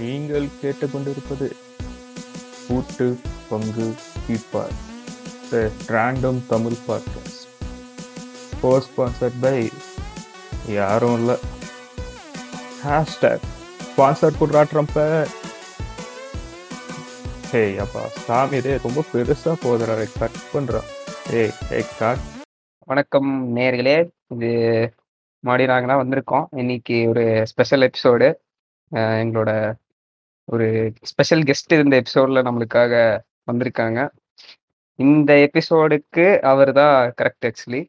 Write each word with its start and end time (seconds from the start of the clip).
நீங்கள் 0.00 0.46
கேட்டுக்கொண்டிருப்பது 0.60 1.46
கூட்டு 2.66 3.06
பங்கு 3.48 3.86
கீப்பார் 4.26 4.76
random 5.94 6.40
Tamil 6.52 6.76
podcast 6.86 7.44
cosponsored 8.86 9.38
by 9.44 9.58
யாரும் 10.76 11.16
இல்லை. 11.20 11.36
ஹேஷ்டேக் 12.84 13.46
ஸ்பான்சர் 13.88 14.38
போடுறா 14.40 14.62
ட்ரம்ப்ப 14.72 15.04
ஹே 17.52 17.62
அப்பா 17.84 18.02
சாமி 18.26 18.56
இதே 18.60 18.74
ரொம்ப 18.86 19.04
பெருசாக 19.12 19.56
போதுடா 19.64 19.96
கட் 20.18 20.40
பண்ணுறான் 20.54 20.88
ஏய் 21.40 21.54
ஏய் 21.78 21.88
கட் 22.00 22.24
வணக்கம் 22.90 23.32
நேர்களே. 23.56 23.96
இது 24.34 24.50
மாடி 25.44 25.66
நாங்கள் 25.70 25.90
தான் 25.92 26.02
வந்திருக்கோம். 26.02 26.46
இன்னைக்கு 26.62 26.96
ஒரு 27.10 27.24
ஸ்பெஷல் 27.52 27.84
எபிசோடு 27.88 28.28
எங்களோட 29.22 29.50
ஒரு 30.50 30.66
ஸ்பெஷல் 31.10 31.42
கெஸ்ட் 31.48 31.72
இந்த 31.84 31.94
எபிசோடில் 32.02 32.46
நம்மளுக்காக 32.46 32.92
வந்திருக்காங்க. 33.50 34.00
இந்த 34.98 35.30
எபிசோடுக்கு 35.46 36.26
அவர் 36.50 36.70
தான் 36.80 36.96
கரெக்ட் 37.20 37.46
ஆக்சுவலி 37.48 37.82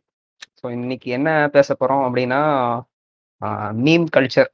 ஸோ 0.59 0.65
இன்னைக்கு 0.77 1.07
என்ன 1.17 1.29
பேச 1.55 1.69
போகிறோம் 1.73 2.03
அப்படின்னா 2.07 2.41
மீம் 3.85 4.07
கல்ச்சர் 4.15 4.51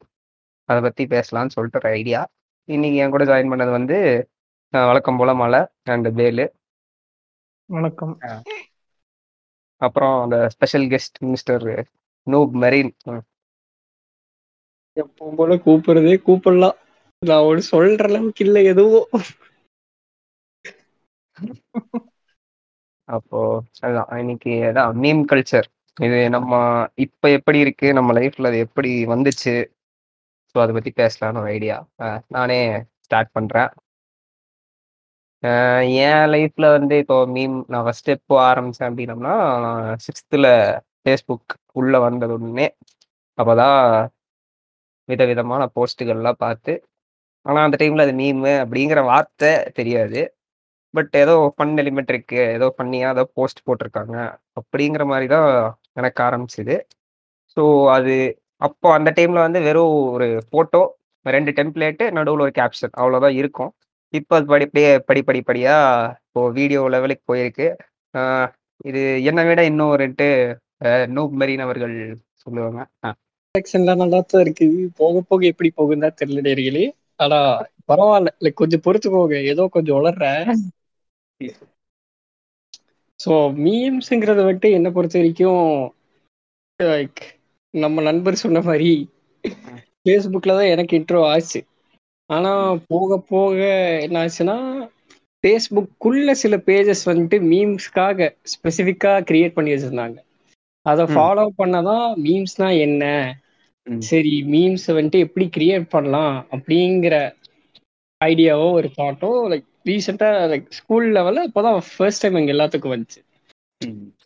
அதை 0.69 0.79
பற்றி 0.85 1.03
பேசலாம்னு 1.15 1.55
சொல்லிட்டு 1.55 1.79
ஒரு 1.81 1.89
ஐடியா 1.99 2.21
இன்னைக்கு 2.69 2.97
என் 3.03 3.13
கூட 3.15 3.25
ஜாயின் 3.31 3.51
பண்ணது 3.51 3.71
வந்து 3.77 3.97
வழக்கம் 4.73 5.19
போல 5.19 5.33
மலை 5.41 5.61
அண்ட் 5.93 6.09
பேலு 6.19 6.45
வணக்கம். 7.69 8.13
அப்புறம் 9.81 10.15
அந்த 10.23 10.37
ஸ்பெஷல் 10.53 10.85
கெஸ்ட் 10.93 11.17
மிஸ்டர் 11.31 11.65
நூப் 12.27 12.53
மெரீன். 12.63 12.91
எப்பவும் 14.97 15.37
போல 15.39 15.55
கூப்பிடுறதே 15.65 16.15
கூப்பிடலாம். 16.27 16.77
நான் 17.21 17.47
ஒரு 17.47 17.61
சொல்ற 17.67 18.07
அளவுக்கு 18.07 18.43
இல்ல 18.45 18.57
எதுவும் 18.67 19.07
அப்போ 23.07 23.39
அதான் 23.85 24.11
இன்னைக்கு 24.17 24.53
அதான் 24.67 24.99
மீம் 24.99 25.23
கல்ச்சர் 25.29 25.67
இது 25.97 26.17
நம்ம 26.35 26.51
இப்ப 27.05 27.29
எப்படி 27.37 27.59
இருக்கு 27.63 27.87
நம்ம 27.93 28.13
லைஃப்ல 28.13 28.49
அது 28.49 28.59
எப்படி 28.65 28.91
வந்துச்சு? 29.13 29.55
ஸோ 30.55 30.63
அதை 30.63 30.73
பத்தி 30.75 30.91
பேசலாம்னு 30.97 31.41
ஒரு 31.41 31.49
ஐடியா 31.53 31.77
நானே 32.31 32.59
ஸ்டார்ட் 33.05 33.31
பண்றேன். 33.33 33.71
என் 36.01 36.25
லைஃப்ல 36.31 36.65
வந்து 36.73 36.95
இப்போ 37.03 37.17
மீம் 37.33 37.55
நான் 37.67 37.85
ஃபர்ஸ்ட் 37.85 38.09
எப்போ 38.15 38.35
ஆரம்பிச்சேன் 38.45 38.89
அப்படின்னம்னா 38.89 39.33
சிக்ஸ்த்துல 40.05 40.47
ஃபேஸ்புக் 40.99 41.51
உள்ள 41.73 41.99
வந்தது 41.99 42.33
உடனே 42.37 42.67
அப்போதான் 43.37 43.81
விதவிதமான 45.09 45.63
போஸ்ட்டுகள்லாம் 45.75 46.39
பார்த்து 46.39 46.73
ஆனால் 47.47 47.65
அந்த 47.67 47.77
டைமில் 47.81 48.05
அது 48.05 48.13
மீமு 48.21 48.53
அப்படிங்கிற 48.63 48.99
வார்த்தை 49.11 49.51
தெரியாது. 49.79 50.21
பட் 50.93 51.13
ஏதோ 51.21 51.33
ஃபன் 51.55 51.73
எலிமெண்ட் 51.83 52.11
இருக்கு. 52.13 52.39
ஏதோ 52.57 52.67
ஃபன்னியாக 52.75 53.13
ஏதோ 53.15 53.23
போஸ்ட் 53.37 53.65
போட்டிருக்காங்க. 53.67 54.15
அப்படிங்கிற 54.59 55.03
மாதிரி 55.11 55.27
தான் 55.35 55.49
எனக்கு 55.99 56.19
ஆரம்பிச்சுது. 56.27 56.75
ஸோ 57.57 57.63
அது 57.97 58.15
அப்போ 58.67 58.87
அந்த 58.97 59.09
டைமில் 59.17 59.45
வந்து 59.47 59.59
வெறும் 59.67 59.95
ஒரு 60.15 60.27
ஃபோட்டோ 60.49 60.81
ரெண்டு 61.25 61.51
டெம்ப்ளேட்டு 61.59 62.05
நடுவில் 62.17 62.45
ஒரு 62.45 62.53
கேப்ஷன் 62.59 62.93
அவ்வளோதான் 63.01 63.35
இருக்கும். 63.41 63.71
இப்போ 64.13 64.33
அது 64.37 64.45
படி 64.53 64.65
படிப்படிப்படியாக 65.09 65.79
படி 66.29 66.41
படி 66.41 66.53
வீடியோ 66.59 66.81
லெவலுக்கு 66.95 67.23
போயிருக்கு. 67.31 67.67
இது 68.89 69.01
என்னை 69.29 69.43
விட 69.49 69.61
இன்னும் 69.71 69.93
ரெண்டு 70.03 70.25
நூப் 71.15 71.33
மெரீன் 71.41 71.63
அவர்கள் 71.65 71.95
சொல்லுவாங்க. 72.43 72.79
செக்ஷன்லாம் 73.55 74.01
நல்லா 74.03 74.19
தான் 74.33 74.43
இருக்கு 74.45 74.65
போக 75.01 75.21
போக 75.29 75.41
எப்படி 75.51 75.69
போகுதுன்னு 75.79 76.09
தெரியல 76.21 76.41
நேர்களே 76.47 76.85
ஆனா 77.19 77.39
பரவாயில்ல. 77.89 78.31
லைக் 78.37 78.61
கொஞ்சம் 78.61 78.85
பொறுத்துக்கோங்க. 78.85 79.37
ஏதோ 79.51 79.63
கொஞ்சம் 79.75 79.97
வளர்ற 79.99 80.25
ஸோ 83.19 83.31
மீம்ஸுங்கிறத 83.57 84.41
விட்டு 84.45 84.67
என்னை 84.71 84.89
பொறுத்த 84.91 85.17
வரைக்கும் 85.17 85.63
லைக் 86.79 87.21
நம்ம 87.73 88.01
நண்பர் 88.01 88.41
சொன்ன 88.41 88.61
மாதிரி 88.61 88.91
ஃபேஸ்புக்கில் 89.99 90.57
தான் 90.57 90.71
எனக்கு 90.73 90.97
இன்ட்ரோ 90.99 91.21
ஆச்சு. 91.27 91.59
ஆனா 92.29 92.51
போக 92.87 93.17
போக 93.29 93.57
என்ன 94.05 94.21
ஆச்சுன்னா 94.23 94.57
ஃபேஸ்புக்குள்ள 95.43 96.31
சில 96.35 96.55
பேஜஸ் 96.65 97.03
வந்துட்டு 97.09 97.37
மீம்ஸ்க்காக 97.47 98.19
ஸ்பெசிஃபிக்காக 98.53 99.25
கிரியேட் 99.29 99.55
பண்ணி 99.55 99.73
வச்சிருந்தாங்க. 99.73 100.17
அதை. 100.85 101.05
ஃபாலோ 101.11 101.45
பண்ணதான் 101.57 102.07
மீம்ஸ்னா 102.23 102.69
என்ன. 102.79 103.03
சரி 104.07 104.33
மீம்ஸை 104.53 104.93
வந்துட்டு 104.97 105.23
எப்படி 105.25 105.45
கிரியேட் 105.57 105.85
பண்ணலாம் 105.89 106.35
அப்படிங்கிற 106.51 107.15
ஐடியாவோ 108.21 108.67
ஒரு 108.77 108.89
தாட்டோ 108.97 109.29
லைக் 109.51 109.67
ரீசெண்டாக 109.89 110.47
லைக் 110.51 110.67
ஸ்கூல் 110.77 111.07
லெவலில் 111.17 111.47
இப்போதான் 111.47 111.77
ஃபர்ஸ்ட் 111.89 112.23
டைம் 112.23 112.39
எங்கள் 112.39 112.55
எல்லாத்துக்கும் 112.55 112.93
வந்துச்சு. 112.95 113.21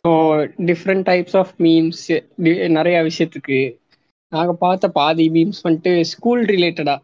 So 0.00 0.10
different 0.70 1.04
types 1.10 1.36
of 1.40 1.54
memes 1.60 2.04
நிறைய 2.78 2.96
விஷயத்துக்கு. 3.08 3.60
நாங்கள் 4.32 4.60
பார்த்த 4.62 4.88
பாதி 4.98 5.24
மீம்ஸ் 5.30 5.62
வந்துட்டு 5.66 5.92
ஸ்கூல் 6.12 6.42
ரிலேட்டடா 6.52 6.96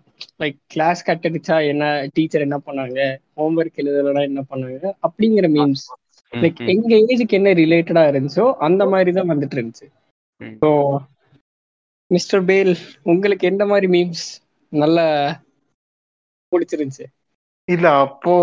லைக் 0.42 0.58
கிளாஸ் 0.75 1.06
கட்டடிச்சா 1.08 1.56
என்ன 1.72 1.84
டீச்சர் 2.14 2.46
என்ன 2.46 2.58
பண்ணாங்க? 2.66 2.98
ஹோம்ஒர்க் 3.38 3.80
எழுதலனா 3.82 4.22
என்ன 4.30 4.42
பண்ணாங்க? 4.50 4.84
அப்படிங்கிற 5.06 5.48
மீம்ஸ் 5.56 5.84
லைக் 6.32 6.60
எங்க 6.72 6.92
ஏஜுக்கு 7.04 7.38
என்ன 7.40 7.52
ரிலேட்டடா 7.62 8.04
இருந்துச்சோ 8.10 8.46
அந்த 8.66 8.82
மாதிரி 8.92 9.12
தான் 9.19 9.30
வந்துட்டு 9.32 9.56
இருந்துச்சு. 9.58 9.86
ஸோ 10.62 10.70
மிஸ்டர் 12.10 12.44
பேல் 12.44 12.72
உங்களுக்கு 13.02 13.44
எந்த 13.46 13.66
மாதிரி 13.66 13.86
மீம்ஸ் 13.86 14.26
நல்ல 14.72 14.98
பிடிச்சிருந்துச்சு? 16.52 17.06
இல்ல 17.69 17.86
அப்போ 17.98 18.34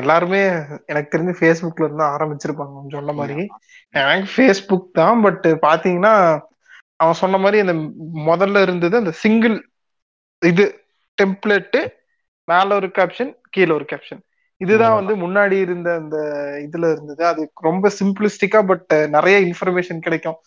எல்லாருமே 0.00 0.40
எனக்கு 0.86 1.08
தெரிஞ்சு 1.14 1.34
ஃபேஸ்புக்ல 1.38 1.86
இருந்து 1.86 2.04
ஆரம்பிச்சிருப்பாங்க 2.04 2.84
சொன்ன 2.90 3.12
மாதிரி. 3.12 3.44
எனக்கு 3.94 4.28
ஃபேஸ்புக் 4.36 4.86
தான் 4.92 5.22
பட் 5.22 5.46
பாத்தீங்கன்னா 5.66 6.14
அவன் 6.96 7.20
சொன்ன 7.22 7.38
மாதிரி 7.38 7.58
அந்த 7.58 7.74
முதல்ல 8.30 8.62
இருந்தது 8.62 8.96
அந்த 8.96 9.12
சிங்கிள் 9.22 9.56
இது 10.42 10.64
டெம்ப்ளேட்டு 11.18 11.80
மேல 12.48 12.74
ஒரு 12.74 12.88
கேப்ஷன் 12.98 13.32
கீழே 13.50 13.72
ஒரு 13.72 13.86
கேப்ஷன் 13.92 14.22
இதுதான் 14.60 14.94
வந்து 14.94 15.14
முன்னாடி 15.16 15.56
இருந்த 15.60 15.88
அந்த 15.94 16.16
இதுல 16.66 16.90
இருந்தது. 16.92 17.22
அது 17.26 17.42
ரொம்ப 17.54 17.90
சிம்பிளிஸ்டிக்கா 18.00 18.60
பட் 18.66 18.92
நிறைய 19.08 19.36
இன்ஃபர்மேஷன் 19.40 19.98
கிடைக்கும். 19.98 20.38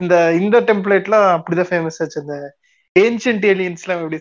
இந்த 0.00 0.16
இந்த 0.40 0.56
டெம்ப்ளேட்ல 0.68 1.16
அப்படிதான் 1.36 1.70
ஃபேமஸ் 1.70 1.98
ஆச்சு. 2.02 2.22
அந்த 2.22 2.36
ஏன்ஷியன்ட் 2.96 3.44
ஏலியன்ஸ்லாம் 3.52 4.00
எப்படி 4.02 4.18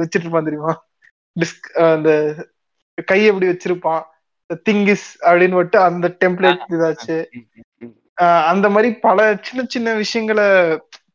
வச்சிட்டு 0.00 0.24
இருப்பான் 0.24 0.48
தெரியுமா? 0.48 0.74
டிஸ்க் 1.36 1.66
அந்த 1.94 2.10
கை 3.10 3.20
எப்படி 3.30 3.48
வச்சிருப்பான்? 3.50 4.04
திங்கிஸ் 4.66 5.08
அப்படின்னு 5.28 5.56
விட்டு 5.60 5.78
அந்த 5.88 6.06
டெம்ப்ளேட் 6.22 6.62
இதாச்சு. 6.74 7.16
அந்த 8.52 8.66
மாதிரி 8.74 8.88
பல 9.06 9.26
சின்ன 9.46 9.64
சின்ன 9.74 9.88
விஷயங்களை 10.02 10.46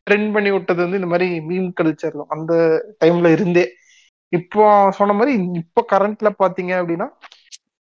ட்ரெண்ட் 0.08 0.30
பண்ணி 0.36 0.52
விட்டது 0.54 0.80
வந்து 0.84 1.00
இந்த 1.00 1.10
மாதிரி 1.14 1.28
மீம் 1.50 1.70
கல்ச்சர் 1.80 2.18
அந்த 2.36 2.54
டைம்ல 3.04 3.28
இருந்தே. 3.36 3.66
இப்போ 4.34 4.64
சொன்ன 4.98 5.16
மாதிரி 5.18 5.34
இப்போ 5.62 5.82
கரண்ட்ல 5.92 6.30
பாத்தீங்க 6.44 6.72
அப்படின்னா 6.82 7.08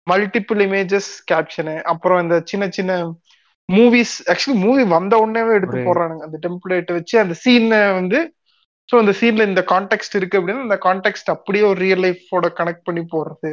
மல்டிபிள் 0.08 0.60
இமேஜஸ் 0.68 1.12
கேப்ஷனு 1.32 1.76
அப்புறம் 1.92 2.20
இந்த 2.24 2.36
சின்ன 2.52 2.66
சின்ன 2.78 2.92
மூவிஸ் 3.70 4.16
ஆக்சுவலி 4.32 4.58
மூவி 4.66 4.84
வந்த 4.96 5.14
உடனேவே 5.24 5.54
எடுத்து 5.58 5.78
போடுறானுங்க. 5.88 6.24
அந்த 6.28 6.38
டெம்ப்ளேட் 6.46 6.92
வச்சு 6.98 7.16
அந்த 7.24 7.36
சீனை 7.44 7.82
வந்து 8.00 8.20
ஸோ 8.90 8.96
அந்த 9.02 9.14
சீன்ல 9.20 9.46
இந்த 9.52 9.62
கான்டெக்ட் 9.72 10.16
இருக்கு 10.20 10.38
அப்படின்னா 10.40 10.66
அந்த 10.68 10.78
கான்டெக்ட் 10.84 11.30
அப்படியே 11.36 11.64
ஒரு 11.70 11.80
ரியல் 11.86 12.04
லைஃபோட 12.06 12.48
கனெக்ட் 12.60 12.88
பண்ணி 12.88 13.04
போடுறது. 13.14 13.52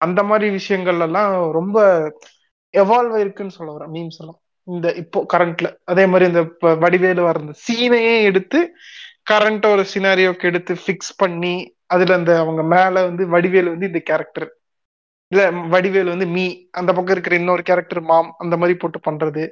அந்த 0.00 0.20
மாதிரி 0.30 0.46
விஷயங்கள் 0.50 1.00
எல்லாம் 1.06 1.32
ரொம்ப 1.58 1.78
எவால்வ் 2.74 3.14
ஆயிருக்குன்னு 3.16 3.56
சொல்ல 3.58 3.70
வரேன் 3.76 3.92
மீம்ஸ் 3.96 4.20
எல்லாம். 4.22 4.38
இந்த 4.68 4.88
இப்போ 5.02 5.20
கரண்ட்ல 5.32 5.68
அதே 5.84 6.04
மாதிரி 6.06 6.24
இந்த 6.30 6.42
வடிவேலு 6.84 7.22
வர 7.28 7.40
இந்த 7.44 7.54
சீனையே 7.66 8.16
எடுத்து 8.28 8.58
கரண்ட் 9.30 9.64
ஒரு 9.66 9.82
சினாரியோக்கு 9.94 10.44
எடுத்து 10.50 10.72
ஃபிக்ஸ் 10.84 11.12
பண்ணி 11.16 11.54
அதுல 11.86 12.14
அந்த 12.14 12.32
அவங்க 12.38 12.62
மேல 12.74 12.94
வந்து 13.08 13.24
வடிவேலு 13.34 13.72
வந்து 13.74 13.90
இந்த 13.90 14.00
கேரக்டர் 14.10 14.46
இல்ல 15.32 15.42
வடிவேலு 15.72 16.10
வந்து 16.10 16.26
மீ 16.28 16.44
அந்த 16.72 16.90
பக்கம் 16.92 17.14
இருக்கிற 17.14 17.34
இன்னொரு 17.36 17.62
கேரக்டர் 17.62 18.00
மாம் 18.04 18.30
அந்த 18.38 18.54
மாதிரி 18.56 18.74
போட்டு 18.78 18.98
பண்றது. 19.00 19.44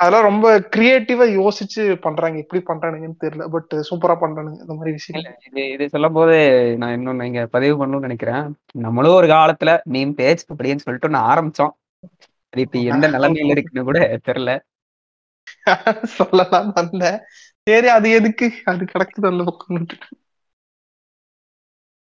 அதெல்லாம் 0.00 0.26
ரொம்ப 0.26 0.46
கிரியேட்டிவா 0.74 1.26
யோசிச்சு 1.36 1.82
பண்றாங்க. 2.04 2.36
எப்படி 2.38 2.60
பண்றானுங்கன்னு 2.62 3.22
தெரியல. 3.22 3.44
பட் 3.52 3.74
சூப்பரா 3.88 4.16
பண்றானுங்க 4.22 4.58
இந்த 4.60 4.74
மாதிரி 4.74 4.92
இல்ல 4.92 4.98
விஷயம் 4.98 5.36
இது 5.48 5.62
இது 5.74 5.84
சொல்லும் 5.88 6.12
போது 6.12 6.36
நான் 6.80 6.94
இன்னொன்னு 6.96 7.28
இங்க 7.30 7.42
பதிவு 7.48 7.74
பண்ணணும்னு 7.76 8.08
நினைக்கிறேன். 8.08 8.44
நம்மளும் 8.82 9.18
ஒரு 9.20 9.28
காலத்துல 9.28 9.72
மீம் 9.90 10.14
பேஜ் 10.14 10.42
அப்படின்னு 10.50 10.84
சொல்லிட்டு 10.84 11.08
ஒண்ணு 11.08 11.22
ஆரம்பிச்சோம். 11.30 11.72
அது 12.52 12.62
இப்ப 12.62 12.78
எந்த 12.92 13.04
நிலைமையில 13.14 13.54
இருக்குன்னு 13.54 13.88
கூட 13.90 13.98
தெரியல. 14.26 14.52
சொல்லலாம் 16.16 16.68
வந்தேன். 16.72 17.18
சரி 17.66 17.88
அது 17.96 18.08
எதுக்கு? 18.10 18.46
அது 18.64 18.84
கிடக்குது 18.86 19.30
அந்த 19.30 19.44
பக்கம். 19.44 19.86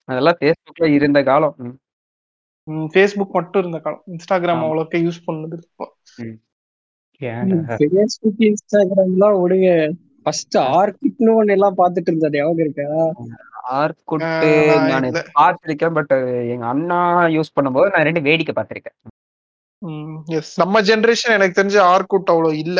அதெல்லாம் 0.09 0.39
ஃபேஸ்புக்ல 0.39 0.87
இருந்த 0.95 1.23
காலம். 1.23 1.57
ஃபேஸ்புக் 2.93 3.37
மட்டும் 3.39 3.63
இருந்த 3.63 3.79
காலம் 3.85 4.05
இன்ஸ்டாகிராம். 4.15 4.63
அவ்வளோக்கா 4.67 4.99
யூஸ் 5.07 5.21
பண்ணது 5.27 5.57
இப்போ? 5.63 5.87
ஃபேஸ்புக் 7.81 8.43
இன்ஸ்டாகிராம்லாம் 8.51 9.39
விடுங்க 9.43 9.69
ஃபர்ஸ்ட் 10.27 10.57
ஆர்கிட்னு 10.77 11.33
ஒன்று 11.39 11.55
எல்லாம் 11.57 11.79
பார்த்துட்டு 11.81 12.11
இருந்தது 12.11 12.39
ஞாபகம் 12.39 12.65
இருக்கா 12.65 12.87
ஆர்குட் 13.81 14.25
நான் 14.93 15.09
பார்த்திருக்கேன். 15.39 15.95
பட் 15.99 16.15
எங்க 16.53 16.65
அண்ணா 16.73 17.01
யூஸ் 17.37 17.55
பண்ணும்போது 17.57 17.93
நான் 17.95 18.07
2 18.09 18.23
வேடிக்கை 18.29 18.55
பார்த்திருக்கேன். 18.57 18.97
எஸ் 20.39 20.53
நம்ம 20.63 20.81
ஜெனரேஷன் 20.91 21.37
எனக்கு 21.37 21.59
தெரிஞ்சு 21.59 21.81
ஆர்குட் 21.93 22.33
அவ்வளவு 22.35 22.61
இல்ல 22.65 22.79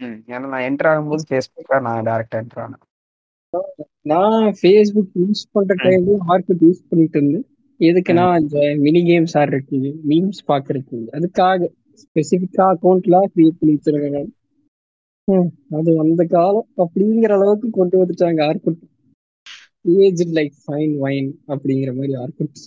ம். 0.00 0.16
ஏன்னா 0.32 0.46
நான் 0.52 0.66
என்டர் 0.68 0.88
ஆகும்போது 0.90 1.22
Facebookல 1.32 1.78
நான் 1.86 2.06
டைரக்ட்டா 2.08 2.40
என்டர் 2.42 2.62
ஆனேன். 2.64 2.82
நான் 4.12 4.46
ஃபேஸ்புக் 4.60 5.12
யூஸ் 5.22 5.44
பண்ற. 5.54 5.74
டைம்ல 5.84 6.16
ஆர்குட் 6.32 6.64
யூஸ் 6.68 6.82
பண்ணிட்டு 6.90 7.18
இருந்தேன் 7.20 7.46
எதுக்குன்னா. 7.80 8.24
இந்த 8.42 8.56
மினி 8.84 9.00
கேம்ஸ் 9.08 9.36
ஆடுறதுக்கு 9.40 9.78
மீம்ஸ் 10.10 10.42
பாக்குறதுக்கு 10.50 10.98
அதுக்காக 11.16 11.68
ஸ்பெசிஃபிக்கா 12.02 12.64
அக்கௌண்ட்லாம் 12.72 13.30
கிரியேட் 13.34 13.58
பண்ணி 13.60 13.74
வச்சிருக்காங்க. 13.76 14.20
ம், 15.28 15.48
அது 15.78 15.90
அந்த 16.04 16.22
காலம் 16.34 16.68
அப்படிங்கிற 16.82 17.32
அளவுக்கு 17.38 17.68
கொண்டு 17.78 17.96
வந்துட்டாங்க 18.00 18.40
Orkut. 18.48 18.80
Age 20.00 20.22
like 20.38 20.54
fine 20.64 20.94
wine 21.04 21.30
அப்படிங்கிற 21.52 21.90
மாதிரி 21.96 22.14
ஆர்குட் 22.22 22.60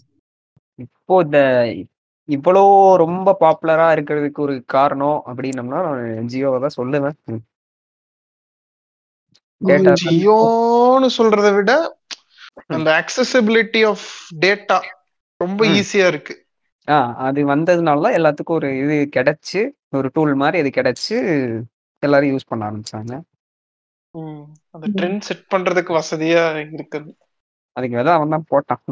இப்போ 0.80 1.16
இந்த 1.26 1.40
இவ்வளோ 2.30 2.64
ரொம்ப 3.02 3.30
பாப்புலரா 3.42 3.88
இருக்கிறதுக்கு 3.96 4.40
ஒரு 4.46 4.56
காரணம் 4.76 5.20
அப்படின்னம்னா 5.30 5.80
நான் 5.88 6.30
ஜியோவை 6.34 6.60
தான் 6.66 6.78
சொல்லுவேன். 6.78 7.18
ஜியோன்னு 10.02 11.10
சொல்றத 11.18 11.50
விட 11.56 11.72
அந்த 12.76 12.90
அக்சசிபிலிட்டி 13.02 13.82
ஆஃப் 13.92 14.06
டேட்டா 14.44 14.78
ரொம்ப. 15.40 15.60
ஈஸியா 15.76 16.08
இருக்கு 16.12 16.36
ஆ 16.88 16.98
அது 17.26 17.40
வந்ததுனால 17.52 18.04
தான் 18.06 18.18
எல்லாத்துக்கும் 18.18 18.58
ஒரு 18.60 18.70
இது 18.82 18.96
கிடைச்சு, 19.16 19.60
ஒரு 19.98 20.08
டூல் 20.16 20.34
மாரி 20.42 20.58
இது 20.62 20.70
கிடைச்சு 20.78 21.16
எல்லாரும் 22.04 22.32
யூஸ் 22.32 22.50
பண்ண 22.50 22.68
ஆரம்பிச்சாங்க. 22.68 23.14
ம். 24.16 24.44
அந்த 24.76 24.86
ட்ரெண்ட் 24.98 25.26
செட் 25.28 25.46
பண்றதுக்கு 25.54 25.94
வசதியா 25.98 26.44
இருக்குது 26.72 27.12
அதுக்கு 27.76 27.98
வித 27.98 28.12
அவன் 28.16 28.34
தான் 28.36 28.50
போட்டான். 28.52 28.84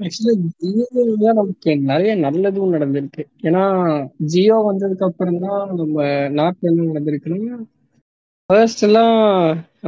ஆக்சுவலா 0.00 1.30
நமக்கு 1.32 1.70
நிறைய 1.88 2.12
நல்லதும் 2.24 2.74
நடந்திருக்கு 2.74 3.22
ஏன்னா 3.48 3.62
ஜியோ 4.32 4.56
வந்ததுக்கு 4.66 5.06
அப்புறம் 5.08 5.40
தான் 5.44 5.62
நம்ம 5.78 5.96
நாட்டுல 6.38 6.70
என்ன 6.70 6.86
நடந்திருக்குன்னா 6.90 7.56
ஃபர்ஸ்ட் 8.50 8.84
எல்லாம் 8.86 9.16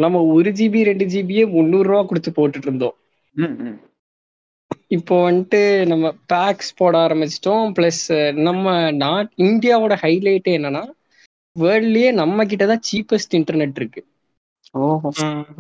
நம்ம 0.03 0.23
ஒரு 0.33 0.51
ஜிபி 0.59 0.81
ரெண்டு 0.89 1.05
ஜிபியே 1.13 1.45
முந்நூறு 1.53 1.89
ரூபா 1.89 2.03
கொடுத்து 2.09 2.31
போட்டுட்டு 2.33 2.69
இருந்தோம் 2.69 2.97
ம், 3.37 3.55
ம். 3.65 3.79
இப்போ 4.91 5.15
வந்துட்டு 5.23 5.61
நம்ம 5.91 6.05
பேக்ஸ் 6.27 6.71
போட 6.77 6.95
ஆரம்பிச்சிட்டோம் 7.03 7.73
ப்ளஸ் 7.77 8.03
நம்ம 8.43 8.67
நாட் 8.99 9.31
இந்தியாவோட 9.45 9.97
ஹைலைட்டே 10.03 10.55
என்னன்னா 10.59 10.85
வேர்ல்ட்லயே 11.57 12.11
நம்ம 12.17 12.47
கிட்ட 12.47 12.67
தான் 12.67 12.85
சீப்பஸ்ட் 12.87 13.37
இன்டர்நெட் 13.39 13.77
இருக்கு. 13.77 14.03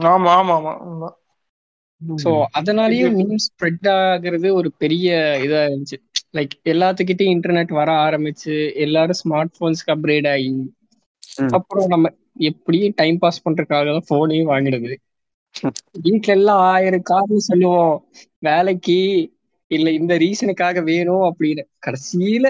ஆமா 0.09 0.33
ஆமா 0.35 0.55
ஆமா 0.57 0.73
ஆமா. 0.85 1.09
ஸோ 2.19 2.31
ம். 2.33 2.47
அதனாலயே 2.59 3.07
மீம் 3.13 3.43
ஸ்ப்ரெட் 3.47 3.89
ஆகுறது 3.95 4.49
ஒரு 4.55 4.69
பெரிய 4.79 5.09
இதா 5.43 5.61
இருந்துச்சு 5.67 5.99
லைக் 6.35 6.55
எல்லாத்துக்கிட்டையும் 6.73 7.35
இன்டர்நெட் 7.37 7.73
வர 7.79 7.91
ஆரம்பிச்சு 8.05 8.55
எல்லாரும் 8.85 9.21
ஸ்மார்ட் 9.21 9.57
போன்ஸ்க்கு 9.59 9.95
அப்கிரேட் 9.95 10.29
ஆகி. 10.33 10.51
அப்புறம் 11.57 11.89
நம்ம 11.89 12.07
எப்படியும் 12.51 12.97
டைம் 12.97 13.19
பாஸ் 13.19 13.45
பண்றதுக்காக 13.45 13.87
தான் 13.91 14.11
போனையும் 14.11 14.51
வாங்கிடுது 14.51 14.93
வீட்ல 16.05 16.33
எல்லாம் 16.33 16.63
ஆயிரம் 16.71 17.07
காரணம் 17.07 17.49
சொல்லுவோம். 17.49 17.95
வேலைக்கு 18.43 18.99
இல்ல 19.71 19.89
இந்த 19.99 20.13
ரீசனுக்காக 20.19 20.83
வேணும் 20.85 21.25
அப்படின்னு. 21.29 21.65
கடைசியில 21.81 22.47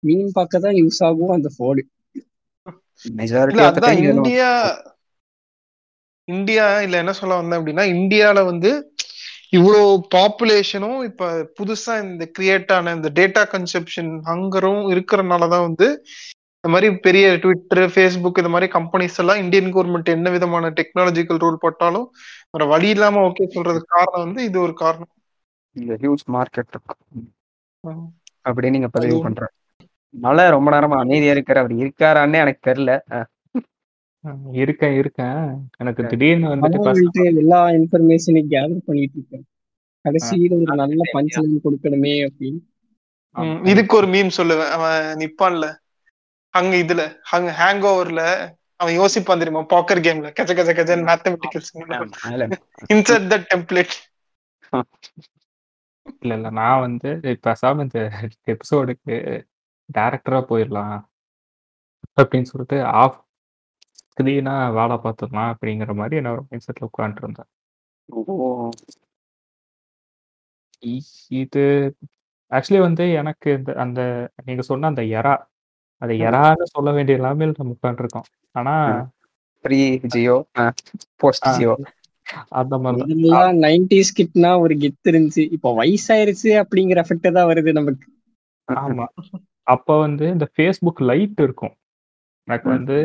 மீன் 0.00 0.30
பார்க்க 0.32 0.60
தான் 0.60 0.78
யூஸ் 0.78 1.00
ஆகும் 1.06 1.34
அந்த 1.34 1.48
போனு 1.56 1.82
இந்தியா 4.06 4.50
இந்தியா 6.28 6.66
இல்ல 6.80 6.96
என்ன 6.98 7.12
சொல்ல 7.12 7.38
வந்தேன் 7.38 7.60
அப்படின்னா 7.60 7.84
இந்தியால 7.94 8.40
வந்து 8.46 8.70
இவ்வளவு 9.52 9.86
பாப்புலேஷனும் 10.14 11.00
இப்ப 11.08 11.24
புதுசா 11.58 11.94
இந்த 12.04 12.24
கிரியேட் 12.36 12.72
ஆன 12.72 12.94
இந்த 12.94 13.08
டேட்டா 13.18 13.42
கன்செப்ஷன் 13.52 14.10
ஹங்கரும் 14.28 14.82
இருக்கிறனாலதான் 14.92 15.66
வந்து 15.68 15.88
இந்த 16.64 16.72
மாதிரி 16.72 16.88
பெரிய 16.96 17.36
ட்விட்டர் 17.36 17.84
ஃபேஸ்புக் 17.92 18.40
இந்த 18.40 18.48
மாதிரி 18.48 18.66
கம்பெனிஸ் 18.72 19.16
எல்லாம் 19.18 19.36
இந்தியன் 19.36 19.70
கவர்மெண்ட் 19.74 20.10
என்ன 20.12 20.30
விதமான 20.30 20.68
டெக்னாலஜிக்கல் 20.70 21.40
ரூல் 21.44 21.56
போட்டாலும் 21.56 22.04
வேற 22.50 22.64
வழி 22.64 22.88
இல்லாம 22.88 23.22
ஓகே 23.28 23.46
சொல்றதுக்கு 23.54 23.88
காரணம் 23.94 24.24
வந்து 24.24 24.44
இது 24.44 24.60
ஒரு 24.60 24.74
காரணம் 24.74 25.10
இந்த 25.76 25.94
ஹியூஜ் 25.94 26.24
மார்க்கெட். 26.32 26.76
அப்படின்னு 28.44 28.70
நீங்க 28.70 28.88
பதிவு 28.88 29.10
அதுவும் 29.10 29.26
பண்ற. 29.26 29.42
மழை 30.14 30.44
ரொம்ப 30.50 30.70
நேரமா 30.70 30.96
அமைதியா 30.98 31.34
இருக்காரு. 31.34 31.60
அவர் 31.62 31.74
இருக்காரான்னே 31.82 32.40
எனக்கு 32.44 32.62
தெரியல. 32.70 32.94
இருக்கேன் 34.62 34.96
இருக்கேன் 34.96 35.38
எனக்கு. 35.76 36.02
திடீர்னு 36.06 36.50
வந்துட்டு 36.54 37.24
எல்லா 37.34 37.60
இன்ஃபர்மேஷனையும் 37.78 38.52
கேதர் 38.54 38.86
பண்ணிட்டு 38.88 39.18
இருக்கேன் 39.18 39.44
கடைசியில 40.04 40.54
ஒரு 40.60 40.76
நல்ல 40.82 41.02
பஞ்ச் 41.14 41.36
கொடுக்கணுமே 41.66 42.14
அப்படின்னு 42.26 42.60
இதுக்கு 43.64 43.94
ஒரு 43.96 44.06
மீம் 44.06 44.36
சொல்லுவேன் 44.38 44.72
அவன் 44.76 45.04
நிப்பான்ல 45.20 45.66
அங்க 46.54 46.74
இதுல 46.76 47.02
அங்க 47.30 47.50
ஹேங் 47.58 47.84
ஓவர்ல 47.88 48.22
அவன் 48.80 48.96
யோசிப்பான் 48.96 49.40
தெரியுமா? 49.40 49.62
பாக்கர் 49.72 50.04
கேம்ல 50.04 50.28
கச்சன் 50.38 51.06
மேத்தமெட்டிக்கல்ஸ் 51.08 51.70
ஆமா. 51.76 51.98
அதுல 52.26 52.46
இன்சர்ட் 52.90 53.28
த 53.28 53.38
டெம்ப்ளேட் 53.50 53.94
இல்ல 56.22 56.32
இல்ல. 56.34 56.48
நான் 56.58 56.82
வந்து 56.84 57.08
பேசாம 57.44 57.82
இந்த 57.82 57.98
எபிசோடுக்கு 58.52 59.16
டேரக்டரா 59.88 60.40
போயிடலாம் 60.48 60.96
அப்படின்னு 62.18 62.50
சொல்லிட்டு 62.50 62.78
ஆஃப் 62.96 63.18
ஸ்க்ரீனா 64.00 64.54
வேலை 64.76 64.96
பார்த்துடலாம் 65.04 65.52
அப்படிங்கிற 65.52 65.92
மாதிரி 65.96 66.18
என்ன 66.20 66.32
ஒரு 66.34 66.42
மைண்ட் 66.48 66.66
செட்ல 66.66 66.88
உட்காந்துட்டு 66.88 67.24
இருந்தேன். 67.24 67.50
இது 71.40 71.62
ஆக்சுவலி 72.52 72.80
வந்து 72.82 73.04
எனக்கு 73.20 73.48
இந்த 73.58 73.72
அந்த 73.82 74.00
நீங்க 74.44 74.62
சொன்ன 74.62 74.88
அந்த 74.88 75.02
எரா 75.18 75.34
அது. 76.02 76.12
எரான்னு 76.26 76.66
சொல்ல 76.70 76.90
வேண்டிய 76.90 77.16
நிலைமையில 77.18 77.54
நம்ம 77.56 77.74
உட்காந்துருக்கோம் 77.76 78.28
ஆனா. 78.54 78.74
Pre 79.64 79.78
Jio, 80.12 80.36
post 81.16 81.48
Jio. 81.56 81.74
அந்த 82.56 82.74
மாதிரி 82.78 83.14
நைன்டிஸ் 83.62 84.16
கிட்னா 84.18 84.50
ஒரு 84.58 84.74
கெத்து 84.76 85.10
இருந்துச்சு 85.10 85.42
இப்போ 85.52 85.68
வயசாயிருச்சு 85.78 86.50
அப்படிங்கிற 86.62 87.02
எஃபெக்ட் 87.04 87.36
தான் 87.36 87.48
வருது 87.50 87.72
நமக்கு 87.72 88.06
ஆமா 88.68 89.06
அப்ப 89.66 89.96
வந்து 89.98 90.24
இந்த 90.28 90.46
ஃபேஸ்புக் 90.52 91.00
லைட் 91.06 91.40
இருக்கும் 91.40 91.74
எனக்கு. 92.48 92.68
வந்து 92.68 92.96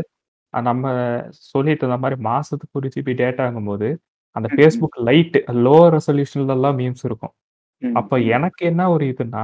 நம்ம 0.54 0.86
சொல்லிட்டு 1.48 1.84
இருந்த 1.84 1.98
மாதிரி 1.98 2.18
மாசத்துக்கு 2.24 2.78
ஒரு 2.80 2.90
ஜிபி 2.96 3.14
டேட்டாங்கும் 3.20 3.66
போது 3.66 3.90
அந்த. 4.36 4.48
ஃபேஸ்புக் 4.54 4.98
லைட் 5.04 5.38
லோ 5.66 5.78
ரெசல்யூஷன்ல 5.96 6.56
எல்லாம் 6.56 6.80
மீம்ஸ் 6.80 7.04
இருக்கும் 7.04 7.34
அப்ப. 7.82 8.14
எனக்கு 8.36 8.62
என்ன 8.66 8.90
ஒரு 8.92 9.06
இதுன்னா 9.08 9.44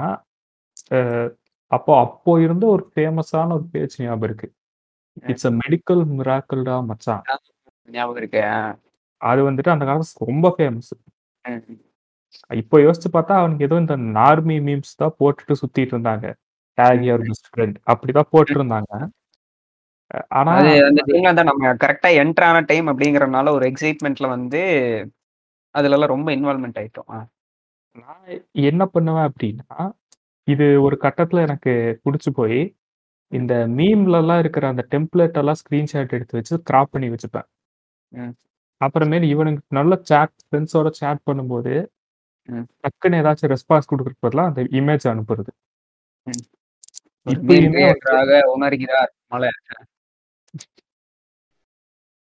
அஹ் 0.92 1.30
அப்போ 1.74 1.92
அப்போ 2.00 2.32
இருந்த 2.46 2.66
ஒரு 2.74 2.84
ஃபேமஸான 2.92 3.54
ஒரு 3.58 3.66
பேஜ் 3.74 3.96
ஞாபகம் 4.02 4.28
இருக்கு. 4.30 4.48
இட்ஸ் 5.24 5.48
அ 5.48 5.54
மெடிக்கல் 5.62 6.04
மிராக்கிள்டா 6.18 6.76
மச்சான் 6.90 7.24
ஞாபகம் 7.90 8.20
இருக்கு. 8.22 8.42
அது 9.22 9.42
வந்துட்டு 9.48 9.74
அந்த 9.74 9.86
காலத்துல 9.86 10.26
ரொம்ப 10.26 10.48
ஃபேமஸ். 10.58 10.92
இப்போ 12.52 12.76
யோசிச்சு 12.80 13.10
பார்த்தா 13.14 13.34
அவனுக்கு 13.42 13.66
ஏதோ 13.68 13.76
இந்த 13.82 13.96
நார்மி 14.18 14.56
மீம்ஸ் 14.68 14.94
தான் 14.96 15.18
போட்டுட்டு 15.20 15.60
சுத்திட்டு 15.62 15.94
இருந்தாங்க 15.96 16.26
டேக் 16.78 17.04
யுவர். 17.08 17.26
பெஸ்ட் 17.28 17.50
ஃப்ரெண்ட் 17.52 17.78
அப்படிதான் 17.92 18.32
போட்டு 18.32 18.56
இருந்தாங்க 18.60 18.92
ஆனா 20.38 20.52
அது 20.56 20.72
அந்த 20.88 21.02
டைம்ல 21.08 21.30
தான் 21.34 21.50
நம்ம 21.50 21.70
கரெக்ட்டா 21.84 22.10
என்டர் 22.22 22.48
ஆன 22.48 22.58
டைம் 22.72 22.88
அப்படிங்கிறனால 22.92 23.54
ஒரு 23.58 23.66
எக்ஸைட்மென்ட்ல 23.72 24.28
வந்து 24.34 24.62
அதுலலாம் 25.76 26.14
ரொம்ப 26.14 26.30
இன்வால்வ்மென்ட் 26.36 26.80
ஆயிட்டோம். 26.82 27.14
நான் 27.96 28.28
என்ன 28.70 28.84
பண்ணுவேன் 28.94 29.28
அப்படின்னா 29.30 29.78
இது 30.48 30.66
ஒரு 30.86 30.96
கட்டத்துல 31.04 31.44
எனக்கு 31.48 31.74
பிடிச்சு 32.04 32.32
போய். 32.38 32.60
இந்த 33.32 33.54
மீம்ல 33.76 34.16
எல்லாம் 34.22 34.42
இருக்கிற 34.44 34.64
அந்த 34.72 34.84
டெம்ப்ளேட் 34.92 35.38
எல்லாம் 35.42 35.60
ஸ்கிரீன்ஷாட் 35.62 36.16
எடுத்து 36.18 36.38
வச்சு 36.38 36.56
கிராப் 36.68 36.92
பண்ணி 36.94 37.08
வச்சுப்பேன் 37.14 37.48
ம். 38.14 38.34
அப்புறமேல் 38.82 39.26
இவனுக்கு 39.30 39.76
நல்ல 39.78 39.94
சேட் 40.10 40.34
ஃப்ரெண்ட்ஸோட 40.44 40.90
சேட் 41.00 41.22
பண்ணும்போது 41.28 41.74
ம். 42.50 42.66
டக்குன்னு 42.84 43.20
ஏதாச்சும் 43.22 43.52
ரெஸ்பான்ஸ் 43.54 43.90
கொடுக்கறதுக்கு 43.90 44.26
பதிலா 44.28 44.46
அந்த 44.50 44.64
இமேஜ் 44.80 45.06
அனுப்புறது 45.12 45.52
ம். 46.28 46.44
ஒரு 47.28 47.32
மீம் 47.32 47.36
இப்பயுமே 47.36 47.64
வந்து 47.64 47.80
கிரியேட்டராக 47.80 48.40
உணர்கிறார் 48.54 49.12
மலை. 49.30 49.50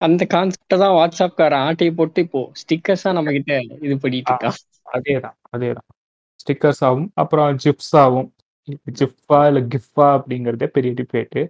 அந்த 0.00 0.22
கான்செப்ட 0.30 0.76
தான் 0.78 0.94
வாட்ஸ்அப்காரன் 0.96 1.64
ஆட்டையை 1.66 1.92
போட்டு 1.94 2.20
இப்போ 2.24 2.40
ஸ்டிக்கர்ஸா 2.60 3.10
நம்ம 3.12 3.32
கிட்ட 3.36 3.52
இது 3.80 3.94
பண்ணிட்டு 4.02 4.30
ஆ, 4.30 4.34
இருக்கான் 4.34 4.58
அதேதான் 4.90 5.36
அதேதான் 5.50 5.88
ஸ்டிக்கர்ஸ் 6.42 6.82
ஆகும் 6.88 7.08
அப்புறம் 7.14 7.58
ஜிப்ஸ் 7.64 7.94
ஆகும் 8.04 8.28
ஜிப்பா 9.00 9.38
இல்ல 9.48 9.60
கிஃபா 9.72 10.06
அப்படிங்கறதே 10.18 10.68
பெரிய 10.76 10.92
டிபேட்டு 11.00 11.42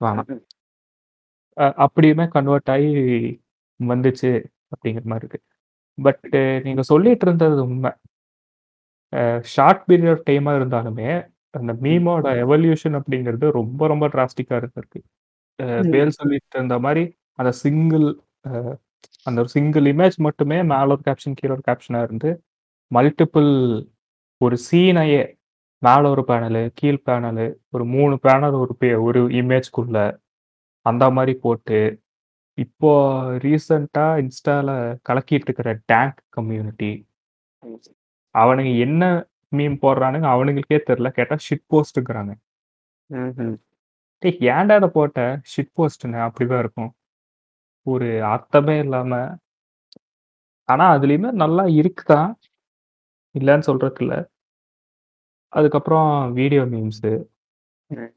வேணாம் 0.00 0.40
அப்படியுமே 1.84 2.24
கன்வெர்ட் 2.34 2.70
ஆகி 2.74 2.90
வந்துச்சு 3.80 4.32
அப்படிங்கிற 4.72 5.04
மாதிரி 5.12 5.26
இருக்கு. 5.26 5.40
பட் 5.98 6.24
நீங்க 6.66 6.82
சொல்லிட்டு 6.92 7.24
இருந்தது 7.26 7.60
உண்மை. 7.66 7.92
ஷார்ட் 9.54 9.84
பீரியட் 9.88 10.12
ஆஃப் 10.14 10.26
டைமா 10.28 10.52
இருந்தாலுமே 10.58 11.10
அந்த. 11.54 11.72
மீமோட 11.84 12.26
எவல்யூஷன் 12.44 12.96
அப்படிங்கிறது 12.98 13.46
ரொம்ப 13.58 13.86
ரொம்ப 13.92 14.06
டிராஸ்டிக்கா 14.14 14.54
இருந்திருக்கு. 14.60 15.00
பேல் 15.92 16.16
சொல்லிட்டு 16.18 16.56
இருந்த 16.58 16.76
மாதிரி 16.86 17.04
அந்த 17.38 17.50
சிங்கிள் 17.62 18.06
அந்த 19.26 19.38
ஒரு 19.42 19.50
சிங்கிள் 19.54 19.86
இமேஜ் 19.92 20.16
மட்டுமே 20.26 20.58
மேல 20.72 20.94
ஒரு 20.94 21.02
கேப்ஷன் 21.08 21.36
கீழே 21.38 21.52
ஒரு 21.56 21.64
கேப்ஷனா 21.68 22.00
இருந்து 22.06 22.30
மல்டிபிள் 22.90 23.50
ஒரு 24.40 24.56
சீனையே 24.66 25.22
மேல 25.82 26.02
ஒரு 26.10 26.22
பேனலு 26.28 26.62
கீழ் 26.78 27.04
பேனலு 27.06 27.46
ஒரு 27.74 27.84
மூணு 27.94 28.14
பேனல் 28.22 28.56
ஒரு 28.62 28.74
பே 28.80 28.90
ஒரு 29.06 29.20
இமேஜ்க்குள்ள 29.40 29.98
அந்த 30.86 31.04
மாதிரி 31.10 31.34
போட்டு 31.44 31.78
இப்போ 32.58 32.90
ரீசெண்டா 33.44 34.06
இன்ஸ்டால 34.22 34.70
கலக்கிட்டு 35.08 35.48
இருக்கிற 35.48 35.70
டேங்க் 35.92 36.18
கம்யூனிட்டி 36.36 36.92
அவனுங்க 38.34 38.72
என்ன 38.86 39.02
மீம் 39.52 39.76
போடுறானுங்க 39.82 40.28
அவனுங்களுக்கே 40.34 40.78
தெரியல 40.88 41.10
கேட்டா 41.18 41.36
ஷிட் 41.46 41.66
போஸ்ட்டுங்கிறாங்க 41.72 42.32
ம்ஹும். 43.10 43.54
டேய் 44.22 44.38
ஏன்டா 44.52 44.74
அதை 44.80 44.88
போட்ட? 44.90 45.20
ஷிட் 45.52 45.72
போஸ்ட்னு 45.78 46.18
அப்படிதான் 46.26 46.62
இருக்கும். 46.64 46.90
ஒரு 47.86 48.08
அர்த்தமே 48.32 48.76
இல்லாம 48.84 49.12
ஆனா 50.68 50.84
அதுலயுமே 50.94 51.30
நல்லா 51.42 51.64
இருக்குதான். 51.80 52.30
இல்லைன்னு 53.36 53.68
சொல்றதுக்கு 53.68 54.04
இல்ல. 54.04 54.16
அதுக்கப்புறம் 55.52 56.08
வீடியோ 56.34 56.62
மீம்ஸ் 56.72 57.02
ம். 57.90 58.12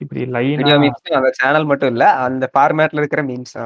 இப்படி 0.00 0.22
லைனா 0.34 0.58
வீடியோ 0.60 0.76
மீம்ஸ் 0.82 1.16
அந்த 1.18 1.30
சேனல் 1.40 1.68
மட்டும் 1.70 1.92
இல்ல 1.92 2.04
அந்த 2.24 2.44
ஃபார்மேட்ல 2.54 3.02
இருக்கிற 3.02 3.22
மீம்ஸ் 3.26 3.56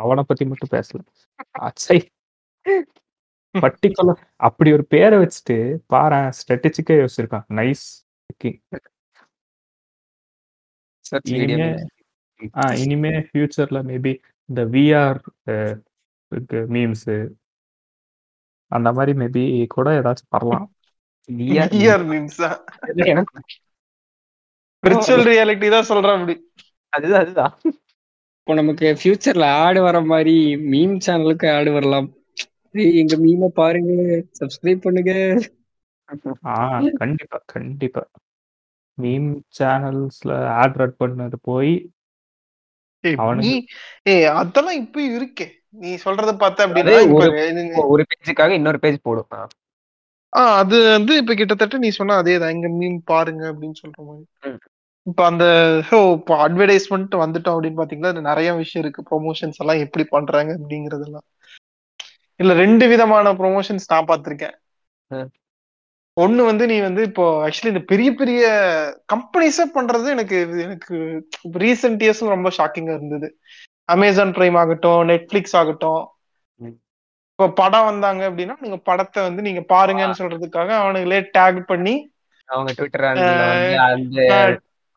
அவனை 0.00 0.22
பத்தி 0.24 0.44
மட்டும் 0.44 0.72
பேசல. 0.74 1.00
அச்சை. 1.66 1.98
பர்டிகுலர் 3.54 4.18
அப்படி 4.48 4.70
ஒரு 4.76 4.84
பேரை 4.86 5.16
வச்சுட்டு 5.18 5.56
பாரு 5.86 6.18
ஸ்ட்ராட்டஜிக்கே 6.38 6.96
யோசிச்சிருக்கான். 7.00 7.46
நைஸ் 7.58 7.86
சர்ச் 11.04 11.30
வீடியோ 11.32 11.56
இனிமே 11.56 11.68
ஆ 12.56 12.64
இனிமே 12.82 13.12
ஃபியூச்சர்ல 13.28 13.78
மேபி 13.88 14.12
இந்த 14.48 14.62
விஆர் 14.74 15.20
மீம்ஸ் 16.74 17.06
அந்த 18.68 18.92
மாதிரி 18.92 19.18
மேபி 19.18 19.66
கூட 19.66 20.00
ஏதாச்சும் 20.00 20.26
வரலாம் 20.28 20.72
விர்ச்சுவல் 24.86 25.30
ரியாலிட்டி 25.30 25.70
தான் 25.70 25.82
சொல்றேன் 25.82 26.12
அப்படி. 26.12 26.52
அதுதான் 26.88 27.20
அதுதான். 27.20 27.58
இப்போ 28.40 28.54
நமக்கு 28.54 28.98
ஃபியூச்சர்ல 29.02 29.44
ஆடு 29.44 29.82
வர 29.82 30.00
மாதிரி 30.00 30.56
மீம் 30.56 30.98
சேனலுக்கு 31.06 31.56
ஆடு 31.56 31.72
வரலாம். 31.72 32.12
எங்க 32.72 33.16
மீமை 33.16 33.46
பாருங்க 33.46 34.22
சப்ஸ்கிரைப் 34.40 34.80
பண்ணுங்க. 34.80 35.40
ஆ 36.44 36.80
கண்டிப்பா 36.94 37.42
கண்டிப்பா. 37.46 38.10
மீம் 39.02 39.40
சேனல்ஸ்ல 39.58 40.46
ஆட் 40.46 40.74
ரட் 40.74 40.94
பண்ணது 41.04 41.32
போய் 41.42 41.68
ஏய், 41.68 41.82
அவனுக்கு- 41.82 41.96
நீ 42.60 42.76
ஏய் 42.76 42.87
அதெல்லாம் 44.34 44.74
இப்ப 44.74 45.00
இருக்கே. 45.00 45.50
நீ 45.68 45.94
சொல்றத 45.94 46.34
பார்த்தா 46.36 46.66
அப்படின்னா 46.66 47.12
ஒரு- 47.12 48.02
பேஜுக்காக 48.26 48.48
இன்னொரு 48.50 48.78
பேஜ் 48.78 49.00
போடும் 49.02 49.26
ஆ. 49.32 49.46
ஆ 50.36 50.56
அது 50.56 50.90
வந்து 50.90 51.16
இப்ப 51.16 51.34
கிட்டத்தட்ட 51.34 51.78
நீ 51.78 51.88
சொன்ன 51.88 52.22
அதேதான். 52.22 52.50
இங்க 52.50 52.68
மீன் 52.68 53.02
பாருங்க 53.04 53.52
அப்படின்னு 53.52 53.72
சொல்ற 53.82 54.04
மாதிரி. 54.04 54.24
இப்ப 55.02 55.24
அந்த 55.24 55.44
ஓ 55.90 56.12
இப்போ 56.12 56.48
அட்வர்டைஸ்மெண்ட் 56.48 57.14
வந்துட்டோம் 57.14 57.58
அப்படின்னு 57.58 57.76
பாத்தீங்கன்னா 57.76 58.20
நிறைய 58.20 58.54
விஷயம் 58.54 58.90
இருக்கு. 58.90 59.02
ப்ரொமோஷன்ஸ் 59.10 59.56
எல்லாம் 59.56 59.78
எப்படி 59.78 60.04
பண்றாங்க 60.04 60.58
அப்படிங்கறதெல்லாம். 60.58 61.26
இல்ல 62.36 62.52
ரெண்டு 62.52 62.88
விதமான 62.88 63.32
ப்ரொமோஷன்ஸ் 63.32 63.78
நான் 63.86 64.04
பார்த்திருக்கேன் 64.04 64.52
ம். 65.06 65.28
ஒண்ணு 66.22 66.42
வந்து 66.46 66.64
நீ 66.66 66.76
வந்து 66.80 67.02
இப்போ 67.08 67.24
ஆக்சுவலி 67.44 67.72
இந்த 67.72 67.82
பெரிய 67.90 68.08
பெரிய 68.20 68.42
கம்பெனிஸே 69.12 69.66
பண்றது 69.76 70.06
எனக்கு 70.14 70.38
எனக்கு 70.66 70.96
ரீசெண்ட் 71.64 72.02
இயர்ஸ் 72.04 72.22
ரொம்ப 72.34 72.50
ஷாக்கிங்கா 72.58 72.94
இருந்தது. 72.98 73.28
அமேசான் 73.88 74.34
பிரைம் 74.38 74.58
ஆகட்டும் 74.62 75.02
நெட்ஃபிளிக்ஸ் 75.10 75.56
ஆகட்டும். 75.60 76.02
இப்போ 77.32 77.46
படம் 77.60 77.88
வந்தாங்க 77.88 78.22
அப்படின்னா 78.28 78.54
நீங்க 78.60 78.78
படத்தை 78.88 79.20
வந்து 79.22 79.42
நீங்க 79.42 79.62
பாருங்கன்னு 79.74 80.20
சொல்றதுக்காக 80.20 80.70
அவனுங்களே 80.82 81.20
டேக் 81.36 81.60
பண்ணி 81.72 81.94
அவங்க 82.48 82.72
ட்விட்டர் 82.72 83.06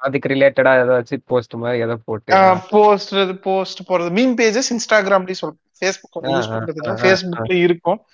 அதுக்கு 0.01 0.27
ரிலேட்டடா 0.33 0.71
ஏதாச்சும் 0.81 1.25
போஸ்ட் 1.31 1.55
மாதிரி 1.63 1.83
ஏதோ 1.85 1.95
போட்டு. 2.05 2.37
போஸ்ட் 2.71 3.13
போஸ்ட் 3.43 3.81
போறது 3.89 4.09
மீன் 4.17 4.33
பேஜஸ் 4.39 4.71
இன்ஸ்டாகிராம்லயும் 4.75 5.41
சொல்றேன் 5.41 5.61
ஃபேஸ்புக் 5.81 6.21
யூஸ் 6.21 6.51
ஆ, 6.51 6.57
பண்றது 6.57 6.87
ஆ, 6.87 6.91
ஆ, 6.91 6.95
ஃபேஸ்புக்ல 6.95 7.53
இருக்கும். 7.53 8.05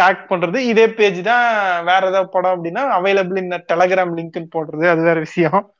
டேக் 0.00 0.26
பண்றது. 0.28 0.56
இதே 0.56 0.88
பேஜ் 0.88 1.22
தான் 1.22 1.84
வேற 1.84 2.06
ஏதாவது 2.08 2.28
படம் 2.28 2.64
அப்படின்னா 2.64 2.78
அவைலபிள் 2.98 3.36
இந்த 3.36 3.64
டெலகிராம் 3.72 4.14
லிங்க்னு 4.16 4.48
போடுறது. 4.54 4.88
அது 4.88 5.02
வேற 5.02 5.18
விஷயம். 5.18 5.74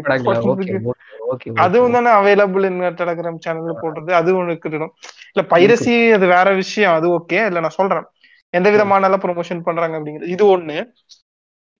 அதுவும் 1.54 1.92
தானே 1.92 2.10
அவைலபிள் 2.10 2.94
டெலகிராம் 2.94 3.38
சேனல்ல 3.46 3.74
போடுறது. 3.82 4.10
அது 4.10 4.42
ஒண்ணு 4.42 4.50
இருக்கணும் 4.50 4.88
இல்ல 5.32 5.48
பைரசி 5.50 6.12
அது 6.12 6.26
வேற 6.26 6.54
விஷயம். 6.54 6.92
அது 6.92 7.18
ஓகே 7.18 7.46
இல்ல 7.46 7.60
நான் 7.60 7.70
சொல்றேன். 7.70 8.04
எந்த 8.50 8.70
விதமான 8.70 9.08
ப்ரொமோஷன் 9.08 9.60
பண்றாங்க 9.60 9.98
அப்படிங்கிறது. 9.98 10.28
இது 10.28 10.58
ஒண்ணு. 10.58 10.92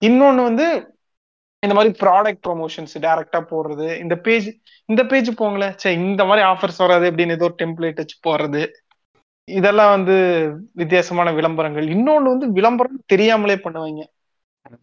இன்னொன்னு 0.01 0.43
வந்து 0.43 0.92
இந்த 1.63 1.75
மாதிரி 1.75 1.93
ப்ராடக்ட் 2.01 2.43
ப்ரொமோஷன்ஸ் 2.47 2.95
டைரக்டா 3.01 3.41
போடுறது. 3.51 3.99
இந்த 4.01 4.17
பேஜ் 4.17 4.49
இந்த 4.89 5.05
பேஜ் 5.05 5.31
போங்களேன் 5.31 5.75
சே 5.77 5.95
இந்த 5.95 6.25
மாதிரி 6.25 6.47
ஆஃபர்ஸ் 6.47 6.77
வராது 6.77 7.11
அப்படின்னு 7.11 7.31
ஏதோ 7.31 7.49
டெம்ப்ளேட் 7.59 7.95
வச்சு 7.95 8.17
போடுறது. 8.27 8.63
இதெல்லாம் 9.49 9.91
வந்து 9.91 10.17
வித்தியாசமான 10.73 11.33
விளம்பரங்கள். 11.33 11.87
இன்னொன்னு 11.87 12.33
வந்து 12.35 12.53
விளம்பரம் 12.53 13.05
தெரியாமலே 13.07 13.55
பண்ணுவாங்க. 13.55 14.03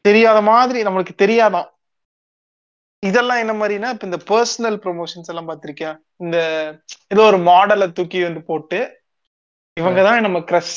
தெரியாத 0.02 0.42
மாதிரி 0.42 0.84
நம்மளுக்கு 0.84 1.14
தெரியாதான். 1.18 1.70
இதெல்லாம் 3.04 3.40
என்ன 3.40 3.54
மாதிரினா 3.54 3.90
இப்ப 3.90 4.08
இந்த 4.08 4.20
பர்சனல் 4.30 4.78
ப்ரொமோஷன்ஸ் 4.86 5.28
எல்லாம் 5.28 5.50
பாத்திருக்கியா 5.50 5.92
இந்த 6.16 6.38
ஏதோ 7.08 7.22
ஒரு 7.22 7.38
மாடலை 7.38 7.92
தூக்கி 7.92 8.24
வந்து 8.24 8.42
போட்டு 8.42 8.80
இவங்கதான் 9.78 10.20
நம்ம 10.20 10.40
கிரஷ் 10.40 10.74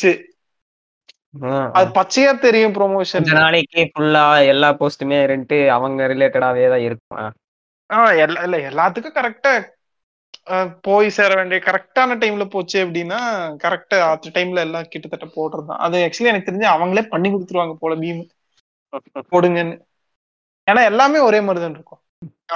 அது 1.73 1.89
பச்சையா 1.95 2.33
தெரியும் 2.39 2.75
ப்ரொமோஷன் 2.75 3.29
நாளைக்கு 3.37 3.83
ஃபுல்லா 3.91 4.25
எல்லா 4.47 4.69
போஸ்ட்டுமே 4.81 5.19
இருந்துட்டு 5.25 5.59
அவங்க 5.71 6.07
ரிலேட்டடாவே 6.07 6.67
தான் 6.69 6.85
இருக்கும். 6.85 7.19
ஆ. 7.19 7.27
ஆஹ் 7.91 8.17
எல்லா 8.19 8.43
இல்ல 8.43 8.59
எல்லாத்துக்கும் 8.71 9.19
கரெக்டா 9.19 9.53
போய் 10.83 11.09
சேர 11.11 11.31
வேண்டிய 11.35 11.59
கரெக்டான 11.65 12.17
டைம்ல 12.19 12.45
போச்சு 12.49 12.79
அப்படின்னா 12.85 13.19
கரெக்டா 13.65 13.99
அந்த 14.07 14.31
டைம்ல 14.35 14.61
எல்லாம் 14.61 14.89
கிட்டத்தட்ட 14.89 15.27
போடுறதுதான் 15.35 15.83
அது 15.87 15.97
ஆக்சுவலி 16.07 16.31
எனக்கு 16.31 16.49
தெரிஞ்சு 16.49 16.69
அவங்களே 16.75 17.05
பண்ணி 17.09 17.29
கொடுத்துருவாங்க 17.31 17.75
போல 17.75 17.95
மீம் 17.97 18.23
போடுங்கன்னு. 19.33 19.77
ஏன்னா 20.67 20.83
எல்லாமே 20.85 21.19
ஒரே 21.21 21.41
மாதிரி 21.41 21.61
தான் 21.61 21.75
இருக்கும். 21.75 22.01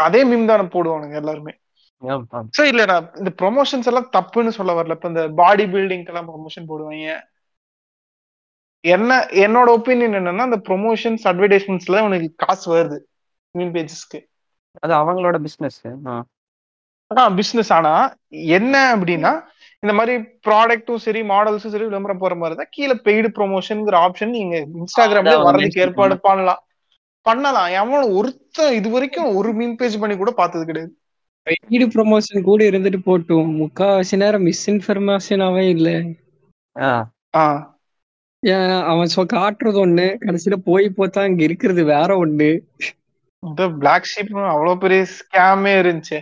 அதே 0.01 0.21
மீம் 0.25 0.45
தானே 0.45 0.65
போடுவானுங்க 0.73 1.15
எல்லாருமே. 1.15 1.53
சோ 2.55 2.65
இல்ல 2.65 2.83
நான் 2.85 3.07
இந்த 3.17 3.31
ப்ரொமோஷன்ஸ் 3.39 3.89
எல்லாம் 3.91 4.11
தப்புன்னு 4.13 4.49
சொல்ல 4.51 4.73
வரல. 4.75 4.91
இப்ப 4.91 5.09
இந்த 5.09 5.23
பாடி 5.35 5.65
பில்டிங்க்கு 5.67 6.07
எல்லாம் 6.07 6.29
ப்ரொமோஷன் 6.29 6.69
போடுவாங்க. 6.69 7.15
என்ன 8.85 9.27
என்னோட 9.31 9.69
ஒப்பீனியன் 9.77 10.17
என்னன்னா 10.19 10.45
அந்த 10.49 10.59
ப்ரொமோஷன்ஸ் 10.69 11.25
அட்வர்டைஸ்மெண்ட்ஸ்ல 11.25 12.01
உனக்கு 12.01 12.35
காசு 12.37 12.67
வருது. 12.75 12.99
மீன் 13.55 13.73
பேஜஸ்க்கு 13.73 14.19
அது 14.81 14.95
அவங்களோட 14.95 15.37
பிசினஸ் 15.39 15.81
ஆனா 17.11 17.29
பிசினஸ் 17.31 17.73
ஆனா 17.73 17.93
என்ன 18.29 18.97
அப்படின்னா 18.97 19.33
இந்த 19.83 19.93
மாதிரி 19.95 20.15
ப்ராடக்ட்டும் 20.47 20.97
சரி 20.97 21.23
மாடல்ஸும் 21.23 21.73
சரி 21.75 21.85
விளம்பரம் 21.85 22.19
போற 22.19 22.35
மாதிரி 22.35 22.57
தான் 22.57 22.71
கீழே 22.71 22.95
பெய்டு 23.05 23.29
ப்ரொமோஷன்ங்கிற 23.39 23.97
ஆப்ஷன் 24.07 24.29
நீங்க 24.29 24.57
இன்ஸ்டாகிராம்ல 24.79 25.43
வர்றதுக்கு 25.43 25.81
ஏற்பாடு 25.81 26.21
பண்ணலாம். 26.21 26.63
பண்ணலாம். 27.27 27.69
எவன் 27.81 28.13
ஒருத்தன் 28.13 28.75
இது 28.75 28.91
வரைக்கும் 28.91 29.35
ஒரு 29.35 29.53
மீன் 29.53 29.77
பேஜ் 29.77 30.01
பண்ணி 30.01 30.17
கூட 30.17 30.31
பார்த்தது 30.31 30.65
கிடையாது. 30.65 30.93
பெய்டு 31.47 31.87
ப்ரொமோஷன் 31.95 32.43
கூட 32.43 32.65
இருந்துட்டு 32.65 32.99
போட்டும். 33.07 33.51
முக்காவாசி 33.61 34.17
நேரம் 34.17 34.47
மிஸ்இன்ஃபர்மேஷனாவே 34.47 35.65
இல்ல. 35.69 35.89
ஆஹ் 36.77 37.05
ஏன் 37.39 37.59
அவன் 38.85 39.13
சொ 39.15 39.23
காட்டுறது 39.33 39.79
ஒண்ணு 39.85 40.07
கடைசியில 40.21 40.57
போய் 40.67 40.87
பார்த்தா 40.97 41.21
அங்க 41.23 41.43
இருக்கிறது 41.43 41.83
வேற 41.85 42.11
ஒண்ணு. 42.17 42.51
இந்த 43.43 43.63
பிளாக் 43.79 44.11
ஷீப் 44.11 44.33
அவ்வளவு 44.47 44.77
பெரிய 44.79 45.03
ஸ்கேமே 45.15 45.73
இருந்துச்சு. 45.81 46.19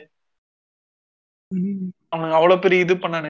அவனுங்க 2.12 2.34
அவ்வளவு 2.34 2.62
பெரிய 2.64 2.84
இது 2.84 2.94
பண்ணானு. 2.96 3.28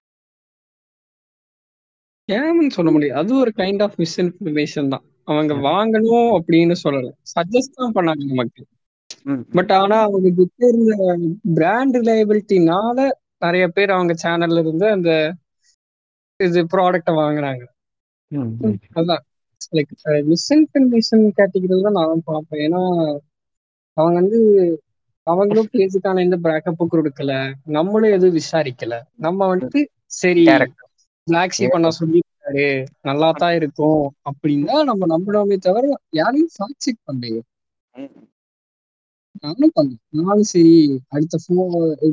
ஏன்னு 2.29 2.69
சொல்ல 2.69 2.89
முடியாது. 2.91 3.19
அது 3.19 3.31
ஒரு 3.35 3.51
கைண்ட் 3.57 3.83
ஆஃப் 3.83 3.97
மிஸ்இன்ஃபர்மேஷன் 3.97 4.89
தான். 4.89 5.03
அவங்க 5.27 5.53
வாங்கணும் 5.67 6.29
அப்படின்னு 6.37 6.75
சொல்லல. 6.83 7.09
சஜஸ்ட் 7.33 7.79
தான் 7.79 7.95
பண்ணாங்க 7.95 8.23
நமக்கு. 8.31 8.63
பட் 9.55 9.71
ஆனா 9.71 9.97
அவங்க 10.01 10.29
கிட்ட 10.31 10.61
இருந்த 10.67 10.93
பிராண்ட் 11.55 11.97
ரிலையபிலிட்டினால 11.97 12.97
நிறைய 13.41 13.65
பேர் 13.69 13.89
அவங்க 13.89 14.13
சேனல்ல 14.23 14.59
இருந்து 14.59 14.85
அந்த 14.89 15.09
இது 16.39 16.61
ப்ராடக்ட 16.73 17.11
வாங்குறாங்க. 17.17 17.63
அதான் 18.95 19.23
லைக் 19.71 19.91
மிஸ்இன்ஃபர்மேஷன் 20.29 21.23
கேட்டகரியில 21.37 21.85
தான் 21.87 21.99
நான் 21.99 22.25
பார்ப்பேன். 22.25 22.63
ஏன்னா 22.65 22.81
அவங்க 23.97 24.17
வந்து 24.21 24.39
அவங்களும் 25.27 25.69
பேஜுக்கான 25.73 26.21
எந்த 26.21 26.37
பேக்கப்பும் 26.43 26.91
கொடுக்கல. 26.91 27.31
நம்மளும் 27.69 28.13
எதுவும் 28.13 28.37
விசாரிக்கல. 28.37 28.95
நம்ம 29.17 29.47
வந்துட்டு 29.51 29.79
சரி 30.15 30.43
Correct. 30.49 30.75
பிளாக் 31.27 31.55
ஷீப் 31.55 31.73
பண்ண 31.73 31.89
சொல்லியிருக்காரு. 31.95 32.65
நல்லா 33.01 33.29
தான் 33.35 33.55
இருக்கும். 33.59 34.01
அப்படின்னு 34.29 34.75
நம்ம 34.89 35.07
நம்பினோமே 35.13 35.57
தவிர 35.61 35.85
யாரையும் 36.13 36.53
ஃபேக்ட் 36.55 36.83
செக் 36.85 37.05
பண்ணலையே. 37.07 37.41
நானும் 39.37 39.73
பண்ணேன் 39.75 39.99
நானும் 40.19 40.49
சரி 40.49 40.73
அடுத்த 41.09 41.37
ஃபோ 41.43 41.55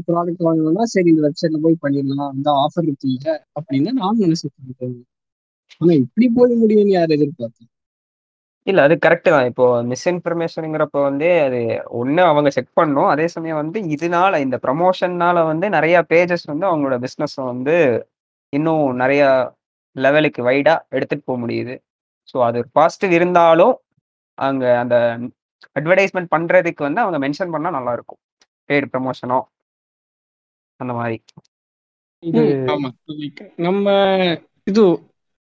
ப்ராடக்ட் 0.07 0.45
வாங்கணும்னா 0.47 0.85
சரி 0.93 1.09
இந்த 1.13 1.23
வெப்சைட்ல 1.27 1.61
போய் 1.65 1.83
பண்ணிடலாம். 1.83 2.33
இந்த 2.35 2.51
ஆஃபர் 2.63 2.87
இருக்கு 2.87 3.09
இல்ல 3.11 3.29
அப்படின்னு 3.59 3.93
நானும் 4.01 4.25
நினைச்சிட்டு 4.25 4.59
இருக்கேன் 4.63 4.97
ஆனா 5.81 5.93
இப்படி 6.03 6.27
போய் 6.37 6.61
முடியும்னு 6.63 6.97
யார் 6.97 7.15
எதிர்பார்த்தேன் 7.17 7.69
இல்ல 8.67 8.81
அது 8.83 8.95
கரெக்ட் 9.05 9.29
தான். 9.35 9.47
இப்போ 9.51 9.65
மிஸ்இன்ஃபர்மேஷனுங்கிறப்ப 9.83 10.99
வந்து 11.03 11.29
அது 11.47 11.61
ஒண்ணு 12.01 12.23
அவங்க 12.23 12.49
செக் 12.51 12.69
பண்ணும் 12.75 13.09
அதே 13.09 13.27
சமயம் 13.29 13.61
வந்து 13.63 13.79
இதனால 13.95 14.41
இந்த 14.41 14.57
ப்ரமோஷன்னால 14.65 15.39
வந்து 15.47 15.69
நிறைய 15.69 15.97
பேஜஸ் 16.11 16.47
வந்து 16.53 16.67
அவங்களோட 16.71 16.99
பிஸ்னஸ் 17.07 17.37
வந்து 17.53 17.77
இன்னும் 18.53 18.87
நிறைய 19.03 19.23
லெவலுக்கு 19.97 20.41
வைடா 20.49 20.75
எடுத்துட்டு 20.89 21.27
போக 21.29 21.39
முடியுது. 21.45 21.75
ஸோ 22.29 22.37
அது 22.49 22.57
ஒரு 22.59 22.71
பாசிட்டிவ் 22.73 23.13
இருந்தாலும் 23.13 23.75
அங்க 24.39 24.65
அந்த 24.83 24.97
அட்வர்டைஸ்மெண்ட் 25.77 26.33
பண்றதுக்கு 26.35 26.83
வந்து 26.87 27.03
அவங்க 27.05 27.19
மென்ஷன் 27.25 27.53
பண்ணா 27.55 27.71
நல்லா 27.71 27.93
இருக்கும். 27.93 28.21
பெய்டு 28.71 28.87
ப்ரமோஷனோ 28.95 29.39
அந்த 30.81 30.93
மாதிரி. 30.93 31.17
இது 32.23 32.43
நம்ம 33.59 33.87
இது 34.67 34.83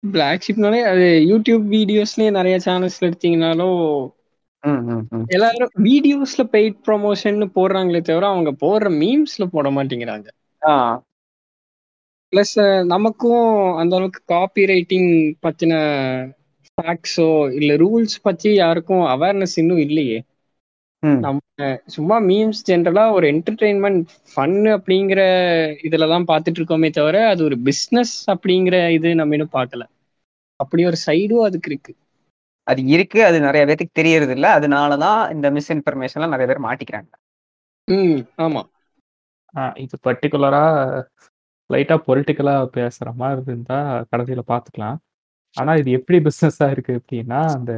பிளாக் 0.03 0.45
ஷிப்னாலே 0.45 0.81
அது 0.89 1.03
யூடியூப் 1.27 1.65
வீடியோஸ்லயே 1.73 2.31
நிறைய 2.37 2.57
சேனல்ஸ்ல 2.65 3.09
எடுத்தீங்கனாலும் 3.09 3.79
எல்லாரும் 5.35 5.73
வீடியோஸ்ல 5.85 6.43
பெய்ட் 6.53 6.79
ப்ரொமோஷன் 6.85 7.39
போடுறாங்களே 7.57 8.03
தவிர 8.05 8.27
அவங்க 8.31 8.53
போடுற 8.61 8.91
மீம்ஸ்ல 8.99 9.47
போட 9.51 9.69
மாட்டேங்கிறாங்க. 9.77 10.29
பிளஸ் 12.33 12.53
நமக்கும் 12.91 13.47
அந்த 13.81 13.93
அளவுக்கு 13.97 14.21
காப்பி 14.29 14.63
ரைட்டிங் 14.71 15.11
பத்தின 15.43 15.73
ஃபேக்ட்ஸோ 16.79 17.27
இல்ல 17.57 17.73
ரூல்ஸ் 17.81 18.17
பத்தி 18.23 18.51
யாருக்கும் 18.57 19.05
அவேர்னஸ் 19.13 19.57
இன்னும் 19.59 19.83
இல்லையே. 19.87 20.19
நம்ம 21.21 21.41
சும்மா 21.87 22.21
மீம்ஸ் 22.21 22.61
ஜென்ரலா 22.67 23.13
ஒரு 23.13 23.27
என்டர்டெயின்மெண்ட் 23.33 24.03
ஃபன் 24.37 24.59
அப்படிங்கிற 24.77 25.21
இதுல 25.83 26.09
தான் 26.09 26.25
பார்த்துட்டு 26.25 26.59
இருக்கோமே 26.61 26.91
தவிர 26.91 27.29
அது 27.29 27.45
ஒரு 27.45 27.57
பிஸ்னஸ் 27.57 28.15
அப்படிங்கிற 28.27 28.91
இது 28.91 29.15
நம்ம 29.15 29.35
இன்னும் 29.35 29.53
பார்க்கல. 29.53 29.85
அப்படி 30.57 30.85
ஒரு 30.85 30.97
சைடும் 31.07 31.43
அதுக்கு 31.43 31.71
இருக்கு. 31.71 31.97
அது 32.67 32.85
இருக்கு 32.85 33.25
அது 33.25 33.41
நிறைய 33.41 33.67
பேருக்கு 33.67 33.89
தெரியறது 33.93 34.33
இல்ல. 34.33 34.59
அதனாலதான் 34.59 35.33
இந்த 35.33 35.51
மிஸ்இன்ஃபர்மேஷன்லாம் 35.51 36.29
நிறைய 36.29 36.47
பேர் 36.47 36.67
மாட்டிக்கிறாங்க. 36.69 37.11
ம் 37.89 38.19
ஆமா. 38.39 38.63
ஆ, 39.57 39.73
இது 39.77 39.99
பர்டிகுலரா 40.05 40.65
லைட்டா 41.71 41.99
பொலிட்டிக்கலா 42.07 42.69
பேசுற 42.77 43.15
மாதிரி 43.15 43.43
இருந்தா 43.47 44.07
கடைசியில 44.17 44.41
பார்த்துக்கலாம். 44.49 44.97
ஆனா 45.57 45.75
இது 45.75 45.91
எப்படி 45.91 46.19
பிசினஸா 46.19 46.71
இருக்கு 46.71 47.01
அப்படின்னா 47.01 47.41
அந்த 47.55 47.73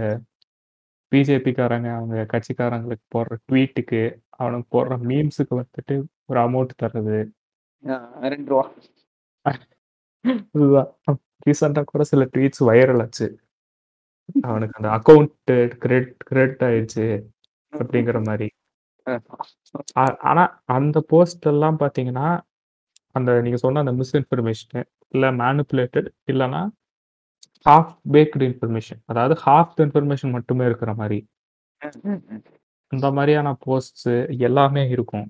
பிஜேபிக்காரங்க 1.14 1.94
அவங்க 1.94 2.26
கட்சிக்காரங்களுக்கு 2.32 3.04
போடுற 3.14 3.36
ட்வீட்டுக்கு 3.52 4.22
அவனுக்கு 4.28 4.84
போடுற 4.84 4.88
மீம்ஸுக்கு 4.88 5.62
வந்துட்டு 5.62 6.04
ஒரு 6.24 6.40
அமௌண்ட் 6.40 6.68
தர்றது. 6.82 7.30
ரெண்டு 8.20 8.50
ரூபா 8.50 8.72
இதுதான். 10.52 10.96
ரீசெண்டாக 11.46 11.82
கூட 11.84 12.04
சில 12.04 12.24
ட்வீட்ஸ் 12.24 12.64
வைரல் 12.64 13.00
ஆச்சு. 13.00 13.40
அவனுக்கு 14.42 14.84
அந்த 14.84 15.12
அக்கௌண்ட் 15.12 15.68
கிரெடிட் 15.78 16.16
கிரெடிட் 16.16 16.68
ஆயிடுச்சு 16.68 17.22
அப்படிங்கிற 17.76 18.24
மாதிரி. 18.24 18.50
ஆ- 19.96 20.16
ஆனா 20.20 20.62
அந்த 20.64 21.00
போஸ்ட் 21.00 21.46
எல்லாம் 21.46 21.78
பாத்தீங்கன்னா 21.78 22.40
அந்த 23.12 23.40
நீங்க 23.40 23.56
சொன்ன 23.56 23.82
அந்த 23.84 24.04
மிஸ்இன்ஃபர்மேஷன் 24.04 24.84
இல்ல 25.08 25.32
மேனிப்புலேட்டட் 25.32 26.08
இல்லைன்னா 26.32 26.68
ஹாஃப் 27.66 27.92
பேக்டு 28.12 28.44
இன்ஃபர்மேஷன் 28.48 29.00
அதாவது 29.06 29.34
ஹாஃப் 29.46 29.74
இன்ஃபர்மேஷன் 29.84 30.30
மட்டுமே 30.30 30.64
இருக்கிற 30.64 30.94
மாதிரி. 30.94 31.18
இந்த 32.92 33.06
மாதிரியான 33.16 33.48
போஸ்ட்ஸ் 33.66 34.08
எல்லாமே 34.48 34.82
இருக்கும். 34.88 35.26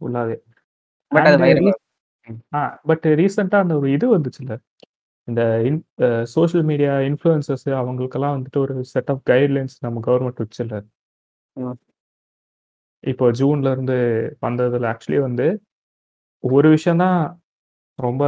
உள்ளாவே. 0.00 0.36
பட் 2.88 3.06
ரீசெண்டாக 3.20 3.64
அந்த 3.64 3.74
ஒரு 3.78 3.88
இது 3.92 4.06
வந்துச்சுல்ல. 4.16 4.54
இந்த 5.28 5.42
இன் 5.62 5.80
சோஷியல் 6.34 6.64
மீடியா 6.64 6.92
இன்ஃப்ளூயன்சஸ் 7.08 7.64
அவங்களுக்கெல்லாம் 7.80 8.36
வந்துட்டு 8.36 8.58
ஒரு 8.58 8.84
செட் 8.92 9.10
ஆஃப் 9.10 9.22
கைட்லைன்ஸ் 9.30 9.76
நம்ம 9.80 10.00
கவர்மெண்ட் 10.06 10.42
வச்சுல்ல. 10.44 10.76
இப்போ 13.04 13.26
ஜூன்ல 13.40 13.70
இருந்து 13.70 13.96
வந்ததுல 14.46 14.86
ஆக்சுவலி 14.92 15.20
வந்து 15.20 15.46
ஒரு 16.44 16.68
விஷயம் 16.68 17.02
தான் 17.04 17.20
ரொம்ப 17.98 18.22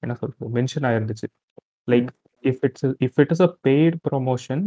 என்ன 0.00 0.14
சொல்றது 0.14 0.54
mention 0.56 0.86
ஆயிருந்துச்சு. 0.90 1.26
Like 1.88 2.10
if 2.44 2.62
it's 2.62 2.86
if 3.00 3.18
it 3.22 3.32
is 3.34 3.44
a 3.46 3.50
paid 3.66 3.96
promotion 4.08 4.64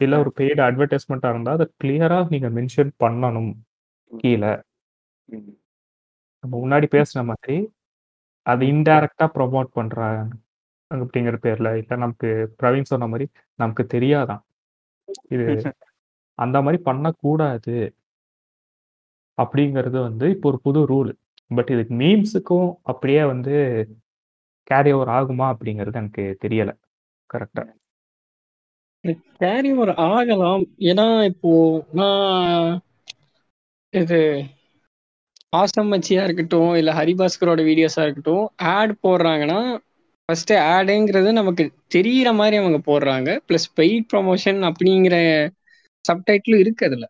இல்லை 0.00 0.16
ஒரு 0.18 0.30
பெய்டு 0.38 0.60
அட்வர்டைஸ்மெண்ட்டாக 0.68 1.34
இருந்தால் 1.34 1.56
அதை 1.58 1.66
கிளியராக 1.82 2.30
நீங்கள் 2.34 2.54
மென்ஷன் 2.58 2.90
பண்ணணும் 3.04 3.50
கீழே. 4.10 4.52
நம்ம 6.44 6.52
முன்னாடி 6.62 6.86
பேசுன 6.94 7.24
மாதிரி 7.24 7.56
அது 8.46 8.64
இன்டைரக்டா 8.72 9.26
ப்ரொமோட் 9.36 9.70
பண்றாங்க 9.78 10.20
அப்படிங்கிற 10.90 11.36
பேர்ல 11.44 11.70
இல்ல 11.80 11.96
நமக்கு 11.96 12.28
பிரவீன் 12.60 12.90
சொன்ன 12.92 13.08
மாதிரி 13.08 13.26
நமக்கு 13.58 13.84
தெரியாதான் 13.94 14.42
இது 15.34 15.44
அந்த 16.38 16.56
மாதிரி 16.64 16.78
பண்ணக்கூடாது. 16.88 17.74
அப்படிங்கிறது 19.38 19.98
வந்து 20.06 20.26
இப்போ 20.34 20.46
ஒரு 20.50 20.58
புது 20.64 20.80
ரூல் 20.90 21.10
பட் 21.50 21.70
இதுக்கு 21.74 21.94
மீம்ஸுக்கும் 22.00 22.68
அப்படியே 22.90 23.22
வந்து 23.32 23.54
கேரி 24.68 24.90
ஓவர் 24.94 25.12
ஆகுமா 25.16 25.46
அப்படிங்கிறது 25.52 26.00
எனக்கு 26.02 26.24
தெரியல. 26.42 26.70
கரெக்டா 27.30 27.64
கேரி 29.34 29.70
ஓவர் 29.74 29.92
ஆகலாம். 30.08 30.62
ஏன்னா 30.90 31.06
இப்போ 31.30 31.52
நான் 31.98 32.68
இது 33.94 34.18
ஆசம் 35.52 35.90
மச்சியா 35.92 36.22
இருக்கட்டும் 36.26 36.72
இல்ல 36.74 36.90
ஹரிபாஸ்கரோட 36.98 37.60
வீடியோஸா 37.68 38.04
இருக்கட்டும் 38.04 38.44
ஆட் 38.72 38.94
போடுறாங்கன்னா 39.04 39.60
ஃபர்ஸ்ட் 40.28 40.52
ஆடுங்கிறது 40.68 41.30
நமக்கு 41.32 41.64
தெரியிற 41.94 42.28
மாதிரி 42.34 42.56
அவங்க 42.56 42.78
போடுறாங்க. 42.88 43.28
ப்ளஸ் 43.48 43.68
பெய்ட் 43.76 44.08
ப்ரொமோஷன் 44.12 44.60
அப்படிங்கிற 44.68 45.16
சப்டைட்டிலும் 46.04 46.62
இருக்கு 46.64 46.82
அதுல. 46.88 47.06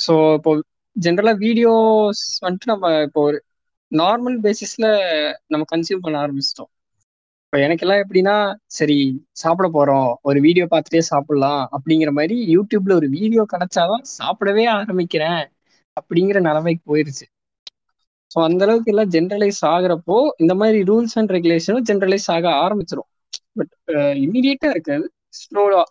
ஸோ 0.00 0.14
இப்போ 0.38 0.52
ஜென்ரலா 0.96 1.32
வீடியோஸ் 1.44 2.22
வந்துட்டு 2.44 2.72
நம்ம 2.72 2.92
இப்போ 3.06 3.20
ஒரு 3.22 3.38
நார்மல் 3.92 4.36
பேசிஸ்ல 4.44 4.86
நம்ம 5.46 5.64
கன்சியூம் 5.72 6.04
பண்ண 6.04 6.16
ஆரம்பிச்சிட்டோம். 6.22 6.70
இப்போ 7.52 7.62
எனக்கெல்லாம் 7.64 8.02
எப்படின்னா 8.02 8.34
சரி 8.76 8.96
சாப்பிட 9.40 9.66
போறோம். 9.74 10.06
ஒரு 10.28 10.38
வீடியோ 10.44 10.66
பார்த்துட்டே 10.70 11.00
சாப்பிடலாம் 11.08 11.62
அப்படிங்கிற 11.76 12.10
மாதிரி 12.18 12.36
யூடியூப்ல 12.52 12.92
ஒரு 13.00 13.08
வீடியோ 13.16 13.42
கிடைச்சாதான் 13.50 14.04
சாப்பிடவே 14.12 14.64
ஆரம்பிக்கிறேன் 14.76 15.42
அப்படிங்கிற 15.96 16.40
நிலைமைக்கு 16.46 16.82
போயிருச்சு. 16.92 17.26
ஸோ 18.30 18.38
அந்த 18.46 18.62
அளவுக்கு 18.66 18.92
எல்லாம் 18.92 19.10
ஜென்ரலைஸ் 19.16 19.60
ஆகுறப்போ 19.72 20.16
இந்த 20.42 20.54
மாதிரி 20.60 20.78
ரூல்ஸ் 20.90 21.16
அண்ட் 21.20 21.34
ரெகுலேஷனும் 21.36 21.86
ஜென்ரலைஸ் 21.90 22.28
ஆக 22.36 22.46
ஆரம்பிச்சிடும் 22.62 23.08
பட் 23.58 23.74
இம்மிடியட்டா 24.24 24.70
இருக்காது 24.76 25.04
ஸ்லோவா 25.40 25.82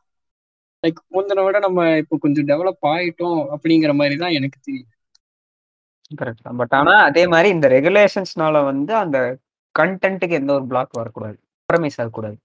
லைக் 0.84 1.00
முந்தின 1.18 1.46
விட 1.48 1.62
நம்ம 1.68 1.86
இப்போ 2.04 2.20
கொஞ்சம் 2.26 2.50
டெவலப் 2.52 2.90
ஆயிட்டோம் 2.94 3.40
அப்படிங்கிற 3.56 3.94
மாதிரி 4.02 4.18
தான் 4.24 4.36
எனக்கு 4.40 4.60
தெரியும் 4.66 4.90
கரெக்ட் 6.22 6.52
பட் 6.64 6.76
ஆனா 6.80 6.96
அதே 7.10 7.26
மாதிரி 7.36 7.52
இந்த 7.58 7.70
ரெகுலேஷன்ஸ்னால 7.78 8.66
வந்து 8.72 8.96
அந்த 9.04 9.18
கண்டென்ட்டுக்கு 9.76 10.42
எந்த 10.42 10.52
ஒரு 10.58 10.68
பிளாக் 10.74 11.00
வரக்கூடாது. 11.02 11.40
ப்ரமிஸ் 11.72 12.00
ஆகக்கூடாது. 12.04 12.38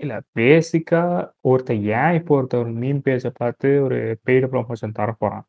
இல்ல 0.00 0.14
பேசிக்கா 0.38 1.02
ஒருத்தன் 1.50 1.82
ஏன் 1.98 2.14
இப்போ 2.18 2.32
ஒருத்தர் 2.40 2.70
மீம் 2.82 3.02
பேஜை 3.06 3.30
பார்த்து 3.40 3.68
ஒரு 3.86 3.98
பெய்டு 4.26 4.46
ப்ரொமோஷன் 4.52 4.96
தரப்போறான்? 5.00 5.44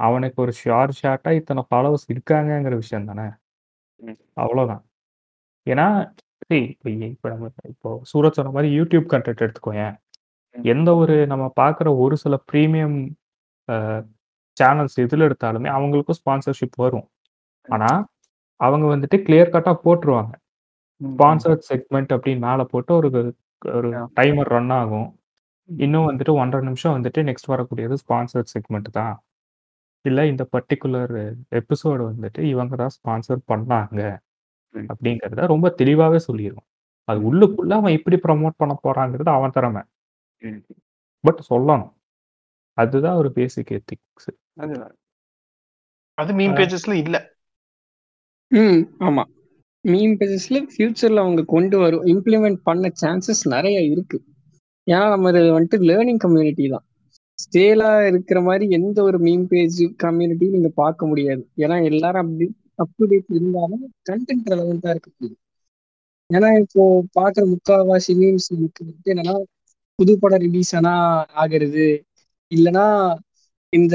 அவனுக்கு 0.00 0.38
ஒரு 0.44 0.52
ஷார்ட் 0.62 0.98
ஷார்ட்டா 1.02 1.30
இத்தனை 1.40 1.62
ஃபாலோவர்ஸ் 1.70 2.08
இருக்காங்கங்கிற 2.14 2.74
விஷயம் 2.82 3.08
தானே. 3.10 3.26
அவ்வளவுதான். 4.44 4.84
ஏன்னா 5.66 5.86
see, 6.50 6.62
இப்போ 6.72 6.88
இப்போ 7.14 7.28
நம்ம 7.32 7.46
இப்போ 7.72 7.90
சூரத் 8.10 8.36
சொன்ன 8.38 8.52
மாதிரி 8.56 8.68
யூடியூப் 8.78 9.06
கண்டென்ட் 9.12 9.42
எடுத்துக்கோயேன். 9.46 9.94
எந்த 10.54 10.90
ஒரு 11.02 11.16
நம்ம 11.32 11.46
பார்க்குற 11.60 11.88
ஒரு 12.04 12.16
சில 12.24 12.34
ப்ரீமியம் 12.52 12.98
சேனல்ஸ் 14.56 14.96
எதில் 15.04 15.26
எடுத்தாலுமே 15.28 15.68
அவங்களுக்கும் 15.76 16.20
ஸ்பான்சர்ஷிப் 16.20 16.78
வரும். 16.84 17.06
ஆனா 17.68 17.90
அவங்க 18.60 18.86
வந்துட்டு 18.94 19.18
கிளியர் 19.26 19.54
கட்டா 19.56 19.72
போட்டுருவாங்க. 19.86 20.32
ஸ்பான்சர்ட் 21.00 21.64
செக்மெண்ட் 21.70 22.12
அப்படின்னு 22.14 22.44
மேலே 22.48 22.64
போட்டு 22.72 22.92
ஒரு 22.94 23.08
ஒரு. 23.78 23.88
டைமர் 24.18 24.50
ரன் 24.54 24.74
ஆகும். 24.80 25.08
இன்னும் 25.68 26.08
வந்துட்டு 26.08 26.32
ஒன்றரை 26.40 26.64
நிமிஷம் 26.66 26.94
வந்துட்டு 26.96 27.20
நெக்ஸ்ட் 27.28 27.52
வரக்கூடியது 27.52 27.94
ஸ்பான்சர்ட் 28.02 28.52
செக்மெண்ட் 28.54 28.88
தான். 28.98 29.16
இல்லை 30.04 30.22
இந்த 30.32 30.44
பர்டிகுலர் 30.54 31.14
எபிசோடு 31.60 32.02
வந்துட்டு 32.10 32.40
இவங்க 32.52 32.76
தான் 32.82 32.94
ஸ்பான்சர் 32.96 33.40
பண்ணாங்க. 33.52 34.02
அப்படிங்கிறத 34.74 35.46
ரொம்ப 35.54 35.66
தெளிவாகவே 35.80 36.18
சொல்லிடும் 36.18 36.66
அது 37.08 37.18
உள்ளுக்குள்ள 37.28 37.72
அவன் 37.80 37.96
எப்படி 37.98 38.16
ப்ரமோட் 38.24 38.60
பண்ண 38.62 38.72
போறாங்கிறது 38.86 39.30
அவன் 39.36 39.54
திறமை. 39.56 39.82
பட் 41.24 41.40
சொல்லணும். 41.50 41.92
அதுதான் 42.78 43.18
ஒரு 43.20 43.30
பேசிக் 43.38 43.72
எத்திக்ஸ் 43.78 44.30
அது 46.18 46.32
மீன் 46.38 46.56
பேஜஸ்ல 46.58 46.94
இல்ல. 47.04 47.16
ம் 48.52 48.82
ஆமா. 49.06 49.24
மீம் 49.92 50.14
பேஜஸ்ல 50.20 50.58
ஃபியூச்சர்ல 50.72 51.22
அவங்க 51.24 51.42
கொண்டு 51.54 51.76
வரும் 51.78 52.04
இம்ப்ளிமெண்ட் 52.14 52.58
பண்ண 52.68 52.90
சான்சஸ் 53.02 53.42
நிறைய 53.54 53.78
இருக்கு. 53.92 54.18
ஏன்னா 54.86 55.06
நம்ம 55.08 55.30
வந்துட்டு 55.56 55.78
லேர்னிங் 55.90 56.20
கம்யூனிட்டி 56.24 56.66
தான். 56.68 56.84
ஸ்டேலா 57.38 57.90
இருக்கிற 58.06 58.38
மாதிரி 58.40 58.64
எந்த 58.78 58.98
ஒரு 59.02 59.18
மீம் 59.18 59.44
பேஜ் 59.46 59.80
கம்யூனிட்டியும் 60.04 60.56
நீங்க 60.56 60.70
பார்க்க 60.82 61.06
முடியாது. 61.06 61.42
ஏன்னா 61.56 61.76
எல்லாரும் 61.90 62.22
அப்படி 62.24 62.46
அப்டேட் 62.84 63.28
இருந்தாலும் 63.38 63.84
கண்டென்ட் 64.10 64.50
ரெலவெண்டா 64.52 64.90
இருக்க 64.94 65.08
முடியும். 65.14 65.40
ஏன்னா 66.30 66.48
இப்போ 66.62 66.82
பாக்குற 67.20 67.44
முக்கால்வாசி 67.52 68.14
மீம்ஸ் 68.20 68.48
என்னன்னா 69.12 69.36
புது 69.98 70.12
படம் 70.18 70.44
ரிலீஸ் 70.46 70.72
ஆனா 70.74 70.92
ஆகிறது. 71.42 71.86
இல்லைன்னா 72.52 72.86
இந்த 73.72 73.94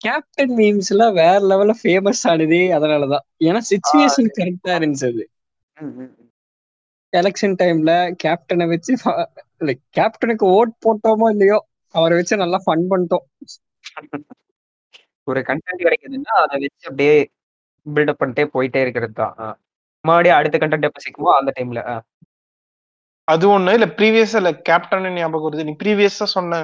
கேப்டன் 0.00 0.52
மீம்ஸ் 0.56 0.90
எல்லாம் 0.92 1.14
வேற 1.14 1.38
லெவல்ல 1.46 1.74
ஃபேமஸ் 1.80 2.22
ஆனதே 2.26 2.62
அதனாலதான். 2.76 3.24
ஏன்னா 3.46 3.60
சுச்சுவேஷன் 3.70 4.30
கரெக்டா 4.38 4.72
இருந்துச்சு 4.78 5.08
அது. 5.10 5.24
எலெக்ஷன் 7.12 7.56
டைம்ல 7.60 7.92
கேப்டனை 8.22 8.66
வச்சு 8.72 8.92
லைக் 9.60 9.82
கேப்டனுக்கு 9.98 10.46
ஓட் 10.56 10.74
போட்டோமோ 10.84 11.28
இல்லையோ 11.34 11.58
அவரை 11.94 12.14
வச்சு 12.18 12.42
நல்லா 12.42 12.58
ஃபன் 12.64 12.86
பண்ணிட்டோம். 12.90 13.26
ஒரு 15.28 15.40
கண்டென்ட் 15.48 15.84
கிடைக்குதுன்னா 15.84 16.34
அதை 16.42 16.56
வச்சு 16.64 16.88
அப்படியே 16.88 17.14
பில்டப் 17.86 18.20
பண்ணிட்டே 18.20 18.44
போயிட்டே 18.54 18.80
இருக்கிறது 18.84 19.14
தான். 19.14 19.34
மறுபடியும் 20.04 20.38
அடுத்த 20.38 20.56
கண்டென்ட் 20.58 20.88
எப்போ 20.88 21.02
சிக்குமோ 21.04 21.32
அந்த 21.38 21.50
டைம்ல 21.56 21.82
அது 23.28 23.44
ஒண்ணு 23.48 23.72
இல்ல 23.72 23.86
ப்ரீவியஸா 23.96 24.38
இல்ல 24.40 24.50
கேப்டன் 24.68 25.06
ஞாபகம் 25.16 25.46
வருது. 25.46 25.66
நீ 25.68 25.74
ப்ரீவியஸா 25.82 26.26
சொன்ன 26.34 26.60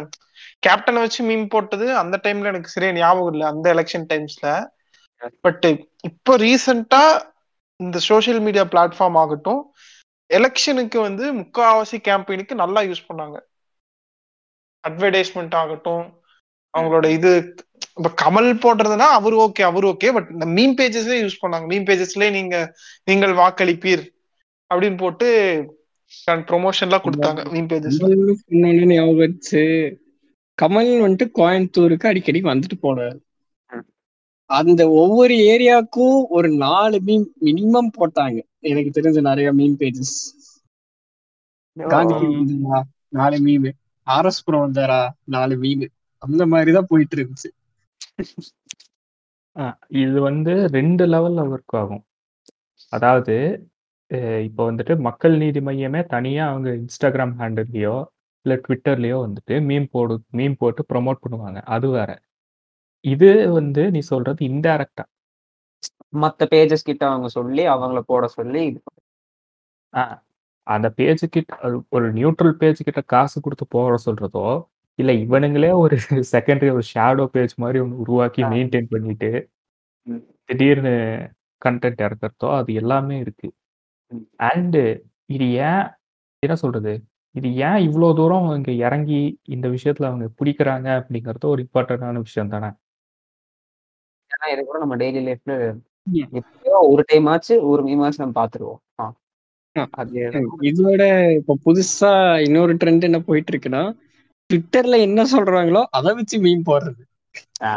கேப்டனை 0.63 1.01
வச்சு 1.01 1.23
மீன் 1.23 1.47
போட்டது 1.49 1.87
அந்த 1.97 2.17
டைம்ல 2.23 2.53
எனக்கு 2.53 2.75
சரியா 2.75 2.93
ஞாபகம் 2.93 3.33
இல்லை 3.33 3.47
அந்த 3.49 3.67
எலெக்ஷன் 3.75 4.07
டைம்ஸ்ல 4.13 4.49
பட் 5.45 5.67
இப்போ 6.05 6.33
ரீசெண்டா 6.37 7.03
இந்த 7.81 7.99
சோஷியல் 8.11 8.41
மீடியா 8.41 8.65
பிளாட்ஃபார்ம் 8.73 9.19
ஆகட்டும் 9.23 9.63
எலெக்ஷனுக்கு 10.31 10.99
வந்து 11.01 11.25
முக்காவாசி 11.33 11.97
கேம்பெயினுக்கு 12.09 12.55
நல்லா 12.55 12.81
யூஸ் 12.81 13.09
பண்ணாங்க. 13.09 13.37
அட்வர்டைஸ்மெண்ட் 14.85 15.55
ஆகட்டும் 15.55 16.05
அவங்களோட 16.75 17.07
இது 17.11 17.31
இப்ப 17.99 18.11
கமல் 18.23 18.51
போடுறதுன்னா 18.65 19.09
அவர் 19.19 19.35
ஓகே 19.45 19.63
அவர் 19.63 19.85
ஓகே 19.85 20.11
பட் 20.13 20.31
இந்த 20.31 20.47
மீன் 20.57 20.77
பேஜஸ்லயே 20.79 21.19
யூஸ் 21.23 21.43
பண்ணாங்க. 21.43 21.67
மீன் 21.73 21.87
பேஜஸ்லயே 21.89 22.31
நீங்க 22.31 22.57
நீங்கள் 23.05 23.35
வாக்களிப்பீர் 23.43 24.05
அப்படின்னு 24.71 24.97
போட்டு 24.97 25.29
ப்ரொமோஷன்லாம் 26.51 27.05
கொடுத்தாங்க 27.05 27.43
மீன் 27.51 27.69
பேஜஸ்ல 27.73 28.09
கமல் 30.59 30.91
வந்துட்டு 31.05 31.27
கோயம்புத்தூருக்கு 31.35 32.07
அடிக்கடி 32.07 32.41
வந்துட்டு 32.43 32.77
போனார். 32.83 33.19
அந்த 34.51 34.83
ஒவ்வொரு 34.91 35.35
ஏரியாவுக்கும் 35.35 36.19
ஒரு 36.29 36.49
நாலு 36.57 37.01
மீன் 37.01 37.27
மினிமம் 37.41 37.95
போட்டாங்க. 37.99 38.41
எனக்கு 38.63 38.91
தெரிஞ்ச 38.97 39.21
நிறைய 39.21 39.53
மீன் 39.53 39.77
பேஜஸ் 39.77 40.15
காந்திபுரம் 41.77 42.37
வந்தாரா 42.41 42.81
நாலு 43.13 43.39
மீன் 43.41 43.67
ஆர்எஸ்புரம் 44.07 44.65
வந்தாரா? 44.65 45.03
நாலு 45.25 45.57
மீன் 45.57 45.85
அந்த 46.23 46.47
மாதிரிதான் 46.47 46.89
போயிட்டு 46.89 47.17
இருந்துச்சு. 47.17 47.51
இது 50.01 50.19
வந்து 50.21 50.53
2 50.75 51.07
லெவல்ல 51.13 51.41
ஒர்க் 51.53 51.77
ஆகும். 51.81 52.05
அதாவது, 52.93 53.35
இப்போ 54.45 54.63
வந்துட்டு 54.71 54.95
மக்கள் 54.99 55.35
நீதி 55.37 55.61
மய்யமே 55.61 56.01
தனியா 56.07 56.45
அவங்க 56.49 56.71
Instagram 56.79 57.31
ஹேண்டில்லயோ, 57.39 57.97
இல்ல 58.47 58.61
Twitterலயோ 58.69 59.19
வந்துட்டு 59.25 59.57
மீம் 59.69 59.87
போடு 59.91 60.15
மீம் 60.33 60.55
போட்டு 60.59 60.85
ப்ரமோட் 60.93 61.17
பண்ணுவாங்க. 61.25 61.63
அது 61.67 61.89
வேற. 61.89 62.11
இது 63.05 63.53
வந்து 63.53 63.91
நீ 63.91 63.99
சொல்றது 64.01 64.47
இன்டைரக்ட்டா. 64.47 65.05
மத்த 66.17 66.45
பேஜஸ் 66.51 66.85
கிட்ட 66.85 67.09
அவங்க 67.09 67.29
சொல்லி, 67.29 67.69
அவங்கள 67.69 68.01
போட 68.07 68.29
சொல்லி 68.29 68.65
இது. 68.67 68.81
ஆ. 69.95 70.03
அந்த 70.67 70.91
பேஜ் 70.91 71.25
கிட்ட 71.31 71.55
ஒரு 71.91 72.13
நியூட்ரல் 72.13 72.53
பேஜ் 72.53 72.83
கிட்ட 72.83 73.01
காசு 73.03 73.41
குடுத்து 73.41 73.67
போட 73.69 73.97
சொல்றதோ, 74.07 74.47
இல்ல 74.99 75.13
இவனுங்களே 75.15 75.73
ஒரு 75.75 75.97
செகண்டரி 76.33 76.71
ஒரு 76.73 76.83
ஷேடோ 76.95 77.27
பேஜ் 77.27 77.55
மாரி 77.57 77.81
ஒண்ணு 77.81 77.99
உருவாக்கி 78.05 78.43
ஆ. 78.43 78.51
மெயின்டெயின் 78.51 78.89
பண்ணிட்டு. 78.91 79.31
திடீர்னு 80.45 80.95
கன்டென்ட் 81.63 82.03
இறக்கறதோ, 82.03 82.57
அது 82.57 82.75
எல்லாமே 82.75 83.19
இருக்கு. 83.19 83.51
அண்ட் 84.47 84.79
இது 85.29 85.47
ஏன் 85.67 85.87
என்ன 86.43 86.57
சொல்றது? 86.57 86.95
இது 87.35 87.49
ஏன் 87.63 87.79
இவ்ளோ 87.85 88.09
தூரம் 88.15 88.49
இங்க 88.55 88.71
இறங்கி 88.83 89.21
இந்த 89.49 89.67
விஷயத்துல 89.75 90.09
அவங்க 90.11 90.27
பிடிக்கிறாங்க 90.39 90.89
அப்படிங்கிறது 90.99 91.47
ஒரு 91.53 91.63
இம்பார்ட்டன்டான 91.67 92.23
விஷயம் 92.23 92.51
தானே. 92.51 92.71
ஏன்னா 94.31 94.47
இது 94.53 94.63
கூட 94.65 94.79
நம்ம 94.83 94.97
டெய்லி 94.97 95.21
லைஃப்ல 95.25 95.55
ம். 96.13 96.29
எப்பயோ 96.41 96.79
ஒரு 96.93 97.03
டைம் 97.07 97.27
ஆச்சு, 97.33 97.55
ஒரு 97.71 97.83
மீமாச்சு 97.83 98.23
நம்ம 98.23 98.37
பார்த்துருவோம். 98.41 98.81
ஆ. 98.99 99.05
ஆ. 99.77 99.83
அது 100.01 100.23
இதோட 100.71 101.03
இப்ப 101.39 101.57
புதுசா 101.67 102.13
இன்னொரு 102.47 102.75
ட்ரெண்ட் 102.77 103.09
என்ன 103.09 103.21
போயிட்டு 103.23 103.53
இருக்குன்னா, 103.53 103.83
ட்விட்டர்ல 104.51 104.97
என்ன 105.03 105.21
சொல்றாங்களோ 105.35 105.83
அத 105.99 106.15
வச்சு 106.15 106.39
மீம் 106.41 106.65
போடுறது. 106.67 107.03
ஆ. 107.65 107.73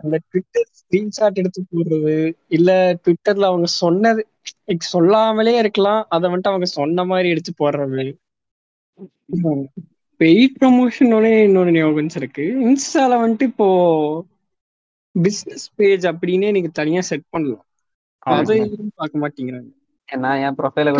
அந்த 0.00 0.16
ட்விட்டர் 0.24 0.68
ஸ்கிரீன்ஷாட் 0.78 1.40
எடுத்து 1.40 1.60
போடுறது, 1.68 2.16
இல்ல 2.48 2.70
ட்விட்டர்ல 3.02 3.50
அவங்க 3.50 3.68
சொன்னது 3.76 4.22
சொல்லாமலே 4.88 5.54
இருக்கலாம். 5.58 6.02
அத 6.08 6.28
வந்துட்டு 6.28 6.52
அவங்க 6.52 6.68
சொன்ன 6.72 7.04
மாரி 7.04 7.28
எடுத்து 7.30 7.52
போடுறது. 7.58 8.06
பெய்ட் 10.20 10.58
ப்ரமோஷனோட 10.58 11.26
இன்னொரு 11.40 11.70
ஞாபகம் 11.72 12.12
இருக்கு. 12.14 12.44
இன்ஸ்டால 12.64 13.18
வந்துட்டு 13.22 13.48
இப்போ 13.50 13.68
பிசினஸ் 15.14 15.66
பேஜ் 15.76 16.04
அப்படின்னே 16.10 16.50
நீங்க 16.50 16.70
தனியா 16.74 17.02
செட் 17.08 17.26
பண்ணலாம். 17.30 17.64
ஆமா. 18.26 18.40
அதை 18.40 18.56
எதுவும் 18.64 18.96
பார்க்க 18.96 19.22
மாட்டேங்கிறாங்க. 19.22 19.70
நான் 20.08 20.40
என் 20.40 20.58
ப்ரொஃபைல. 20.58 20.92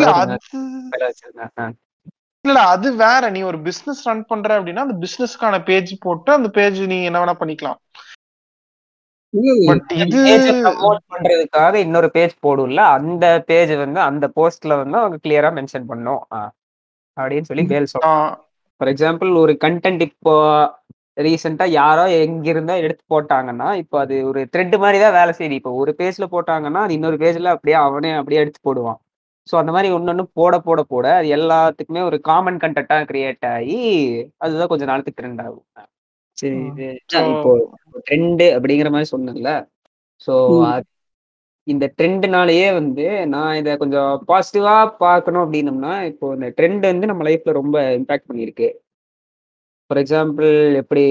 இல்ல 2.45 2.59
அது 2.73 2.89
வேற 2.97 3.23
நீ 3.31 3.41
ஒரு 3.43 3.59
பிசினஸ் 3.67 4.05
ரன் 4.05 4.23
பண்ற 4.27 4.51
அப்படின்னா 4.59 4.85
அந்த 4.85 4.97
பிசினஸ்க்கான 5.03 5.57
பேஜ் 5.65 5.93
போட்டு 6.01 6.31
அந்த 6.33 6.49
பேஜ் 6.51 6.81
நீ 6.93 6.99
என்ன 7.05 7.21
வேணா 7.21 7.35
பண்ணிக்கலாம் 7.41 7.81
பண்றதுக்காக 11.11 11.75
இன்னொரு 11.75 12.11
பேஜ் 12.11 12.35
போடும்ல, 12.47 12.77
அந்த 12.77 13.43
பேஜ் 13.47 13.75
வந்து 13.75 14.01
அந்த 14.01 14.31
போஸ்ட்ல 14.37 14.77
வந்து 14.77 14.99
அவங்க 14.99 15.19
கிளியரா 15.29 15.51
மென்ஷன் 15.59 15.87
பண்ணும். 15.87 16.23
அப்படின்னு 17.17 17.43
சொல்லி 17.43 17.63
பேல் 17.63 17.87
சொல்றாங்க. 17.93 18.05
ஆஹ் 18.05 18.37
ஃபார் 18.77 18.89
எக்ஸாம்பிள் 18.89 19.37
ஒரு 19.37 19.57
கண்டென்ட் 19.65 20.01
இப்போ 20.01 20.35
ரீசெண்டா 21.17 21.65
யாரோ 21.65 22.09
எங்கிருந்தோ 22.11 22.79
எடுத்து 22.79 23.05
போட்டாங்கன்னா, 23.15 23.75
இப்போ 23.75 23.99
அது 23.99 24.27
ஒரு 24.27 24.49
த்ரெட் 24.57 24.79
மாதிரி 24.79 24.99
தான் 24.99 25.13
வேலை 25.13 25.33
செய்யுது. 25.39 25.51
இப்போ 25.51 25.71
ஒரு 25.71 25.95
பேஜ்ல 25.99 26.27
போட்டாங்கன்னா, 26.31 26.81
அது 26.81 26.93
இன்னொரு 26.93 27.17
பேஜ்ல 27.17 27.45
அப்படியே 27.45 27.77
அவனே 27.77 28.13
அப்படியே 28.13 28.41
எடுத்து 28.41 28.61
போடுவான். 28.69 28.99
ஸோ 29.53 29.57
அந்த 29.57 29.73
மாதிரி 29.73 29.95
ஒன்னொன்னு 29.95 30.23
போட 30.33 30.59
போட 30.59 30.83
போட 30.83 31.15
அது 31.15 31.29
எல்லாத்துக்குமே 31.37 32.03
ஒரு 32.05 32.21
காமன் 32.21 32.57
கண்டென்ட்டா 32.57 32.99
கிரியேட் 33.05 33.47
ஆகி 33.47 33.79
அதுதான் 34.37 34.69
கொஞ்ச 34.69 34.85
நாளுக்கு 34.85 35.13
ட்ரெண்ட் 35.21 35.43
ஆகும். 35.43 35.65
சரி. 36.41 36.59
இது 36.71 36.87
இப்போ 37.33 37.53
ட்ரெண்ட் 38.07 38.45
அப்படிங்கிற 38.57 38.91
மாதிரி 38.95 39.13
சொன்னேன்ல. 39.15 39.53
ஸோ 40.27 40.35
ம். 40.57 40.85
இந்த 41.67 41.87
ட்ரெண்ட்னாலயே 41.99 42.69
வந்து 42.79 43.05
நான் 43.35 43.59
இதை 43.61 43.73
கொஞ்சம் 43.77 44.13
பாசிட்டிவா 44.29 44.75
பார்க்கணும் 45.05 45.43
அப்படின்னம்னா, 45.45 45.93
இப்போ 46.11 46.27
இந்த 46.37 46.49
ட்ரெண்ட் 46.59 46.85
வந்து 46.93 47.11
நம்ம 47.11 47.25
லைஃப்ல 47.29 47.53
ரொம்ப 47.61 47.77
இம்பாக்ட் 47.99 48.29
பண்ணியிருக்கு. 48.31 48.69
ஃபார் 49.91 50.01
எக்ஸாம்பிள் 50.03 50.51
எப்படி 50.83 51.05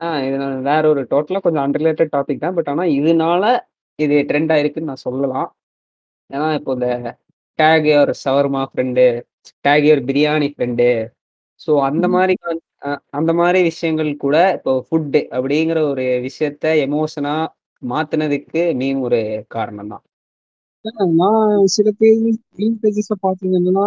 ஆ 0.00 0.08
இது 0.26 0.36
வேற 0.70 0.82
ஒரு 0.92 1.02
டோட்டலா 1.10 1.40
கொஞ்சம் 1.44 1.64
அன்ரிலேட்டட் 1.66 2.14
டாபிக் 2.14 2.44
தான். 2.44 2.56
பட் 2.56 2.70
ஆனா 2.72 2.84
இதனால 2.98 3.42
இது 3.98 4.16
ட்ரெண்ட் 4.30 4.52
ஆயிருக்குன்னு 4.54 4.90
நான் 4.92 5.06
சொல்லலாம். 5.08 5.48
ஏன்னா 6.30 6.48
இப்போ 6.58 6.72
இந்த 6.78 6.88
take 7.58 7.86
your 7.90 8.12
shawarma 8.22 8.62
friend, 8.70 9.04
take 9.66 9.86
your 9.88 10.02
biryani 10.10 10.48
friend. 10.54 10.88
So 11.64 11.72
அந்த 11.88 12.06
மாரி 12.14 12.34
வந்து 12.50 12.64
அ 12.82 12.88
அந்த 13.18 13.30
மாரி 13.38 13.58
விஷயங்கள் 13.66 14.10
கூட 14.22 14.36
இப்போ 14.56 14.72
ஃபுட் 14.86 15.18
அப்படிங்கிற 15.36 15.78
ஒரு 15.90 16.04
விஷயத்த 16.26 16.64
எமோஷனா 16.84 17.34
மாத்துனதுக்கு 17.82 18.60
மீம் 18.80 19.00
ஒரு 19.06 19.20
காரணம் 19.54 19.92
தான். 19.92 20.04
நான் 21.18 21.44
சில 21.74 21.88
பேர் 21.98 22.18
மீம் 22.56 22.78
பேஜஸ்ல 22.82 23.16
என்னன்னா 23.50 23.86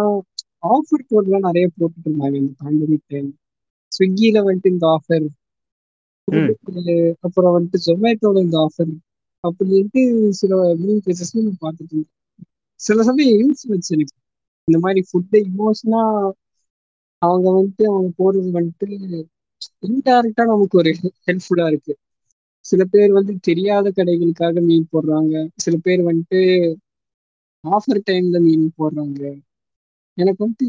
ஆஃபர் 0.70 1.04
கோட்லாம் 1.10 1.46
நிறைய 1.48 1.66
போட்டுட்டு 1.72 2.08
இருந்தாங்க 2.08 2.36
இந்த 2.40 2.54
பேண்டமிக் 2.62 3.06
டைம் 3.12 3.28
ஸ்விக்கியில 3.92 4.38
வந்துட்டு 4.46 4.72
இந்த 4.74 4.86
ஆஃபர் 4.94 5.26
ம். 6.28 6.50
அப்புறம் 7.26 7.54
வந்துட்டு 7.56 7.78
ஜொமேட்டோல 7.86 8.42
இந்த 8.46 8.58
ஆஃபர் 8.64 8.92
அப்படின்ட்டு 9.44 10.02
சில 10.40 10.52
மீம் 10.82 11.02
பேஜஸ் 11.06 11.34
நான் 11.38 11.62
பார்த்துட்டு 11.62 11.94
இருந்தேன் 11.94 12.12
சில 12.80 13.02
சமயம் 13.08 13.36
யூஸ் 13.42 13.64
வச்சு 13.72 13.92
எனக்கு 13.96 14.16
இந்த 14.68 14.78
மாதிரி 14.84 15.02
ஃபுட்டை 15.08 15.40
இமோஷனா 15.50 16.02
அவங்க 17.26 17.48
வந்துட்டு 17.50 17.84
அவங்க 17.90 18.10
போடுறது 18.18 18.50
வந்துட்டு 18.58 18.88
இன்டைரக்டா 19.88 20.44
நமக்கு 20.44 20.78
ஒரு 20.78 20.90
ஹெல்ப்ஃபுல்லா 21.26 21.66
இருக்கு. 21.66 21.94
சில 22.66 22.82
பேர் 22.84 23.10
வந்து 23.12 23.32
தெரியாத 23.40 23.86
கடைகளுக்காக 23.90 24.62
மீன் 24.68 24.86
போடுறாங்க. 24.92 25.34
சில 25.56 25.74
பேர் 25.76 26.02
வந்துட்டு 26.02 26.40
ஆஃபர் 27.64 28.00
டைம்ல 28.08 28.38
மீன் 28.40 28.66
போடுறாங்க. 28.78 29.20
எனக்கு 30.18 30.40
வந்துட்டு 30.44 30.66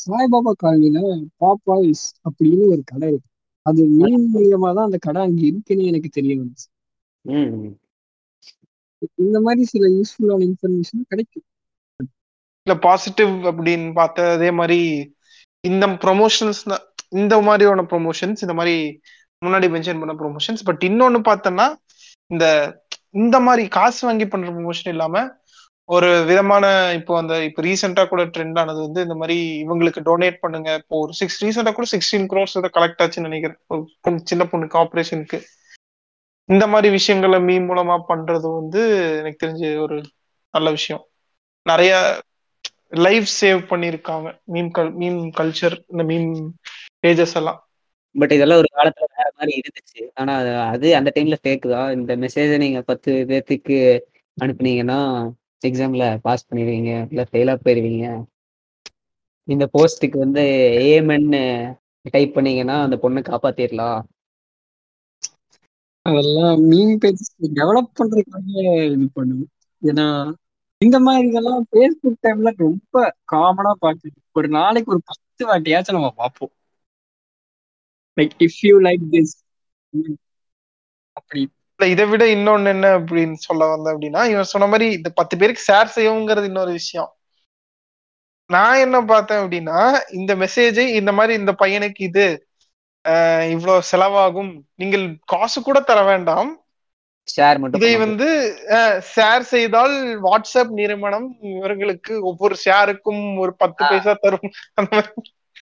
சாய்பாபா 0.00 0.52
காலனில 0.62 0.98
பாப்பாய்ஸ் 1.40 2.04
அப்படின்னு 2.26 2.64
ஒரு 2.68 2.82
கடை 2.84 3.08
இருக்கு. 3.08 3.28
அது 3.66 3.82
மீன் 3.98 4.26
மூலியமா 4.34 4.70
தான் 4.74 4.88
அந்த 4.88 4.98
கடை 4.98 5.20
அங்க 5.22 5.42
இருக்குன்னு 5.42 5.84
எனக்கு 5.84 6.08
தெரிய 6.08 6.34
வந்துச்சு. 6.40 6.68
இந்த 9.18 9.38
மாதிரி 9.40 9.62
சில 9.64 9.84
யூஸ்ஃபுல்லான 9.88 10.44
இன்ஃபர்மேஷன் 10.48 11.08
கிடைக்கும். 11.08 11.46
இல்ல 12.66 12.74
பாசிட்டிவ் 12.78 13.32
அப்படின்னு 13.50 13.88
பார்த்த 13.92 14.28
அதே 14.30 14.50
மாதிரி 14.50 14.78
இந்த 15.64 15.86
ப்ரொமோஷன்ஸ் 15.86 16.76
இந்த 17.08 17.40
மாதிரியான 17.40 17.82
ப்ரொமோஷன்ஸ் 17.82 18.40
இந்த 18.40 18.54
மாதிரி 18.54 19.00
முன்னாடி 19.44 19.70
மென்ஷன் 19.70 19.98
பண்ண 19.98 20.12
ப்ரொமோஷன்ஸ் 20.12 20.64
பட் 20.64 20.82
இன்னொன்னு 20.84 21.20
பார்த்தோன்னா 21.28 21.74
இந்த 22.26 22.46
இந்த 23.10 23.40
மாதிரி 23.40 23.68
காசு 23.68 24.06
வாங்கி 24.06 24.26
பண்ற 24.26 24.48
ப்ரொமோஷன் 24.48 24.88
இல்லாம 24.88 25.28
ஒரு 25.84 26.24
விதமான 26.24 26.92
இப்போ 26.94 27.18
அந்த 27.18 27.44
இப்போ 27.44 27.62
ரீசெண்டா 27.62 28.08
கூட 28.08 28.24
ட்ரெண்ட் 28.24 28.58
ஆனது 28.58 28.80
வந்து 28.80 29.02
இந்த 29.02 29.14
மாதிரி 29.14 29.64
இவங்களுக்கு 29.68 30.00
டொனேட் 30.04 30.36
பண்ணுங்க. 30.40 30.72
இப்போ 30.72 30.98
ஒரு 30.98 31.12
சிக்ஸ் 31.12 31.44
ரீசெண்டா 31.44 31.72
கூட 31.72 31.86
சிக்ஸ்டீன் 31.90 32.28
க்ரோர்ஸ் 32.32 32.58
ஏதோ 32.58 32.70
கலெக்ட் 32.72 33.02
ஆச்சுன்னு 33.02 33.20
நினைக்கிறேன். 33.20 33.58
ஒரு 33.66 33.90
பொண்ணு- 34.08 34.20
சின்ன 34.24 34.44
பொண்ணுக்கு 34.44 34.78
ஆப்ரேஷனுக்கு 34.84 35.42
இந்த 36.44 36.66
மாதிரி 36.66 36.90
விஷயங்களை 36.90 37.40
மீன் 37.40 37.70
மூலமா 37.70 38.00
பண்றது 38.08 38.54
வந்து 38.54 39.12
எனக்கு 39.18 39.46
தெரிஞ்சு 39.46 39.78
ஒரு 39.78 40.02
நல்ல 40.50 40.70
விஷயம். 40.70 41.06
நிறைய 41.62 42.20
லைஃப் 42.96 43.28
சேவ் 43.40 43.72
பண்ணியிருக்காங்க 43.72 44.40
மீம் 44.52 44.70
கல் 44.70 44.96
மீம் 44.96 45.30
கல்ச்சர் 45.36 45.84
இந்த 45.88 46.04
மீம் 46.04 46.50
பேஜஸ் 47.06 47.36
எல்லாம். 47.36 47.68
பட் 48.12 48.32
இதெல்லாம் 48.32 48.58
ஒரு 48.58 48.66
காலத்துல 48.74 49.04
வேற 49.16 49.32
மாதிரி 49.36 49.60
இருந்துச்சு. 49.60 50.10
ஆனா 50.14 50.40
அது- 50.40 50.92
அந்த 50.92 51.12
டைம்ல 51.14 51.36
ஃபேக் 51.46 51.70
தான். 51.70 51.92
இந்த 51.92 52.16
மெசேஜை 52.16 52.56
நீங்க 52.56 52.82
பத்து 52.82 53.24
பேர்த்துக்கு 53.28 54.00
அனுப்புனீங்கன்னா 54.44 55.30
எக்ஸாம்ல 55.66 56.18
பாஸ் 56.22 56.46
பண்ணிடுவீங்க 56.52 57.06
இல்ல 57.08 57.26
ஃபெயிலா 57.32 57.56
போயிருவீங்க 57.64 58.24
இந்த 59.44 59.70
போஸ்ட்டுக்கு 59.78 60.18
வந்து 60.18 60.42
ஏஎம்என்னு 60.80 61.74
டைப் 62.02 62.34
பண்ணீங்கன்னா 62.34 62.82
அந்த 62.82 62.98
பொண்ணை 63.02 63.22
காப்பாத்திடலாம். 63.22 64.02
அதெல்லாம் 66.02 66.60
மீன் 66.60 66.98
பேஜ் 66.98 67.36
டெவலப் 67.54 67.92
பண்றதுக்காக 67.98 68.84
இது 68.92 69.10
பண்ணுது. 69.14 69.44
ஏன்னா 69.82 70.32
இந்த 70.80 70.96
மாதிரி 71.04 71.28
இதெல்லாம் 71.28 71.62
ஃபேஸ்புக் 71.70 72.22
டைம்ல 72.24 72.50
ரொம்ப 72.64 72.94
காமனா 73.32 73.72
பார்த்து 73.84 74.08
ஒரு 74.38 74.48
நாளைக்கு 74.58 74.92
ஒரு 74.94 75.02
பத்து 75.10 75.42
வாட்டியாச்சும் 75.50 75.98
நம்ம 75.98 76.10
பார்ப்போம். 76.22 76.52
Like 78.16 78.34
if 78.46 78.60
you 78.68 78.74
like 78.88 79.04
this 79.14 79.34
அப்படி. 81.18 81.42
இல்ல 81.80 81.86
இதை 81.92 82.04
விட 82.10 82.24
இன்னொன்னு 82.34 82.70
என்ன 82.74 82.86
அப்படின்னு 82.98 83.36
சொல்ல 83.46 83.66
வந்தேன் 83.72 83.94
அப்படின்னா 83.94 84.22
இவன் 84.32 84.50
சொன்ன 84.52 84.66
மாதிரி 84.72 84.86
இந்த 84.98 85.08
பத்து 85.18 85.34
பேருக்கு 85.38 85.68
ஷேர் 85.70 85.94
செய்யவுங்கிறது 85.96 86.50
இன்னொரு 86.50 86.72
விஷயம். 86.80 87.10
நான் 88.50 88.82
என்ன 88.84 88.96
பார்த்தேன் 89.12 89.42
அப்படின்னா 89.42 89.78
இந்த 90.18 90.32
மெசேஜ் 90.42 90.80
இந்த 91.00 91.12
மாதிரி 91.18 91.34
இந்த 91.40 91.52
பையனுக்கு 91.62 92.02
இது 92.10 92.26
இவ்வளவு 93.54 93.88
செலவாகும். 93.92 94.52
நீங்கள் 94.80 95.04
காசு 95.32 95.58
கூட 95.62 95.78
தர 95.80 96.02
வேண்டாம். 96.10 96.50
ஷேர் 97.28 97.58
மட்டும் 97.60 97.80
இதை. 97.82 97.92
வந்து 98.04 98.26
ஷேர் 99.10 99.44
செய்தால் 99.50 99.94
வாட்ஸ்அப் 100.24 100.72
நிறுவனம் 100.80 101.28
இவர்களுக்கு 101.52 102.14
ஒவ்வொரு 102.30 102.56
ஷேருக்கும் 102.64 103.22
ஒரு 103.38 103.52
பத்து. 103.62 103.82
பைசா 103.90 104.14
தரும். 104.24 104.48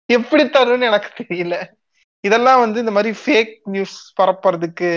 எப்படி 0.10 0.44
தரும்னு 0.50 0.90
எனக்கு 0.92 1.10
தெரியல. 1.22 1.56
இதெல்லாம் 2.24 2.62
வந்து 2.64 2.78
இந்த 2.80 2.94
மாதிரி 2.94 3.12
ஃபேக் 3.20 3.54
நியூஸ் 3.68 3.98
பரப்புறதுக்கு 4.18 4.92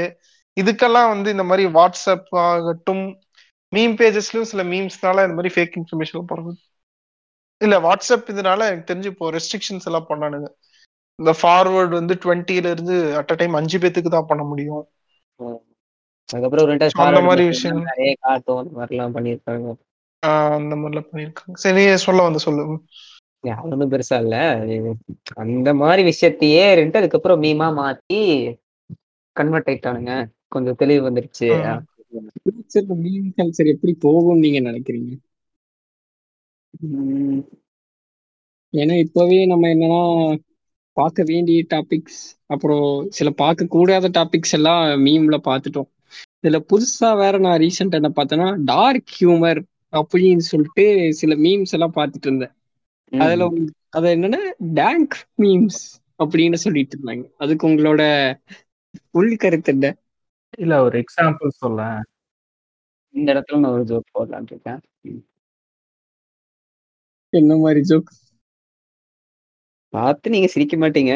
இதுக்கெல்லாம் 0.57 1.11
வந்து 1.13 1.29
இந்த 1.31 1.45
மாதிரி 1.47 1.65
வாட்ஸ்அப் 1.77 2.31
ஆகட்டும் 2.45 3.05
மீம் 3.73 3.95
பேஜஸ்லயும் 3.99 4.51
சில 4.51 4.63
மீம்ஸ்னால 4.69 5.25
இந்த 5.25 5.37
மாதிரி 5.39 5.55
ஃபேக் 5.55 5.77
இன்ஃபர்மேஷன் 5.81 6.29
பரவுது 6.31 6.61
இல்ல 7.61 7.75
வாட்ஸ்அப் 7.85 8.31
இதனால 8.33 8.67
எனக்கு 8.69 8.89
தெரிஞ்சு 8.89 9.11
இப்போ 9.13 9.27
ரெஸ்ட்ரிக்ஷன்ஸ் 9.35 9.87
எல்லாம் 9.89 10.09
பண்ணானுங்க. 10.09 10.49
இந்த 11.19 11.33
ஃபார்வர்ட் 11.39 11.95
வந்து 11.95 12.15
டுவெண்ட்டில 12.23 12.73
இருந்து 12.73 12.97
அட் 13.21 13.33
அ 13.33 13.37
டைம் 13.37 13.59
அஞ்சு 13.61 13.79
பேத்துக்கு 13.83 14.11
தான் 14.11 14.31
பண்ண 14.31 14.45
முடியும். 14.45 14.83
அதுக்கப்புறம் 16.29 16.67
ஒரு 16.67 16.73
ரெண்டு 16.73 16.89
அந்த 17.03 17.21
மாதிரி 17.21 17.47
விஷயம். 17.47 17.83
நிறைய 17.83 18.17
காட்டும் 18.21 18.57
அந்த 18.57 18.73
மாதிரிலாம் 18.79 19.15
பண்ணியிருக்காங்க. 19.17 19.75
அந்த 20.53 20.77
மாதிரிலாம் 20.77 21.11
பண்ணிருக்காங்க 21.13 21.55
சரி 21.55 21.87
நீ 21.87 21.95
சொல்ல 21.95 22.23
வந்து 22.23 22.39
சொல்லு. 22.39 22.65
ஒன்றும் 23.63 23.91
பெருசா 23.91 24.21
இல்ல. 24.21 24.37
அந்த 25.35 25.75
மாதிரி 25.75 26.03
விஷயத்தையே 26.09 26.75
ரெண்டு 26.75 26.99
அதுக்கப்புறம் 26.99 27.43
மீமா 27.43 27.69
மாத்தி 27.79 28.21
கன்வெர்ட் 29.37 29.69
ஆயிட்டானுங்க. 29.69 30.13
கொஞ்சம் 30.49 30.75
தெளிவு 30.75 31.11
வந்துருச்சு. 31.11 31.49
ம். 32.11 32.25
ஃபியூச்சர்ல 32.43 32.97
மீன் 32.97 33.35
கல்ச்சர் 33.37 33.73
எப்படி 33.75 33.93
போகும்னு 34.05 34.39
நீங்க 34.39 34.71
நினைக்கிறீங்க? 34.71 35.13
உம் 36.81 37.41
ஏன்னா 38.73 38.99
இப்பவே 38.99 39.47
நம்ம 39.47 39.69
என்னன்னா 39.69 40.01
பார்க்க 40.97 41.23
வேண்டிய 41.23 41.65
டாபிக்ஸ் 41.71 42.21
அப்புறம் 42.47 43.07
சில 43.11 43.31
பார்க்க 43.31 43.67
கூடாத 43.67 44.09
டாபிக்ஸ் 44.09 44.53
எல்லாம் 44.53 45.07
மீம்ல 45.07 45.37
பார்த்துட்டோம். 45.45 45.91
இதுல 46.45 46.59
புதுசா 46.71 47.09
வேற 47.19 47.35
நான் 47.39 47.61
ரீசெண்டா 47.61 47.99
என்ன 48.01 48.11
பார்த்தேன்னா 48.17 48.49
டார்க் 48.65 49.13
ஹியூமர் 49.19 49.61
அப்படின்னு 49.93 50.45
சொல்லிட்டு 50.51 50.85
சில 51.21 51.35
மீம்ஸ் 51.45 51.75
எல்லாம் 51.77 51.97
பார்த்துட்டு 51.97 52.29
இருந்தேன். 52.29 52.55
அதுல 53.13 53.47
அது 53.97 54.09
என்னன்னா 54.17 54.41
டேங்க் 54.81 55.17
மீம்ஸ் 55.43 55.81
அப்படின்னு 56.23 56.59
சொல்லிட்டு 56.65 56.97
இருந்தாங்க. 56.97 57.25
அதுக்கு 57.39 57.69
உங்களோட 57.69 58.03
உள் 59.19 59.37
கருத்து 59.37 59.73
என்ன? 59.73 59.87
இல்ல 60.59 60.75
ஒரு 60.83 60.97
எக்ஸாம்பிள் 61.03 61.59
சொல்ல 61.63 61.81
இந்த 63.15 63.29
இடத்துல 63.35 63.61
நான் 63.63 63.77
ஒரு 63.77 63.85
ஜோக் 63.91 64.15
போடலான்னு 64.17 64.51
இருக்கேன். 64.53 64.81
என்ன 67.33 67.57
மாதிரி 67.57 67.81
ஜோக் 67.91 68.11
பார்த்து 69.95 70.33
நீங்க 70.35 70.49
சிரிக்க 70.55 70.77
மாட்டீங்க. 70.77 71.13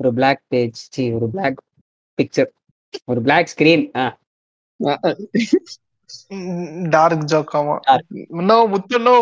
ஒரு 0.00 0.10
பிளாக் 0.14 0.42
பேஜ் 0.48 0.80
சி 0.88 1.04
ஒரு 1.12 1.26
பிளாக் 1.30 1.58
பிக்சர் 2.18 2.50
ஒரு 3.04 3.20
பிளாக் 3.20 3.52
ஸ்கிரீன் 3.52 3.84
டார்க் 6.90 7.24
ஜோக் 7.24 7.52
ஆமா. 7.56 7.74
Dark. 7.86 8.06
நோ 8.48 8.56
முத்து 8.66 8.98
நோ 9.00 9.16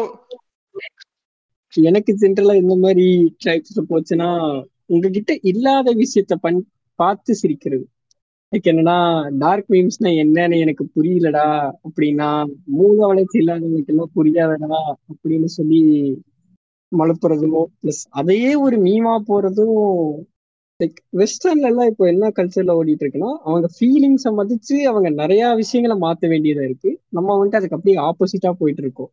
எனக்கு 1.75 2.13
ஜென்ரலா 2.21 2.55
இந்த 2.55 2.75
மாதிரி 2.77 3.07
டைப்ஸ்ல 3.45 3.81
போச்சுன்னா 3.89 4.29
உங்ககிட்ட 4.87 5.33
இல்லாத 5.43 5.93
விஷயத்த 5.95 6.35
பண் 6.41 6.61
பார்த்து 6.99 7.33
சிரிக்கிறது. 7.35 7.85
லைக் 8.53 8.69
என்னன்னா 8.71 8.97
டார்க் 9.39 9.69
மீம்ஸ்னா 9.71 10.11
என்னன்னு 10.23 10.59
எனக்கு 10.59 10.85
புரியலடா 10.95 11.47
அப்படின்னா 11.85 12.29
மூல 12.71 13.07
வளர்ச்சி 13.07 13.39
இல்லாதவங்களுக்கு 13.39 13.87
எல்லாம் 13.87 14.15
புரியாதடா 14.15 14.81
அப்படின்னு 15.11 15.51
சொல்லி 15.57 15.81
மழுப்புறதும் 16.93 17.57
பிளஸ் 17.81 18.03
அதையே 18.13 18.53
ஒரு 18.59 18.77
மீமா 18.83 19.15
போறதும் 19.29 19.77
லைக் 20.81 20.99
வெஸ்டர்ன்ல 21.21 21.71
எல்லாம் 21.71 21.89
இப்போ 21.93 22.05
என்ன 22.07 22.27
கல்ச்சர்ல 22.37 22.75
ஓடிட்டு 22.81 23.05
இருக்குன்னா 23.05 23.31
அவங்க 23.49 23.69
ஃபீலிங்ஸை 23.77 24.31
மதிச்சு 24.41 24.77
அவங்க 24.91 25.09
நிறைய 25.23 25.43
விஷயங்களை 25.55 25.97
மாத்த 26.05 26.29
வேண்டியதா 26.33 26.65
இருக்கு. 26.69 26.91
நம்ம 27.09 27.37
வந்துட்டு 27.39 27.59
அதுக்கு 27.61 27.77
அப்படியே 27.77 27.97
ஆப்போசிட்டா 28.09 28.51
போயிட்டு 28.61 28.83
இருக்கோம் 28.83 29.11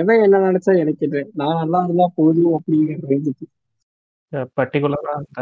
எவன் 0.00 0.22
என்ன 0.22 0.40
நினைச்சா 0.46 0.72
எனக்கு 0.78 1.06
இது 1.06 1.20
நான் 1.34 1.60
நல்லா 1.60 1.80
இருந்தா 1.84 2.06
போதும் 2.14 2.54
அப்படிங்கிற 2.58 2.98
ரேஞ்சுக்கு 3.12 3.46
பர்டிகுலரா 4.58 5.12
அந்த 5.20 5.40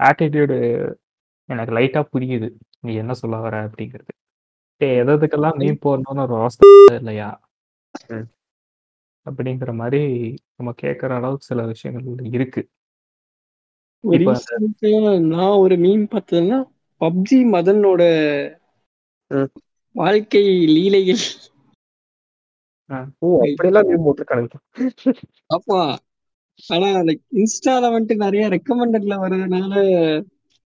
ஆட்டிடியூடு 0.00 0.56
எனக்கு 1.48 1.72
லைட்டா 1.76 2.00
புரியுது. 2.12 2.48
நீ 2.80 2.92
என்ன 2.94 3.12
சொல்ல 3.14 3.36
வர 3.36 3.56
அப்படிங்கிறது. 3.66 4.12
எது 4.80 5.12
எதுக்கெல்லாம் 5.16 5.58
மீன் 5.60 5.82
போடணும்னு 5.84 6.24
ஒரு 6.26 6.34
அவஸ்தை 6.40 6.68
இல்லையா. 7.00 7.28
அப்படிங்கிற 9.26 9.72
மாதிரி 9.80 10.00
நம்ம 10.56 10.70
கேட்குற 10.82 11.10
அளவுக்கு 11.20 11.48
சில 11.50 11.62
விஷயங்கள் 11.66 12.30
இருக்கு. 12.36 12.62
நான் 14.04 15.60
ஒரு 15.64 15.76
மீன் 15.84 16.04
பார்த்ததுன்னா 16.12 16.58
பப்ஜி 17.00 17.38
மதனோட. 17.54 18.02
வாழ்க்கை 19.94 20.42
லீலைகள். 20.66 21.22
ஓ 23.18 23.28
அப்படியெல்லாம் 23.40 23.88
மீன் 23.88 24.04
போட்டிருக்கானுங்க. 24.06 24.56
அப்பா 25.56 25.80
ஆனா 26.68 26.88
லைக் 27.08 27.24
இன்ஸ்டால 27.32 27.88
வந்துட்டு 27.94 28.14
நிறைய 28.16 28.44
ரெக்கமெண்டட்ல 28.48 29.14
வர்றதுனால 29.24 29.72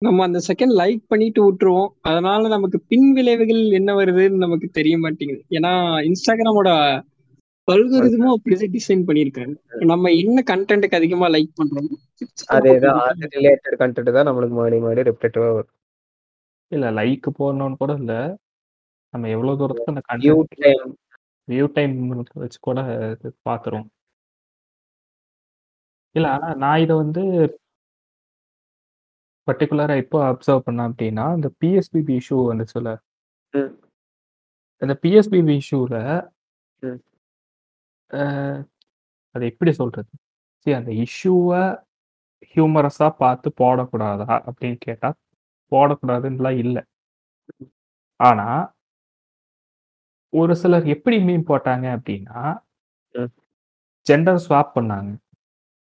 நம்ம 0.03 0.23
அந்த 0.25 0.41
செகண்ட் 0.49 0.75
லைக் 0.81 1.03
பண்ணிட்டு 1.07 1.41
விட்டுருவோம். 1.45 1.91
அதனால 2.01 2.49
நமக்கு 2.49 2.79
பின் 2.91 3.13
விளைவுகள் 3.13 3.63
என்ன 3.71 3.91
வருதுன்னு 3.95 4.43
நமக்கு 4.45 4.69
தெரிய 4.69 4.95
மாட்டேங்குது. 4.99 5.43
ஏன்னா 5.51 5.73
இன்ஸ்டாகிராமோட 6.09 6.71
அல்கோரிதமும் 7.69 8.33
அப்படிதான் 8.35 8.73
டிசைன் 8.75 9.05
பண்ணியிருக்காங்க 9.07 9.55
நம்ம 9.91 10.11
என்ன 10.19 10.39
கண்டென்ட்டுக்கு 10.51 10.99
அதிகமா 10.99 11.27
லைக் 11.35 11.53
பண்றோமோ 11.61 11.95
அதேதான் 12.55 12.99
அது 13.05 13.29
ரிலேட்டட் 13.37 13.79
கண்டென்ட் 13.81 14.17
தான் 14.17 14.29
நம்மளுக்கு 14.29 14.57
மறுபடி 14.57 14.79
மறுபடியும் 14.81 15.09
ரிப்ளேட்டிவா 15.11 15.49
வரும். 15.51 15.73
இல்ல 16.73 16.87
லைக் 16.99 17.29
போடணும்னு 17.39 17.81
கூட 17.81 17.93
இல்ல. 18.01 18.13
நம்ம 19.15 19.29
எவ்வளவு 19.35 19.59
தூரத்துக்கு 19.61 19.93
அந்த 19.93 20.23
வியூ 20.25 20.37
டைம் 20.57 20.93
வியூ 21.49 21.67
டைம் 21.75 21.95
வச்சு 22.43 22.59
கூட 22.63 22.79
இது 23.13 23.29
பார்த்துரும் 23.49 23.89
இல்ல 26.15 26.27
ஆனா 26.35 26.49
நான் 26.63 26.83
இதை 26.85 26.95
வந்து 27.01 27.23
பர்டிகுலரா 29.49 29.95
எப்போ 30.03 30.19
அப்சர்வ் 30.29 30.67
பண்ணேன் 30.67 30.89
அப்படின்னா 30.89 31.25
இந்த 31.37 31.49
பிஎஸ்பிபி 31.61 32.15
இஷ்யூ 32.21 32.39
வந்துச்சுல 32.51 32.91
ம். 33.55 33.73
இந்த 34.83 34.95
பிஎஸ்பிபி 35.03 35.55
இஷ்யூல 35.61 35.97
அது 39.35 39.45
எப்படி 39.47 39.73
சொல்றது 39.79 40.11
சரி 40.67 40.75
அந்த 40.75 40.93
இஷ்யூவை 41.05 41.63
ஹியூமரஸா 42.51 43.09
பார்த்து 43.19 43.49
போடக்கூடாதா 43.61 44.35
அப்படின்னு 44.49 44.79
கேட்டா 44.83 45.09
போடக்கூடாதுன்னுலாம் 45.73 46.59
இல்லை 46.65 46.83
ஆனா 48.21 48.47
ஒரு 50.33 50.55
சிலர் 50.61 50.87
எப்படி 50.95 51.17
மீன் 51.25 51.49
போட்டாங்க 51.49 51.87
அப்படின்னா 51.97 52.41
ம். 53.15 53.31
ஜெண்டர் 54.07 54.41
ஸ்வாப் 54.45 54.75
பண்ணாங்க 54.77 55.11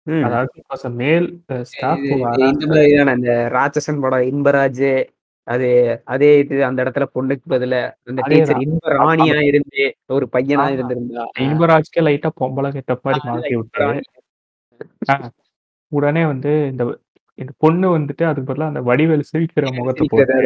ம். 0.06 0.24
அதாவது 0.26 0.90
மேல் 0.96 1.26
அ 1.50 1.58
ஸ்டாஃப் 1.70 2.04
இது 2.06 2.18
இந்த 3.16 3.30
ராட்சசன் 3.54 4.02
படம் 4.02 4.28
இன்பராஜ் 4.30 4.84
அது 5.46 5.66
அதே 6.04 6.38
இது 6.38 6.64
அந்த 6.64 6.78
இடத்துல 6.85 7.04
பொண்ணுக்கு 7.14 7.46
பதிலா 7.48 7.80
அந்த 8.04 8.22
டீச்சர். 8.22 8.61
இன்ப 8.61 8.92
ராணியா 8.94 9.42
இருந்து 9.42 9.82
ஒரு 10.06 10.28
பையனா. 10.32 10.64
இருந்திருந்தா. 10.70 11.24
இன்பராஜ்க்கே 11.40 12.02
லைட்டா 12.06 12.30
பொம்பளை 12.40 12.72
கெட்டப் 12.72 13.04
மாரி 13.04 13.20
ஆ, 13.24 13.28
மாத்தி 13.28 13.54
விட்டு. 13.54 13.82
இன்பராணி. 13.82 14.02
ஆ, 15.11 15.14
உடனே 15.92 16.26
வந்து 16.26 16.68
இந்த 16.70 16.85
இந்த 17.38 17.52
பொண்ணு 17.59 17.98
வந்துட்டு 17.98 18.24
அதுக்கு 18.24 18.52
பதிலா 18.52 18.66
அந்த 18.66 18.82
வடிவேலு 18.82 19.24
சிரிக்கிற 19.30 19.66
முகத்த 19.72 20.04
போட்டு. 20.09 20.37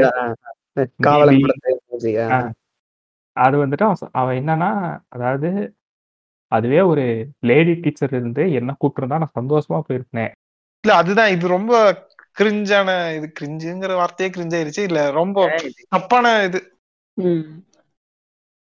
அது 3.36 3.56
வந்துட்டு 3.56 3.84
அவன் 4.12 4.36
என்னன்னா 4.38 4.70
அதாவது 5.08 5.50
அதுவே 6.52 6.80
ஒரு 6.82 7.04
லேடி 7.40 7.74
டீச்சர் 7.74 8.12
இருந்து 8.12 8.52
என்ன 8.52 8.76
கூப்பிட்டுருந்தா 8.78 9.18
நான் 9.18 9.36
சந்தோஷமா 9.40 9.80
போயிருப்பேன். 9.88 10.30
இல்ல 10.84 10.94
அதுதான். 10.94 11.30
இது 11.30 11.48
ரொம்ப 11.48 11.72
கிரிஞ்சான 12.36 12.88
இது 13.14 13.26
கிரிஞ்சுங்கிற 13.38 13.92
வார்த்தையே 13.94 14.30
கிரிஞ்ச் 14.30 14.56
ஆயிருச்சு 14.56 14.82
இல்ல 14.82 15.10
ரொம்ப 15.12 15.46
தப்பான 15.88 16.34
இது 16.44 16.60
ம். 17.18 17.44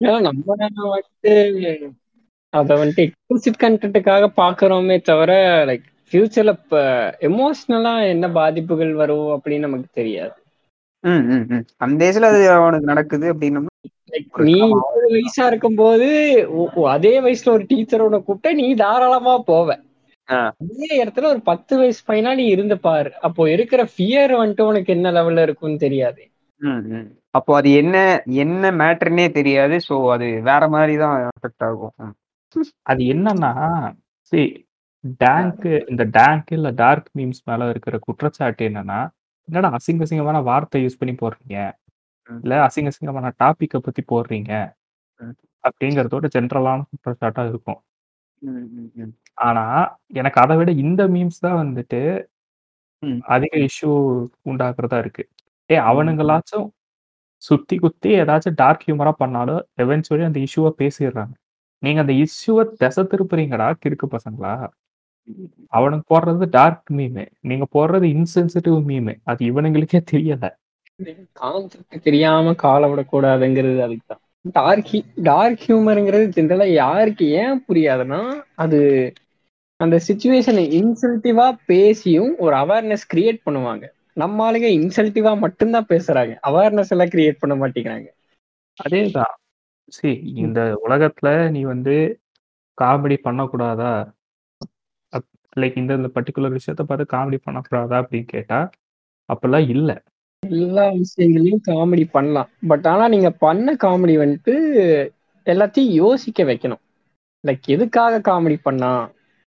ஏன்னா 0.00 0.18
நம்ம 0.20 0.56
வந்துட்டு 0.56 1.32
அத 2.52 2.74
வந்துட்டு 2.74 3.02
எக்ஸ்பிளிசிட் 3.02 3.62
கண்டென்ட்டுக்காக 3.62 4.28
பாக்குறோமே 4.36 4.96
தவிர 5.02 5.32
லைக் 5.66 5.84
ஃபியூச்சர்ல 6.12 6.52
இப்ப 6.58 6.78
எமோஷனலா 7.22 7.92
என்ன 8.06 8.28
பாதிப்புகள் 8.32 8.92
வரும் 8.94 9.28
அப்படின்னு 9.34 9.58
நமக்கு 9.58 9.90
தெரியாது 9.94 10.34
ம், 11.04 11.24
ம், 11.30 11.44
ம். 11.50 11.64
அந்த 11.78 12.00
ஏஜ்ல 12.04 12.26
அது 12.26 12.40
அவனுக்கு 12.52 12.86
நடக்குது 12.86 13.26
அப்படின்னா 13.32 13.60
நீ 14.44 14.56
வயசா 15.06 15.46
இருக்கும்போது 15.46 16.08
ஒ- 16.54 16.70
ஒ- 16.76 16.88
அதே 16.88 17.20
வயசுல 17.20 17.52
ஒரு 17.52 17.64
டீச்சரோட 17.64 18.16
கூப்பிட்ட 18.18 18.52
நீ 18.52 18.74
தாராளமா 18.74 19.34
போவ. 19.46 19.68
அதே 20.30 20.88
இடத்துல 21.02 21.28
ஒரு 21.32 21.40
பத்து 21.48 21.74
வயசு 21.78 22.00
பையனா 22.08 22.32
நீ 22.40 22.44
இருந்து 22.46 22.76
பாரு 22.86 23.10
அப்போ 23.26 23.42
இருக்கிற 23.54 23.82
ஃபியர் 23.92 24.32
வந்துட்டு 24.40 24.68
உனக்கு 24.70 24.90
என்ன 24.96 25.10
லெவல்ல 25.16 25.44
இருக்கும்னு 25.46 25.84
தெரியாது. 25.86 26.22
அப்போ 27.38 27.52
அது 27.58 27.70
என்ன 27.82 27.96
என்ன 28.44 28.70
மேட்டர்னே 28.80 29.26
தெரியாது 29.38 29.76
சோ 29.88 29.96
அது 30.14 30.26
வேற 30.48 30.62
மாதிரி 30.68 30.94
தான் 31.02 31.14
அஃபெக்ட் 31.30 31.64
ஆகும். 31.68 31.94
அது 32.90 33.02
என்னன்னா 33.14 33.52
see 34.32 34.46
டேங்க் 35.20 35.66
இந்த 35.90 36.04
டேங்க் 36.16 36.50
இல்ல 36.56 36.68
டார்க் 36.80 37.10
மீம்ஸ் 37.18 37.42
மேல 37.50 37.68
இருக்கிற 37.72 37.96
குற்றச்சாட்டு 38.06 38.62
என்னன்னா 38.70 38.98
என்னடா 39.48 39.68
அசிங்க 39.76 40.04
அசிங்கமான 40.06 40.38
வார்த்தை 40.48 40.80
யூஸ் 40.84 40.98
பண்ணி 41.00 41.14
போடுறீங்க. 41.22 41.56
இல்ல 42.28 42.58
அசிங்க 42.66 42.90
அசிங்கமான 42.92 43.30
டாபிக்கை 43.42 43.78
பத்தி 43.86 44.02
போடுறீங்க. 44.12 44.52
அப்படிங்கறதோட 45.64 46.26
ஜென்ரலான 46.36 46.84
குற்றச்சாட்டா 46.90 47.42
இருக்கும். 47.50 47.80
ஆனா 49.38 49.64
எனக்கு 50.12 50.38
அதை 50.40 50.54
விட 50.56 50.70
இந்த 50.82 51.02
மீம்ஸ் 51.08 51.38
தான் 51.38 51.60
வந்துட்டு 51.62 52.00
ம். 53.02 53.20
அதிக 53.28 53.52
இஷ்யூ 53.68 53.90
உண்டாக்குறதா 54.44 54.98
இருக்கு. 54.98 55.22
ஏ 55.70 55.76
அவனுங்களாச்சும் 55.90 56.66
சுத்தி 57.42 57.76
குத்தி 57.78 58.08
ஏதாச்சும் 58.16 58.56
டார்க் 58.56 58.84
ஹியூமரா 58.86 59.12
பண்ணாலும் 59.18 59.62
எவென்ச்சுவலி 59.78 60.24
அந்த 60.24 60.40
இஷ்யூவை 60.40 60.72
பேசிடுறாங்க 60.78 61.34
நீங்க 61.82 62.00
அந்த 62.00 62.14
இஷ்யூவை 62.24 62.64
திசை 62.76 63.02
திருப்புறீங்கடா 63.04 63.68
கிறுக்கு 63.82 64.06
பசங்களா? 64.08 64.52
அவனுக்கு 65.72 66.04
போடுறது 66.10 66.44
டார்க் 66.50 66.90
மீமு 66.90 67.24
நீங்க 67.40 67.64
போடுறது 67.74 68.06
இன்சென்சிட்டிவ் 68.14 68.78
மீமு 68.86 69.14
அது 69.24 69.40
இவனுங்களுக்கே 69.50 70.00
தெரியல. 70.12 70.46
கான்செப்ட் 71.36 72.04
தெரியாம 72.04 72.54
காலை 72.58 72.86
விடக்கூடாதுங்கிறது 72.90 73.80
அதுக்கு 73.82 74.06
தான் 74.06 74.22
டார்க் 74.42 75.04
டார்க் 75.16 75.62
ஹியூமருங்கிறது 75.66 76.26
ஜென்ரலா 76.36 76.66
யாருக்கு 76.72 77.26
ஏன் 77.26 77.64
புரியாதுன்னா 77.68 78.42
அது 78.54 79.12
அந்த 79.76 80.00
சுச்சுவேஷனை 80.08 80.64
இன்சென்டிவா 80.78 81.58
பேசியும் 81.66 82.38
ஒரு 82.38 82.56
அவேர்னஸ் 82.56 83.06
கிரியேட் 83.14 83.38
பண்ணுவாங்க. 83.46 83.88
நம்ம 84.14 84.52
ஆளுங்க 84.52 84.68
இன்சல்ட்டிவா 84.78 85.38
மட்டும்தான் 85.38 85.86
பேசுறாங்க. 85.88 86.32
அவேர்னஸ் 86.42 86.88
எல்லாம் 86.88 87.08
கிரியேட் 87.08 87.40
பண்ண 87.40 87.66
மாட்டேங்கிறாங்க. 87.66 88.06
அதேதான். 88.88 89.34
சரி 89.86 90.32
இந்த 90.34 90.80
உலகத்துல 90.88 91.50
நீ 91.50 91.62
வந்து 91.62 92.20
காமெடி 92.82 93.16
பண்ணக்கூடாதா? 93.24 94.12
லைக் 95.56 95.76
இந்த 95.76 95.94
இந்த 95.94 96.10
பர்டிகுலர் 96.14 96.56
விஷயத்த 96.56 96.82
பார்த்து 96.82 97.16
காமெடி 97.16 97.38
பண்ணக்கூடாதா 97.50 98.02
அப்படின்னு 98.02 98.24
கேட்டா 98.24 98.70
அப்பெல்லாம் 99.28 99.68
இல்லை. 99.68 100.02
எல்லா 100.56 100.84
விஷயங்களையும் 101.00 101.62
காமெடி 101.68 102.04
பண்ணலாம். 102.10 102.50
பட் 102.68 102.86
ஆனா 102.86 103.04
நீங்க 103.08 103.30
பண்ண 103.44 103.74
காமெடி 103.84 104.14
வந்துட்டு 104.22 104.54
எல்லாத்தையும் 105.46 105.92
யோசிக்க 106.02 106.44
வைக்கணும். 106.44 106.82
லைக் 107.44 107.66
எதுக்காக 107.74 108.20
காமெடி 108.28 108.56
பண்ணா? 108.62 108.92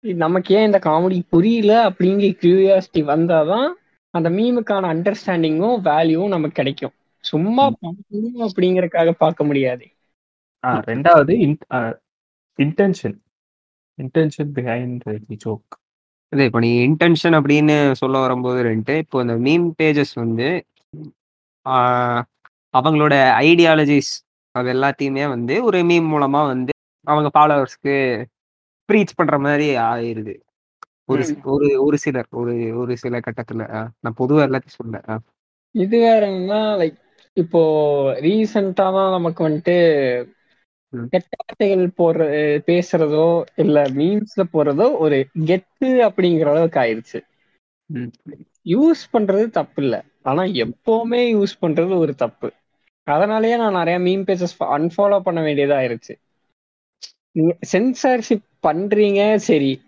நமக்கு 0.04 0.50
ஏன் 0.56 0.68
இந்த 0.70 0.80
காமெடி 0.84 1.18
புரியல 1.34 1.74
அப்படிங்கிற 1.90 2.30
கியூரியாசிட்டி 2.42 3.02
வந்தாதான் 3.06 3.70
அந்த 4.14 4.28
மீமுக்கான 4.30 4.90
அண்டர்ஸ்டாண்டிங்கும் 4.94 5.80
வேல்யூவும் 5.90 6.34
நமக்கு 6.36 6.60
கிடைக்கும். 6.60 6.94
சும்மா 7.24 7.66
பார்க்கணும் 7.80 8.44
அப்படிங்கறதுக்காக 8.48 9.12
பார்க்க 9.24 9.44
முடியாது. 9.44 9.86
ஆ 10.64 10.70
ரெண்டாவது 10.88 11.34
intention 12.60 13.18
intention 13.98 14.50
behind 14.58 15.06
the 15.30 15.38
joke 15.46 15.76
இது 16.32 16.44
இப்போ 16.46 16.60
நீ 16.60 16.72
இன்டென்ஷன் 16.88 17.36
அப்படின்னு 17.38 17.76
சொல்ல 17.92 18.16
வரும்போது 18.20 18.60
ரெண்டு 18.62 18.94
இப்போ 18.98 19.18
இந்த 19.22 19.36
மீம் 19.46 19.68
பேஜஸ் 19.80 20.14
வந்து 20.16 20.48
அவங்களோட 22.74 23.14
ஐடியாலஜிஸ் 23.44 24.12
அது 24.56 24.70
எல்லாத்தையுமே 24.74 25.26
வந்து 25.30 25.56
ஒரு 25.64 25.80
மீம் 25.90 26.08
மூலமா 26.12 26.42
வந்து 26.48 26.74
அவங்க 27.08 27.30
ஃபாலோவர்ஸ்க்கு 27.34 27.96
ப்ரீச் 28.90 29.18
பண்ற 29.18 29.36
மாதிரி 29.40 29.68
ஆயிருது 29.88 30.36
ஒரு 31.10 31.24
ஒரு 31.54 31.68
ஒரு 31.86 31.98
சிலர் 32.04 32.30
ஒரு 32.34 32.54
ஒரு 32.82 32.94
சில 32.98 33.20
கட்டத்துல 33.28 33.64
நான் 33.98 34.18
பொதுவா 34.20 34.42
எல்லாத்தையும் 34.48 34.80
சொல்ல. 34.80 34.98
இது 35.76 35.98
வேறன்னா 36.04 36.60
லைக் 36.80 36.98
இப்போ 37.38 37.62
ரீசெண்டா 38.22 38.86
தான் 38.92 39.16
நமக்கு 39.16 39.42
வந்துட்டு. 39.48 39.76
கெட்ட 41.14 41.34
வார்த்தைகள் 41.40 41.84
போடுற 41.96 42.24
பேசுறதோ 42.68 43.26
இல்ல 43.58 43.78
மீம்ஸ்ல 43.96 44.44
போடுறதோ 44.54 44.88
ஒரு 45.00 45.18
கெத்து 45.50 45.90
அப்படிங்கிற 46.08 46.48
அளவுக்கு 46.54 46.80
ஆயிருச்சு 46.80 47.20
ம். 47.90 48.12
யூஸ் 48.66 49.04
பண்றது 49.14 49.46
தப்பு 49.58 49.82
இல்ல 49.84 49.96
ஆனா 50.26 50.44
எப்பவுமே 50.44 51.22
யூஸ் 51.34 51.56
பண்றது 51.62 51.98
ஒரு 51.98 52.16
தப்பு. 52.16 52.52
அதனாலயே 53.08 53.58
நான் 53.58 53.86
நிறைய 53.86 54.00
மீம் 54.00 54.22
பேஜஸ் 54.22 54.56
அன்ஃபாலோ 54.60 55.20
பண்ண 55.20 55.42
வேண்டியதா 55.42 55.78
ஆயிருச்சு. 55.80 56.14
நீங்க 57.32 57.58
சென்சார்ஷிப் 57.72 58.48
பண்றீங்க 58.68 59.36
சரி. 59.36 59.82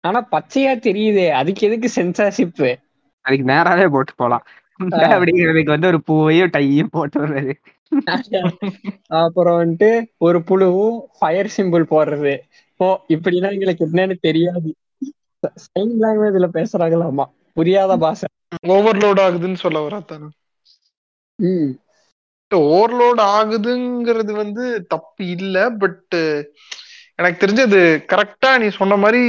ஆனா 0.00 0.26
பச்சையா 0.32 0.72
தெரியுதே 0.80 1.30
அதுக்கு 1.30 1.66
எதுக்கு 1.66 2.02
சென்சார்ஷிப் 2.02 2.78
அதுக்கு 3.20 3.52
நேராவே 3.52 3.90
போட்டு 3.90 4.12
போலாம். 4.16 4.44
அப்படிங்கிறதுக்கு 4.80 5.64
வந்து 5.64 5.86
ஒரு 5.86 6.02
பூவையும் 6.02 6.50
டையும் 6.52 6.90
போட்டு 6.90 7.26
வர்றது. 7.26 7.52
அப்புறம் 9.06 9.58
வந்துட்டு 9.60 10.04
ஒரு 10.18 10.38
புழுவும் 10.38 10.98
ஃபயர் 11.18 11.52
சிம்பிள் 11.56 11.84
போடுறது. 11.90 12.38
ஓ 12.76 12.98
இப்படிலாம் 13.08 13.52
எங்களுக்கு 13.52 13.88
என்னன்னு 13.92 14.16
தெரியாது. 14.20 14.74
சைன் 15.42 15.92
லாங்குவேஜ்ல 16.00 16.48
பேசுறாங்களாமா? 16.54 17.24
புரியாத 17.60 17.92
பாஷை. 17.98 18.26
ஓவர்லோட் 18.70 19.20
ஆகுதுன்னு 19.24 19.62
சொல்ல 19.62 19.78
வரத்தானே 19.80 20.28
ம். 21.38 21.70
ஓவர்லோட் 22.50 23.20
ஆகுதுங்கிறது 23.32 24.32
வந்து 24.34 24.64
தப்பு 24.88 25.24
இல்ல 25.36 25.56
பட் 25.78 26.16
எனக்கு 27.18 27.42
தெரிஞ்சது 27.42 27.80
கரெக்டா 28.12 28.50
நீ 28.58 28.68
சொன்ன 28.72 28.96
மாதிரி 29.02 29.22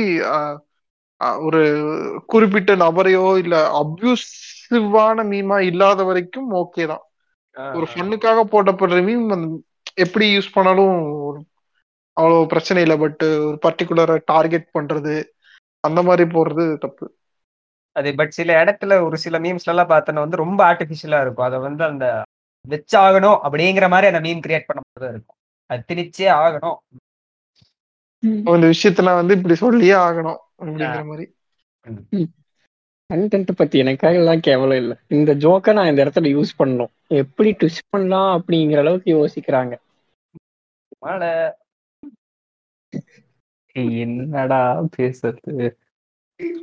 ஒரு 1.42 1.62
குறிப்பிட்ட 2.26 2.76
நபரையோ 2.78 3.26
இல்ல 3.38 3.56
அப்யூசிவான 3.80 5.26
மீமா 5.32 5.58
இல்லாத 5.70 6.04
வரைக்கும் 6.04 6.50
ஓகே 6.62 6.84
தான். 6.88 7.04
ஒரு 7.74 7.86
ஃபன்னுக்காக 7.92 8.44
போட்டப்படுற 8.52 9.00
மீம் 9.08 9.26
எப்படி 9.98 10.26
யூஸ் 10.32 10.54
பண்ணாலும் 10.54 10.98
அவ்வளவு 12.18 12.48
பிரச்சனை 12.48 12.82
இல்லை 12.82 12.98
பட் 13.00 13.20
ஒரு 13.42 13.58
பர்டிகுலரை 13.64 14.18
டார்கெட் 14.26 14.68
பண்றது 14.74 15.16
அந்த 15.84 16.00
மாதிரி 16.04 16.26
போடுறது 16.34 16.66
தப்பு. 16.78 17.06
அது 17.92 18.16
பட் 18.16 18.30
சில 18.30 18.64
இடத்துல 18.64 19.02
ஒரு 19.02 19.18
சில 19.18 19.40
மீம்ஸ்ல 19.40 19.72
எல்லாம் 19.74 19.90
பார்த்தோன்னா 19.90 20.24
வந்து 20.26 20.42
ரொம்ப 20.44 20.60
ஆர்டிபிஷியலா 20.72 21.22
இருக்கும். 21.22 21.46
அதை 21.46 21.60
வந்து 21.60 21.84
அந்த 21.84 22.06
வச்சாகணும் 22.70 23.40
அப்படிங்கிற 23.48 23.90
மாதிரி 23.90 24.10
அந்த 24.12 24.22
மீம் 24.28 24.44
கிரியேட் 24.46 24.68
பண்ண 24.68 24.82
மாதிரி 24.90 25.14
இருக்கும். 25.16 25.40
அது 25.66 25.84
திணிச்சே 25.88 26.28
ஆகணும். 26.42 26.78
இந்த 28.24 28.68
விஷயத்துல 28.74 29.16
வந்து 29.16 29.36
இப்படி 29.38 29.56
சொல்லியே 29.56 29.96
ஆகணும் 30.08 30.40
அப்படிங்கிற 30.58 31.06
மாதிரி. 31.06 31.26
கண்டென்ட் 33.10 33.52
பத்தி 33.56 33.78
எனக்காக 33.80 34.16
எல்லாம் 34.16 34.40
கேவலம் 34.40 34.78
இல்ல. 34.78 34.94
இந்த 35.08 35.32
ஜோக்கை 35.36 35.74
நான் 35.74 35.90
இந்த 35.92 36.02
இடத்துல 36.06 36.30
யூஸ் 36.36 36.58
பண்ணணும். 36.60 36.92
எப்படி 37.22 37.50
ட்விஸ்ட் 37.52 37.90
பண்ணலாம் 37.90 38.32
அப்படிங்கிற 38.38 38.78
அளவுக்கு 38.78 39.10
யோசிக்கிறாங்க. 39.16 39.74
என்னடா 43.74 44.62
பேசுறது? 44.98 45.72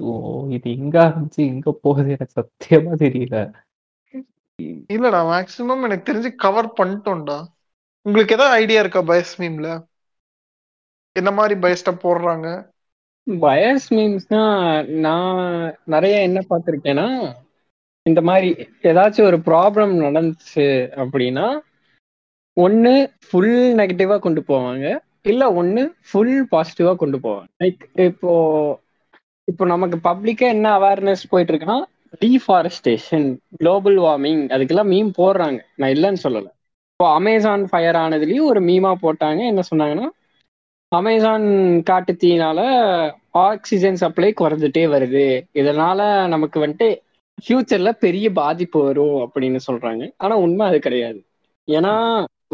ஓ 0.04 0.12
இது 0.50 0.68
எங்க 0.76 0.96
ஆரம்பிச்சு 1.04 1.40
எங்க 1.46 1.72
போகுது 1.82 2.14
எனக்கு 2.16 2.38
சத்தியமா 2.38 2.94
தெரியல 3.04 3.38
இல்லடா 4.90 5.20
மேக்சிமம் 5.28 5.84
எனக்கு 5.84 6.08
தெரிஞ்சு 6.08 6.30
கவர் 6.36 6.68
பண்ணிட்டோம்டா 6.78 7.38
உங்களுக்கு 8.06 8.36
ஏதாவது 8.36 8.56
ஐடியா 8.56 8.82
இருக்கா 8.82 9.02
பயஸ் 9.08 9.34
மீம்ல 9.40 9.68
என்ன 11.16 11.30
மாதிரி 11.30 11.54
பயஸ்டா 11.60 11.92
போடுறாங்க 12.02 12.48
பயஸ் 13.26 13.86
மீம்ஸ்னா 13.92 14.42
நான் 14.98 15.40
நிறைய 15.86 16.16
என்ன 16.20 16.40
பார்த்துருக்கேன்னா 16.48 17.06
இந்த 18.06 18.20
மாதிரி 18.22 18.50
ஏதாச்சும் 18.82 19.28
ஒரு 19.30 19.38
ப்ராப்ளம் 19.48 19.92
நடந்துச்சு 20.04 20.66
அப்படின்னா 20.96 21.46
ஒன்று 22.56 22.92
ஃபுல் 23.26 23.52
நெகட்டிவாக 23.76 24.20
கொண்டு 24.20 24.40
போவாங்க 24.48 24.86
இல்லை 25.22 25.46
ஒன்று 25.54 25.82
ஃபுல் 26.08 26.36
பாசிட்டிவாக 26.52 26.96
கொண்டு 26.96 27.18
போவாங்க 27.18 27.48
லைக் 27.62 27.82
இப்போ 28.04 28.32
இப்போ 29.48 29.64
நமக்கு 29.66 29.96
பப்ளிக்காக 30.04 30.54
என்ன 30.54 30.78
அவேர்னஸ் 30.78 31.30
போயிட்டு 31.30 31.52
இருக்குன்னா 31.52 31.78
டீஃபாரஸ்டேஷன் 32.20 33.26
குளோபல் 33.56 33.98
வார்மிங் 33.98 34.42
அதுக்கெல்லாம் 34.48 34.90
மீம் 34.92 35.10
போடுறாங்க. 35.18 35.58
நான் 35.76 35.90
இல்லைன்னு 35.90 36.22
சொல்லலை. 36.22 36.50
இப்போ 36.92 37.14
அமேசான் 37.14 37.64
ஃபயர் 37.66 37.96
ஆனதுலேயும் 37.96 38.44
ஒரு 38.44 38.60
மீமா 38.60 38.92
போட்டாங்க. 39.02 39.40
என்ன 39.46 39.62
சொன்னாங்கன்னா 39.70 40.06
அமேசான் 40.92 41.46
காட்டுத்தீனால 41.90 42.60
ஆக்சிஜன் 43.40 43.96
சப்ளை 43.96 44.34
குறைஞ்சிட்டே 44.40 44.84
வருது. 44.88 45.26
இதனால 45.54 46.00
நமக்கு 46.28 46.66
வந்துட்டு 46.66 46.88
ஃபியூச்சர்ல 47.38 47.90
பெரிய 47.98 48.32
பாதிப்பு 48.32 48.82
வரும் 48.82 49.18
அப்படின்னு 49.24 49.60
சொல்றாங்க. 49.66 50.12
ஆனா 50.16 50.36
உண்மை 50.36 50.66
அது 50.66 50.78
கிடையாது. 50.78 51.20
ஏன்னா 51.68 51.94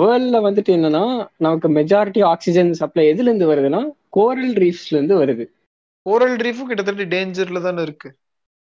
வேர்ல்ட்ல 0.01 0.39
வந்துட்டு 0.47 0.71
என்னன்னா 0.77 1.05
நமக்கு 1.37 1.69
மெஜாரிட்டி 1.69 2.25
ஆக்சிஜன் 2.25 2.73
சப்ளை 2.73 3.05
எதுல 3.13 3.29
இருந்து 3.29 3.53
வருதுன்னா 3.53 3.83
கோரல் 4.09 4.55
ரீஃப்ஸ்ல 4.55 4.97
இருந்து 4.97 5.17
வருது. 5.25 5.45
கோரல் 6.07 6.37
ரீஃபும் 6.37 6.71
கிட்டத்தட்ட 6.71 7.05
டேஞ்சர்ல 7.15 7.61
தானே 7.63 7.83
இருக்கு. 7.83 8.09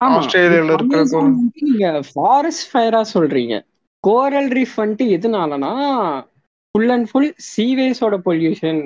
ஆஸ்திரேலியால 0.01 0.73
இருக்கிற 0.73 1.01
Amazon 1.03 1.25
வந்துட்டு 1.27 1.65
நீங்க 1.69 1.87
ஃபாரஸ்ட் 2.13 2.67
ஃபயரா 2.71 3.01
சொல்றீங்க. 3.13 3.55
கோரல் 4.03 4.49
ரீஃப் 4.57 4.75
வந்துட்டு 4.77 5.05
எதுனாலனா 5.17 5.71
full 6.71 6.89
and 6.89 7.07
full 7.11 7.33
சீவேஸோட 7.55 8.15
pollution 8.27 8.81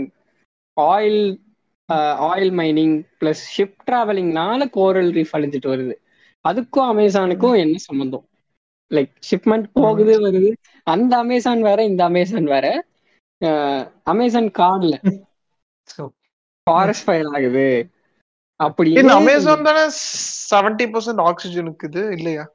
oil 0.81 1.23
oil 2.29 2.53
mining 2.59 2.95
plus 3.19 3.43
ship 3.55 3.75
டிராவலிங்னால 3.87 4.69
coral 4.69 5.11
reef 5.17 5.35
அழிஞ்சிட்டு 5.37 5.71
வருது. 5.73 5.95
அதுக்கும் 6.45 6.87
அமேசானுக்கும் 6.91 7.57
என்ன 7.57 7.77
சம்மந்தம் 7.77 8.25
லைக் 8.91 9.13
ஷிப்மெண்ட் 9.29 9.67
போகுது 9.73 10.13
வருது. 10.25 10.49
அந்த 10.83 11.13
அமேசான் 11.17 11.61
வேற 11.61 11.79
இந்த 11.83 12.03
அமேசான் 12.03 12.47
வேற. 12.53 12.65
அமேசான் 14.03 14.49
கார்டுல 14.59 14.95
ஃபாரஸ்ட் 16.63 17.05
ஃபயர் 17.05 17.29
ஆகுது. 17.33 17.67
அப்படி 18.59 18.91
அமேசான் 19.15 19.65
தானே 19.67 19.83
செவன்டி 20.49 20.85
பர்சன்ட் 20.91 21.23
ஆக்சிஜன் 21.25 21.67
இருக்குது 21.69 22.03
இல்லையா? 22.17 22.45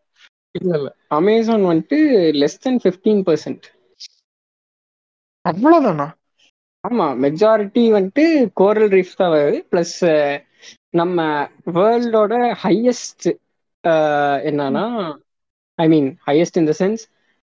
இல்ல 0.55 0.73
இல்ல. 0.79 0.89
அமேசான் 1.17 1.65
வந்துட்டு 1.67 1.99
லெஸ் 2.41 2.61
தென் 2.61 2.81
ஃபிஃப்டீன் 2.83 3.23
பர்சன்ட் 3.27 3.67
அவ்வளவுதானா? 5.45 6.09
ஆமா 6.85 7.05
மெஜாரிட்டி 7.21 7.83
வந்துட்டு 7.95 8.25
கோரல் 8.59 8.91
ரீஃப் 8.95 9.13
தான் 9.17 9.33
வருது. 9.35 9.59
ப்ளஸ் 9.71 9.97
நம்ம 10.95 11.19
வேர்ல்டோட 11.77 12.35
ஹையஸ்ட் 12.63 13.29
என்னன்னா 14.49 14.85
I 15.79 15.87
mean 15.89 16.09
highest 16.27 16.59
in 16.61 16.69
the 16.69 16.77
sense 16.79 17.03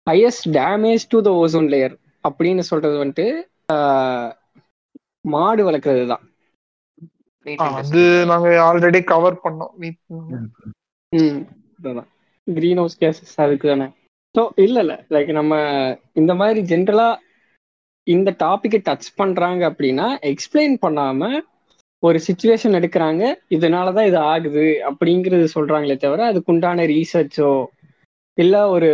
highest 0.06 0.46
damage 0.56 1.04
to 1.08 1.20
the 1.22 1.32
ozone 1.40 1.68
layer 1.72 1.94
அப்படின்னு 2.24 2.64
சொல்றது 2.70 2.96
வந்துட்டு 3.02 3.26
மாடு 5.30 5.62
வளர்க்குறது 5.66 6.04
தான் 6.08 6.24
அது 7.78 8.00
நாங்க 8.30 8.48
ஆல்ரெடி 8.66 9.00
கவர் 9.12 9.36
பண்ணோம். 9.44 9.72
க்ரீன் 12.46 12.80
ஹவுஸ் 12.82 12.98
கேசஸ் 13.02 13.34
அதுக்கு 13.44 13.66
தானே 13.68 13.86
ஸோ 14.34 14.42
இல்லை 14.64 14.80
இல்லை. 14.84 14.96
லைக் 15.14 15.30
நம்ம 15.38 15.54
இந்த 16.20 16.32
மாதிரி 16.40 16.60
ஜென்ரலா 16.72 17.08
இந்த 18.06 18.30
டாபிக்கை 18.42 18.80
டச் 18.88 19.08
பண்றாங்க 19.20 19.62
அப்படின்னா 19.70 20.06
எக்ஸ்பிளைன் 20.32 20.76
பண்ணாம 20.84 21.30
ஒரு 22.02 22.18
சுச்சுவேஷன் 22.26 22.76
எடுக்கிறாங்க. 22.78 23.22
இதனால 23.56 23.92
தான் 23.96 24.08
இது 24.10 24.18
ஆகுது 24.32 24.66
அப்படிங்கிறது 24.90 25.46
சொல்றாங்களே 25.56 25.96
தவிர 26.04 26.28
அதுக்குண்டான 26.30 26.86
ரீசர்ச்சோ 26.92 27.50
இல்ல 28.38 28.56
ஒரு 28.74 28.88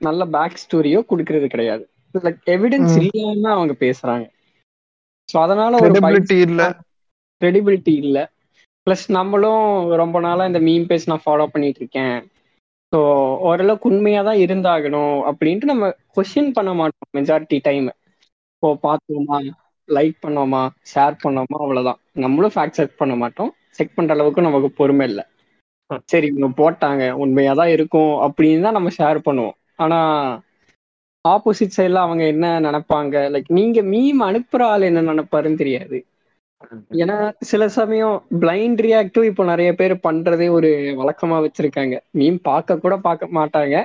நல்ல 0.00 0.24
பேக் 0.34 0.60
ஸ்டோரியோ 0.62 1.00
கொடுக்கறது 1.10 1.46
கிடையாது. 1.48 1.84
Like 2.14 2.42
evidence. 2.56 2.96
இல்லாம 3.06 3.50
அவங்க 3.56 3.74
பேசுறாங்க. 3.84 4.26
ஸோ 5.28 5.36
அதனால 5.46 5.72
ஒரு 5.82 5.92
கிரெடிபிலிட்டி 7.40 7.94
இல்லை. 8.04 8.24
ப்ளஸ் 8.86 9.06
நம்மளும் 9.18 9.64
ரொம்ப 10.02 10.16
நாளாக 10.26 10.50
இந்த 10.50 10.60
மீம் 10.68 10.86
பேஸ் 10.90 11.08
நான் 11.10 11.24
ஃபாலோ 11.24 11.46
பண்ணிட்டு 11.54 11.80
இருக்கேன் 11.82 12.16
ஸோ 12.92 13.00
ஓரளவுக்கு 13.48 13.88
உண்மையாக 13.90 14.26
தான் 14.28 14.40
இருந்தாகணும் 14.44 15.16
அப்படின்ட்டு 15.30 15.70
நம்ம 15.72 15.88
கொஷின் 16.16 16.50
பண்ண 16.56 16.70
மாட்டோம் 16.80 17.10
மெஜாரிட்டி 17.18 17.58
டைம் 17.68 17.88
இப்போ 18.54 18.70
பார்த்தோமா 18.86 19.36
லைக் 19.88 20.16
பண்ணோமா? 20.24 20.62
ஷேர் 20.92 21.14
பண்ணோமா? 21.22 21.56
அவ்வளோதான் 21.64 21.98
நம்மளும் 22.24 22.54
ஃபேக்ட் 22.54 22.78
செக் 22.78 23.00
பண்ண 23.02 23.14
மாட்டோம். 23.22 23.50
செக் 23.76 23.96
பண்ணுற 23.96 24.14
அளவுக்கு 24.16 24.46
நமக்கு 24.48 24.68
பொறுமை 24.80 25.04
இல்லை. 25.10 25.24
சரி 26.12 26.26
இவங்க 26.32 26.48
போட்டாங்க. 26.60 27.04
உண்மையாக 27.22 27.58
தான் 27.60 27.72
இருக்கும் 27.76 28.12
அப்படின்னு 28.26 28.66
தான் 28.66 28.76
நம்ம 28.78 28.90
ஷேர் 28.98 29.18
பண்ணுவோம். 29.28 29.56
ஆனால் 29.84 30.12
ஆப்போசிட் 31.24 31.76
சைடில் 31.76 32.04
அவங்க 32.04 32.24
என்ன 32.34 32.46
நினைப்பாங்க? 32.66 33.16
லைக் 33.34 33.48
நீங்கள் 33.58 33.88
மீம் 33.94 34.20
அனுப்புகிற 34.28 34.68
ஆள் 34.72 34.88
என்ன 34.90 35.06
நினைப்பாருன்னு 35.12 35.62
தெரியாது. 35.62 35.98
ஏன்னா 37.00 37.16
சில 37.40 37.68
சமயம் 37.68 38.16
பிளைண்ட் 38.40 38.80
ரியாக்டும் 38.80 39.24
இப்போ 39.24 39.44
நிறைய 39.44 39.70
பேர் 39.74 39.94
பண்றதே 40.02 40.48
ஒரு 40.50 40.70
வழக்கமா 41.00 41.36
வச்சிருக்காங்க. 41.44 41.94
மீம் 42.18 42.38
பார்க்க 42.42 42.78
கூட 42.78 42.96
பார்க்க 42.98 43.38
மாட்டாங்க. 43.38 43.76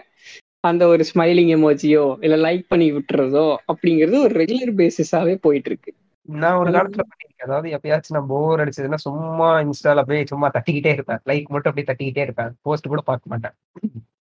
அந்த 0.63 0.83
ஒரு 0.87 1.03
ஸ்மைலிங் 1.11 1.51
எமோஜியோ 1.55 2.03
இல்ல 2.19 2.35
லைக் 2.45 2.65
பண்ணி 2.67 2.87
விட்டுறதோ 2.91 3.47
அப்படிங்கிறது 3.71 4.17
ஒரு 4.19 4.33
ரெகுலர் 4.41 4.73
பேசிஸாவே 4.77 5.35
போயிட்டு 5.41 5.69
இருக்கு 5.69 5.91
நான் 6.27 6.59
ஒரு 6.61 6.69
காலத்துல 6.71 7.03
பண்ணிருக்கேன் 7.03 7.45
அதாவது 7.45 7.67
எப்பயாச்சும் 7.69 8.17
நான் 8.17 8.29
போர் 8.29 8.61
அடிச்சதுன்னா 8.63 8.99
சும்மா 8.99 9.49
இன்ஸ்டால 9.63 10.03
போய் 10.03 10.23
சும்மா 10.25 10.47
தட்டிக்கிட்டே 10.49 10.93
இருப்பேன். 10.93 11.21
லைக் 11.25 11.47
மட்டும் 11.47 11.71
அப்படியே 11.71 11.89
தட்டிக்கிட்டே 11.89 12.23
இருப்பேன். 12.23 12.51
போஸ்ட் 12.61 12.87
கூட 12.87 13.01
பார்க்க 13.01 13.33
மாட்டேன். 13.33 13.55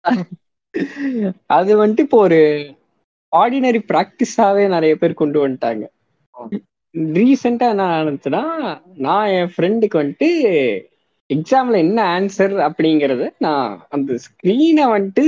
அது 1.58 1.72
வந்துட்டு 1.82 2.00
இப்போ 2.00 2.18
ஒரு 2.18 2.40
ஆர்டினரி 3.34 3.82
ப்ராக்டிஸாவே 3.88 4.64
நிறைய 4.68 4.94
பேர் 4.96 5.14
கொண்டு 5.14 5.38
வந்துட்டாங்க. 5.44 5.84
ரீசெண்டா 6.96 7.70
என்ன 7.70 7.84
ஆனிச்சுன்னா 7.98 8.42
நான் 8.98 9.28
என் 9.28 9.52
ஃப்ரெண்டுக்கு 9.54 9.98
வந்துட்டு 10.02 10.30
எக்ஸாம்ல 11.30 11.78
என்ன 11.78 12.20
ஆன்சர் 12.20 12.56
அப்படிங்கறது 12.68 13.32
நான் 13.38 13.86
அந்த 13.90 14.18
ஸ்கிரீனை 14.26 14.86
வந்துட்டு 14.88 15.26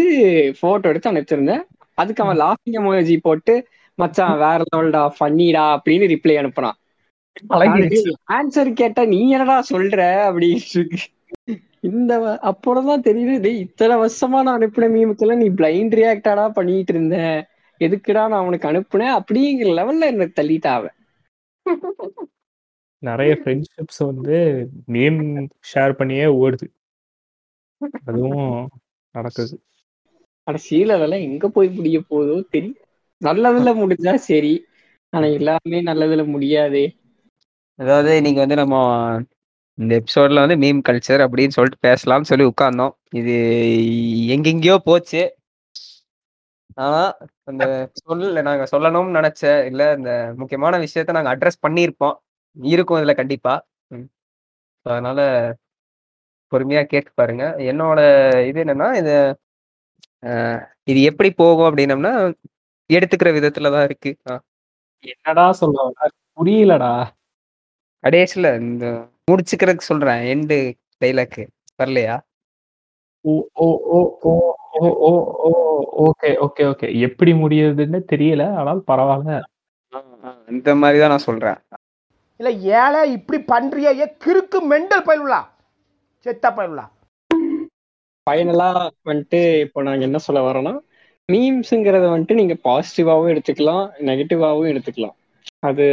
போட்டோ 0.60 0.90
எடுத்து 0.90 1.12
அனுப்பிச்சிருந்தேன் 1.12 1.64
அதுக்கு 1.94 2.24
அவன் 2.24 2.40
லாஃபிங் 2.40 2.78
எமோஜி 2.82 3.18
போட்டு 3.22 3.54
மச்சான் 3.98 4.38
வேற 4.38 4.64
லெவல்டா 4.70 5.10
ஃபன்னிடா 5.20 5.64
அப்படின்னு 5.74 6.12
ரிப்ளை 6.14 6.36
அனுப்புனான். 6.42 6.78
ஆன்சர் 8.34 8.74
கேட்டா 8.74 9.06
நீ 9.06 9.30
என்னடா 9.30 9.64
சொல்ற? 9.70 10.00
அப்படின்னு. 10.30 10.98
இந்த 11.82 12.14
அப்புறம்தான் 12.42 13.02
தெரியுது 13.02 13.46
இத்தனை 13.46 13.96
வருஷமா 13.96 14.42
நான் 14.42 14.60
அனுப்பின 14.60 14.90
மீமுக்கெல்லாம் 14.96 15.36
நீ 15.36 15.50
பிளைண்ட் 15.50 15.98
ரியாக்டாடா 16.00 16.50
பண்ணிட்டு 16.50 16.94
இருந்த? 16.94 17.18
எதுக்குடா 17.82 18.24
நான் 18.28 18.42
அவனுக்கு 18.44 18.72
அனுப்புனேன்? 18.72 19.16
அப்படிங்கிற 19.20 19.72
லெவல்ல 19.80 20.06
என்ன 20.06 20.30
தள்ளிட்டாவ 20.40 20.84
நிறைய 23.04 23.32
ஃப்ரெண்ட்ஷிப்ஸ் 23.40 24.02
வந்து 24.06 24.36
நேம் 24.86 25.20
ஷேர் 25.74 25.94
பண்ணியே 25.94 26.26
ஓடுது. 26.26 26.68
அதுவும் 28.06 28.70
நடக்குது. 29.16 29.56
கடைசியில 30.48 30.96
அதெல்லாம் 30.96 31.20
எங்க 31.20 31.48
போய் 31.48 31.70
முடிய 31.70 32.00
போதோ 32.10 32.36
தெரியும் 32.50 32.80
நல்லதுல 33.22 33.72
முடிஞ்சா 33.82 34.14
சரி 34.14 34.54
ஆனா 35.10 35.28
எல்லாமே 35.28 35.80
நல்லதுல 35.84 36.26
முடியாதே. 36.26 36.86
அதாவது 37.80 38.22
நீங்க 38.22 38.40
வந்து 38.40 38.56
நம்ம 38.56 38.76
இந்த 39.78 39.92
எபிசோட்ல 40.00 40.44
வந்து 40.48 40.58
மீம் 40.58 40.82
கல்ச்சர் 40.90 41.24
அப்படின்னு 41.26 41.48
சொல்லிட்டு 41.48 41.86
பேசலாம்னு 41.88 42.22
சொல்லி 42.22 42.46
உட்கார்ந்தோம். 42.46 42.94
இது 43.10 43.36
எங்கெங்கேயோ 44.28 44.78
போச்சு. 44.78 45.22
ஆனா 46.78 47.00
அந்த 47.46 47.64
சொல்ல 48.02 48.42
நாங்க 48.48 48.66
சொல்லணும்னு 48.72 49.18
நினைச்ச. 49.20 49.42
இல்ல 49.70 49.82
இந்த 49.98 50.12
முக்கியமான 50.40 50.78
விஷயத்த 50.86 51.16
நாங்க 51.18 51.32
அட்ரஸ் 51.36 51.64
பண்ணியிருப்போம். 51.66 52.16
இருக்கும் 52.58 53.00
இதுல 53.00 53.14
கண்டிப்பா. 53.22 53.54
அதனால 54.86 55.20
பொறுமையா 56.52 56.82
கேட்டு 56.86 57.12
பாருங்க. 57.16 57.44
என்னோட 57.72 58.00
இது 58.50 58.60
என்னன்னா 58.64 58.90
இது 59.02 59.14
இது 60.92 61.00
எப்படி 61.10 61.30
போகும் 61.34 61.68
அப்படின்னம்னா 61.70 62.14
எடுத்துக்கிற 62.90 63.30
விதத்துல 63.38 63.72
தான் 63.76 63.86
இருக்கு. 63.90 64.12
என்னடா 65.06 65.46
சொல்ல? 65.62 65.78
புரியலடா. 66.38 66.92
கடைசியில 68.04 68.48
இந்த 68.64 68.86
முடிச்சுக்கிறதுக்கு 69.28 69.90
சொல்றேன். 69.92 70.22
எண்டு 70.34 70.58
டைலாக் 71.02 71.40
வரலையா? 71.80 72.16
ஓ 73.26 73.34
ஓ 73.66 73.68
ஓ 73.96 74.00
ஓ. 74.24 74.34
ஓ 74.74 74.84
ஓ 75.08 75.12
ஓ 75.48 75.50
ஓகே 76.06 76.30
ஓகே 76.46 76.64
ஓகே. 76.72 76.88
எப்படி 77.08 77.32
முடியுதுன்னு 77.42 78.00
தெரியல 78.12 78.44
ஆனால் 78.60 78.82
பரவாயில்ல 78.90 79.34
இந்த 80.54 80.70
மாதிரி 80.82 80.98
தான் 81.00 81.14
நான் 81.14 81.28
சொல்றேன். 81.30 81.58
இல்ல 82.40 82.50
ஏழை 82.80 83.02
இப்படி 83.18 83.40
பண்றியே 83.52 83.92
ஏ 84.00 84.08
கிறுக்கு 84.26 84.60
மெண்டல் 84.72 85.06
பயிலுலா 85.08 85.42
செத்த 86.26 86.46
பயிலுலா 86.58 86.86
ஃபைனலா 88.28 88.68
வந்துட்டு 89.10 89.40
இப்போ 89.66 89.80
நாங்க 89.88 90.04
என்ன 90.10 90.20
சொல்ல 90.26 90.42
வரோம்னா 90.42 90.74
மீம்ஸுங்கிறத 91.30 92.06
வந்துட்டு 92.12 92.40
நீங்க 92.40 92.56
பாசிட்டிவாவும் 92.68 93.32
எடுத்துக்கலாம் 93.34 93.86
நெகட்டிவாவும் 94.08 94.70
எடுத்துக்கலாம். 94.72 95.16
அது 95.62 95.86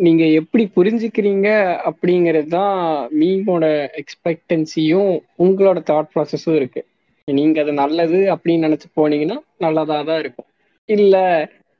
நீங்க 0.00 0.24
எப்படி 0.40 0.64
புரிஞ்சுக்கிறீங்க 0.76 1.48
அப்படிங்கிறது 1.88 2.50
தான் 2.56 2.76
மீமோட 3.20 3.64
எக்ஸ்பெக்டன்சியும் 4.00 5.12
உங்களோட 5.44 5.78
தாட் 5.90 6.12
ப்ராசஸும் 6.14 6.58
இருக்கு. 6.60 6.82
நீங்க 7.28 7.60
அது 7.60 7.72
நல்லது 7.72 8.18
அப்படின்னு 8.34 8.66
நினைச்சு 8.68 8.88
போனீங்கன்னா 8.96 9.36
நல்லதா 9.58 10.02
தான் 10.02 10.18
இருக்கும். 10.18 10.48
இல்ல 10.88 11.16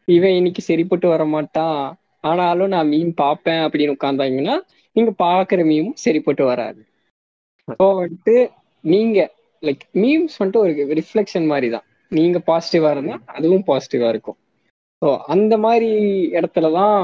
இவன் 0.09 0.37
இன்னைக்கு 0.37 0.63
சரிப்பட்டு 0.63 1.09
வர 1.09 1.25
மாட்டான் 1.27 1.79
ஆனாலும் 2.21 2.69
நான் 2.69 2.89
மீன் 2.89 3.13
பார்ப்பேன் 3.15 3.63
அப்படின்னு 3.67 3.95
உட்காந்தாங்கன்னா 3.97 4.57
நீங்க 4.97 5.13
பாக்குற 5.19 5.61
மீமும் 5.65 5.97
சரிப்பட்டு 5.97 6.45
வராது. 6.45 6.81
ஸோ 7.69 7.85
வந்துட்டு 8.01 8.37
நீங்க 8.85 9.19
லைக் 9.63 9.85
மீம்ஸ் 9.95 10.39
வந்துட்டு 10.39 10.63
ஒரு 10.65 10.73
ரிஃப்ளெக்ஷன் 11.01 11.47
மாதிரி 11.47 11.69
தான் 11.71 11.87
நீங்க 12.13 12.39
பாசிட்டிவா 12.47 12.91
இருந்தா 12.91 13.17
அதுவும் 13.27 13.67
பாசிட்டிவா 13.67 14.09
இருக்கும். 14.09 14.39
ஸோ 15.03 15.09
அந்த 15.35 15.55
மாதிரி 15.59 15.91
இடத்துல 16.39 16.73
தான் 16.73 16.97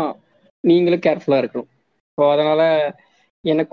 நீங்களும் 0.65 1.05
கேர்ஃபுல்லா 1.07 1.41
இருக்கணும். 1.43 1.71
ஸோ 2.19 2.23
அதனால 2.33 2.63
என்னை 3.45 3.65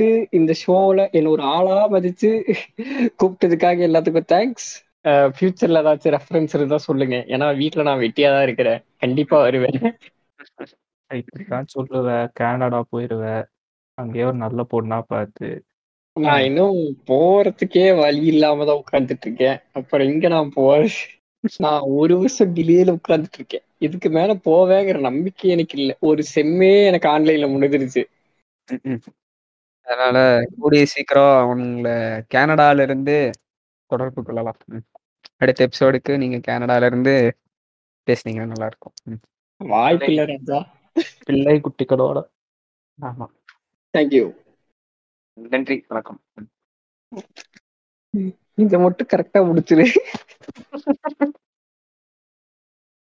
கூப்பிட்டு 0.00 0.36
இந்த 0.38 0.52
ஷோவில் 0.62 1.02
என்னை 1.10 1.30
ஒரு 1.30 1.42
ஆளா 1.50 1.76
மதிச்சு 1.90 2.30
கூப்பிட்டதுக்காக 3.20 3.86
எல்லாத்துக்கும் 3.88 4.30
தேங்க்ஸ் 4.32 4.68
ஃபியூச்சர்ல 5.36 5.80
ஏதாச்சும் 5.82 6.14
ரெஃபரன்ஸ் 6.16 6.54
இருந்தா 6.54 6.78
சொல்லுங்க. 6.86 7.16
ஏன்னா 7.28 7.46
வீட்டில் 7.56 7.88
நான் 7.88 8.02
வெட்டியா 8.02 8.30
தான் 8.34 8.42
இருக்கிறேன். 8.42 8.80
கண்டிப்பா 8.98 9.36
வருவேன். 9.40 9.78
சொல்லுவ. 11.74 12.08
கனடா 12.34 12.80
போயிருவ. 12.90 13.24
அங்கேயே 13.98 14.24
ஒரு 14.24 14.38
நல்ல 14.44 14.60
பொண்ணா 14.72 14.98
பார்த்து. 15.08 15.48
நான் 16.16 16.42
இன்னும் 16.42 16.78
போறதுக்கே 17.08 17.84
வழி 17.98 18.24
இல்லாம 18.24 18.64
தான் 18.64 18.80
உட்கார்ந்துட்டு 18.82 19.26
இருக்கேன். 19.26 19.58
அப்புறம் 19.72 20.08
எங்க 20.08 20.28
நான் 20.28 20.54
போறேன் 20.54 20.94
நான் 21.58 21.84
ஒரு 21.98 22.14
வருஷம் 22.18 22.54
டிலேல 22.54 22.96
உட்கார்ந்துட்டு 22.96 23.38
இருக்கேன். 23.40 23.64
இதுக்கு 23.78 24.08
மேல 24.10 24.30
போவேங்கிற 24.44 24.98
நம்பிக்கை 25.00 25.50
எனக்கு 25.50 25.76
இல்ல. 25.78 25.92
ஒரு 26.02 26.22
செம்மே 26.34 26.72
எனக்கு 26.86 27.08
ஆன்லைன்ல 27.08 27.48
முடிஞ்சிருச்சு 27.54 28.02
அதனால 29.90 30.42
கூடிய 30.58 30.86
சீக்கிரம் 30.86 31.46
உங்களை 31.46 31.92
கனடால 32.34 32.82
இருந்து 32.82 33.30
தொடர்பு 33.86 34.22
கொள்ளலாம். 34.22 34.56
ம். 34.66 34.76
அடுத்த 35.36 35.68
எபிசோடுக்கு 35.68 36.16
நீங்க 36.16 36.36
கனடால 36.36 36.86
இருந்து 36.86 37.36
பேசுனீங்கன்னா 38.06 38.46
நல்லா 38.46 38.66
இருக்கும் 38.66 38.92
ம். 39.04 39.22
வாய்ப்பு 39.56 40.06
இல்ல 40.06 40.24
ராஜா 40.24 40.66
பிள்ளை 41.24 41.60
குட்டிகளோட. 41.60 42.22
ஆமா. 43.00 43.26
தேங்க்யூ 43.98 44.34
நன்றி. 45.32 45.84
வணக்கம். 45.88 46.20
ம். 48.10 48.28
இதை 48.54 48.78
மட்டும் 48.78 49.06
கரெக்டா 49.06 49.38
முடிச்சிரு. 49.38 49.86